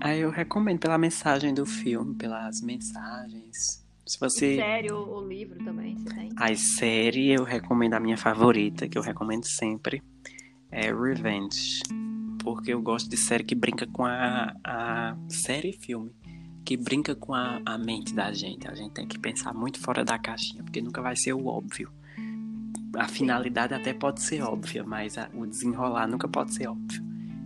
Aí 0.00 0.20
eu 0.20 0.30
recomendo 0.30 0.78
pela 0.78 0.98
mensagem 0.98 1.52
do 1.52 1.66
filme, 1.66 2.14
pelas 2.14 2.60
mensagens. 2.60 3.84
Se 4.06 4.18
você. 4.18 4.54
E 4.54 4.56
série 4.56 4.92
ou, 4.92 5.26
livro 5.26 5.62
também, 5.64 5.96
você 5.96 6.14
tem? 6.14 6.30
A 6.36 6.54
série 6.54 7.30
eu 7.30 7.44
recomendo 7.44 7.94
a 7.94 8.00
minha 8.00 8.16
favorita, 8.16 8.88
que 8.88 8.96
eu 8.96 9.02
recomendo 9.02 9.44
sempre. 9.44 10.02
É 10.70 10.92
Revenge 10.92 11.80
porque 12.42 12.72
eu 12.72 12.80
gosto 12.80 13.10
de 13.10 13.16
série 13.16 13.44
que 13.44 13.54
brinca 13.54 13.86
com 13.86 14.06
a, 14.06 14.54
a 14.64 15.16
série 15.28 15.70
e 15.70 15.72
filme, 15.72 16.10
que 16.64 16.78
brinca 16.78 17.14
com 17.14 17.34
a, 17.34 17.60
a 17.64 17.76
mente 17.76 18.14
da 18.14 18.32
gente. 18.32 18.66
A 18.66 18.74
gente 18.74 18.92
tem 18.92 19.06
que 19.06 19.18
pensar 19.18 19.52
muito 19.52 19.78
fora 19.78 20.02
da 20.02 20.18
caixinha, 20.18 20.62
porque 20.62 20.80
nunca 20.80 21.02
vai 21.02 21.14
ser 21.14 21.34
o 21.34 21.46
óbvio. 21.46 21.92
A 22.96 23.06
finalidade 23.06 23.74
até 23.74 23.92
pode 23.92 24.22
ser 24.22 24.42
óbvia, 24.42 24.82
mas 24.82 25.18
a, 25.18 25.28
o 25.34 25.46
desenrolar 25.46 26.06
nunca 26.06 26.26
pode 26.26 26.54
ser 26.54 26.68
óbvio. 26.68 27.04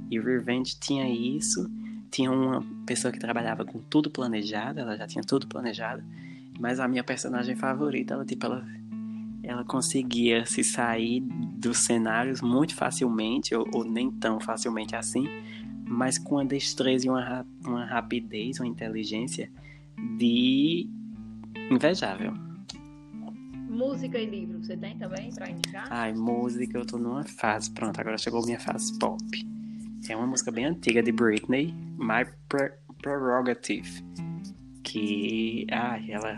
E 0.09 0.21
Revenge 0.21 0.79
tinha 0.79 1.09
isso, 1.09 1.69
tinha 2.13 2.31
uma 2.31 2.63
pessoa 2.87 3.11
que 3.11 3.19
trabalhava 3.19 3.65
com 3.65 3.81
tudo 3.81 4.11
planejado, 4.11 4.79
ela 4.79 4.97
já 4.97 5.07
tinha 5.07 5.25
tudo 5.25 5.49
planejado, 5.49 6.05
mas 6.61 6.79
a 6.79 6.87
minha 6.87 7.03
personagem 7.03 7.57
favorita, 7.57 8.15
ela 8.15 8.25
tipo, 8.25 8.47
ela 8.47 8.65
ela 9.43 9.65
conseguia 9.65 10.47
se 10.47 10.63
sair 10.63 11.21
dos 11.21 11.79
cenários 11.79 12.41
muito 12.41 12.77
facilmente, 12.77 13.55
ou, 13.55 13.69
ou, 13.75 13.85
nem 13.85 14.09
tão 14.09 14.39
facilmente 14.39 14.95
assim, 14.95 15.27
mas 15.85 16.17
com 16.17 16.37
uma 16.37 16.45
destreza 16.45 17.07
e 17.07 17.11
uma, 17.11 17.45
uma 17.65 17.85
rapidez, 17.85 18.61
uma 18.61 18.69
inteligência 18.69 19.51
de 20.17 20.89
invejável. 21.69 22.33
Música 23.69 24.17
e 24.17 24.27
livro, 24.27 24.63
você 24.63 24.77
tem 24.77 24.97
também 24.97 25.33
para 25.35 25.51
indicar? 25.51 25.89
Ai, 25.91 26.13
música, 26.13 26.79
eu 26.79 26.87
tô 26.87 26.97
numa 26.99 27.25
fase, 27.25 27.69
pronto, 27.73 28.01
agora 28.01 28.19
chegou 28.19 28.45
minha 28.45 28.61
fase 28.61 28.97
pop. 28.97 29.21
É 30.09 30.17
uma 30.17 30.27
música 30.27 30.51
bem 30.51 30.65
antiga 30.65 31.03
de 31.03 31.13
Britney, 31.13 31.75
My 31.97 32.27
Prerogative, 33.01 34.05
que, 34.83 35.67
ai, 35.71 36.11
ela 36.11 36.37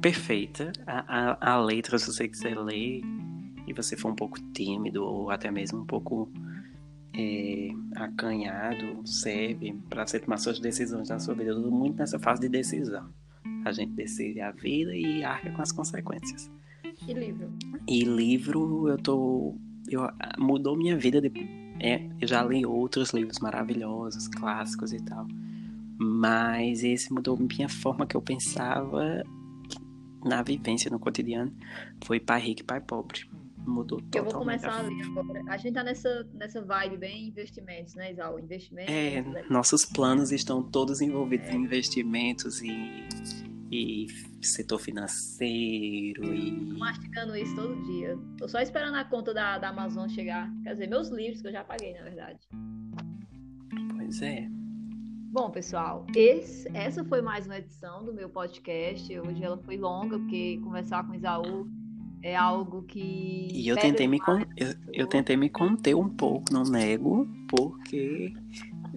perfeita. 0.00 0.72
A, 0.86 1.32
a, 1.32 1.52
a, 1.52 1.60
letra, 1.60 1.98
se 1.98 2.06
você 2.06 2.26
quiser 2.26 2.58
ler 2.58 3.02
e 3.66 3.72
você 3.72 3.96
for 3.96 4.10
um 4.10 4.14
pouco 4.14 4.40
tímido 4.52 5.04
ou 5.04 5.30
até 5.30 5.50
mesmo 5.50 5.82
um 5.82 5.86
pouco 5.86 6.30
é, 7.14 7.68
acanhado, 7.94 9.06
serve 9.06 9.74
para 9.88 10.06
você 10.06 10.18
tomar 10.18 10.38
suas 10.38 10.58
decisões 10.58 11.10
na 11.10 11.18
sua 11.18 11.34
vida. 11.34 11.50
Eu 11.50 11.70
muito 11.70 11.98
nessa 11.98 12.18
fase 12.18 12.40
de 12.40 12.48
decisão. 12.48 13.12
A 13.64 13.70
gente 13.70 13.92
decide 13.92 14.40
a 14.40 14.50
vida 14.50 14.94
e 14.96 15.22
arca 15.22 15.50
com 15.52 15.62
as 15.62 15.70
consequências. 15.70 16.50
E 17.06 17.12
livro? 17.12 17.52
E 17.86 18.04
livro, 18.04 18.88
eu 18.88 18.96
tô. 18.96 19.56
Eu, 19.88 20.08
mudou 20.38 20.76
minha 20.76 20.96
vida 20.96 21.20
de, 21.20 21.28
é, 21.82 22.00
eu 22.20 22.28
já 22.28 22.44
li 22.44 22.64
outros 22.64 23.10
livros 23.10 23.40
maravilhosos, 23.40 24.28
clássicos 24.28 24.92
e 24.92 25.02
tal. 25.04 25.26
Mas 25.98 26.84
esse 26.84 27.12
mudou 27.12 27.36
minha 27.36 27.68
forma 27.68 28.06
que 28.06 28.16
eu 28.16 28.22
pensava 28.22 29.24
na 30.24 30.42
vivência, 30.42 30.88
no 30.88 31.00
cotidiano. 31.00 31.52
Foi 32.04 32.20
pai 32.20 32.40
rico 32.40 32.60
e 32.60 32.64
pai 32.64 32.80
pobre. 32.80 33.28
Mudou 33.66 34.00
totalmente. 34.00 34.16
Eu 34.16 34.24
vou 34.24 34.32
começar 34.32 34.78
a 34.78 34.82
ler 34.82 35.02
agora. 35.02 35.42
A 35.48 35.56
gente 35.56 35.74
tá 35.74 35.82
nessa, 35.82 36.26
nessa 36.34 36.62
vibe 36.62 36.98
bem 36.98 37.28
investimentos, 37.28 37.94
né, 37.94 38.12
Isau? 38.12 38.38
Investimentos. 38.38 38.94
É, 38.94 39.20
né? 39.22 39.44
nossos 39.50 39.84
planos 39.84 40.30
estão 40.30 40.62
todos 40.62 41.00
envolvidos 41.00 41.48
é. 41.48 41.54
em 41.54 41.64
investimentos 41.64 42.60
e, 42.62 42.70
e 43.72 44.06
setor 44.42 44.78
financeiro. 44.78 46.34
E... 46.34 46.50
mastigando 46.76 47.34
isso 47.34 47.56
todo 47.56 47.82
dia. 47.84 48.18
Tô 48.36 48.46
só 48.46 48.60
esperando 48.60 48.96
a 48.96 49.04
conta 49.04 49.32
da, 49.32 49.58
da 49.58 49.70
Amazon 49.70 50.08
chegar. 50.08 50.52
Quer 50.62 50.72
dizer, 50.74 50.88
meus 50.88 51.08
livros 51.08 51.40
que 51.40 51.48
eu 51.48 51.52
já 51.52 51.64
paguei, 51.64 51.94
na 51.94 52.02
verdade. 52.02 52.38
Pois 53.96 54.20
é. 54.20 54.46
Bom, 55.32 55.50
pessoal, 55.50 56.06
esse, 56.14 56.68
essa 56.74 57.02
foi 57.04 57.22
mais 57.22 57.46
uma 57.46 57.56
edição 57.56 58.04
do 58.04 58.12
meu 58.12 58.28
podcast. 58.28 59.18
Hoje 59.18 59.42
ela 59.42 59.56
foi 59.56 59.78
longa, 59.78 60.18
porque 60.18 60.60
conversar 60.62 61.06
com 61.06 61.12
o 61.12 61.14
Isaú 61.14 61.66
é 62.22 62.36
algo 62.36 62.82
que. 62.82 63.48
E 63.50 63.66
eu 63.66 63.76
tentei, 63.78 64.06
me 64.06 64.20
con... 64.20 64.42
eu, 64.54 64.74
eu, 64.92 65.06
tentei 65.06 65.34
me 65.34 65.48
conter 65.48 65.94
um 65.94 66.10
pouco, 66.10 66.52
não 66.52 66.64
nego, 66.64 67.26
porque 67.48 68.34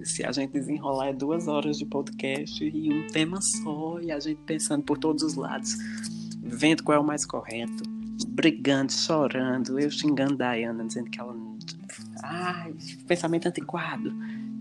se 0.05 0.23
a 0.23 0.31
gente 0.31 0.51
desenrolar 0.51 1.07
é 1.07 1.13
duas 1.13 1.47
horas 1.47 1.77
de 1.79 1.85
podcast 1.85 2.63
e 2.63 2.93
um 2.93 3.07
tema 3.07 3.41
só, 3.41 3.99
e 3.99 4.11
a 4.11 4.19
gente 4.19 4.39
pensando 4.45 4.83
por 4.83 4.97
todos 4.99 5.23
os 5.23 5.35
lados, 5.35 5.75
vendo 6.41 6.83
qual 6.83 6.97
é 6.97 7.01
o 7.01 7.03
mais 7.03 7.25
correto, 7.25 7.83
brigando, 8.27 8.93
chorando, 8.93 9.79
eu 9.79 9.89
xingando 9.89 10.41
a 10.43 10.53
Diana, 10.53 10.85
dizendo 10.85 11.09
que 11.09 11.19
ela. 11.19 11.35
Ai, 12.23 12.73
pensamento 13.07 13.47
antiquado. 13.47 14.13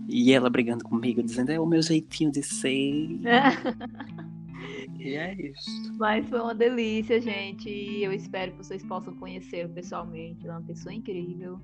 E 0.07 0.33
ela 0.33 0.49
brigando 0.49 0.83
comigo, 0.83 1.21
dizendo, 1.21 1.51
é 1.51 1.59
o 1.59 1.65
meu 1.65 1.81
jeitinho 1.81 2.31
de 2.31 2.43
ser. 2.43 3.19
e 4.99 5.15
é 5.15 5.33
isso. 5.33 5.93
Mas 5.97 6.27
foi 6.27 6.39
uma 6.39 6.53
delícia, 6.53 7.19
gente. 7.21 7.69
E 7.69 8.03
eu 8.03 8.11
espero 8.11 8.51
que 8.51 8.57
vocês 8.57 8.83
possam 8.83 9.15
conhecer 9.15 9.67
pessoalmente. 9.69 10.45
Ela 10.45 10.55
é 10.55 10.57
uma 10.59 10.67
pessoa 10.67 10.93
incrível. 10.93 11.59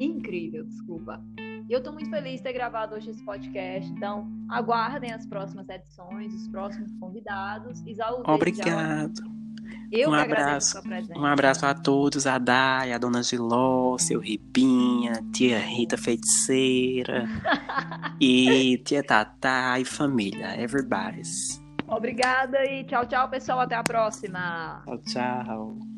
Incrível, 0.00 0.64
desculpa. 0.64 1.22
E 1.68 1.72
eu 1.72 1.82
tô 1.82 1.92
muito 1.92 2.08
feliz 2.10 2.36
de 2.36 2.42
ter 2.42 2.52
gravado 2.52 2.94
hoje 2.94 3.10
esse 3.10 3.24
podcast. 3.24 3.90
Então, 3.92 4.30
aguardem 4.48 5.12
as 5.12 5.26
próximas 5.26 5.68
edições, 5.68 6.32
os 6.32 6.48
próximos 6.48 6.92
convidados. 7.00 7.80
Isaú, 7.86 8.22
Obrigado. 8.26 9.36
Eu 9.90 10.10
um 10.10 10.14
abraço, 10.14 10.80
um 11.16 11.24
abraço 11.24 11.66
a 11.66 11.74
todos, 11.74 12.26
a 12.26 12.38
Dai, 12.38 12.92
a 12.92 12.98
Dona 12.98 13.22
Giló, 13.22 13.96
seu 13.98 14.20
Ribinha, 14.20 15.12
tia 15.32 15.58
Rita 15.58 15.96
Feiticeira 15.96 17.28
e 18.20 18.78
tia 18.78 19.02
Tatá 19.02 19.78
e 19.78 19.84
família, 19.84 20.60
everybody. 20.60 21.22
Obrigada 21.88 22.64
e 22.64 22.84
tchau, 22.84 23.06
tchau, 23.06 23.28
pessoal. 23.28 23.60
Até 23.60 23.76
a 23.76 23.82
próxima. 23.82 24.82
Tchau, 24.84 24.98
tchau. 24.98 25.95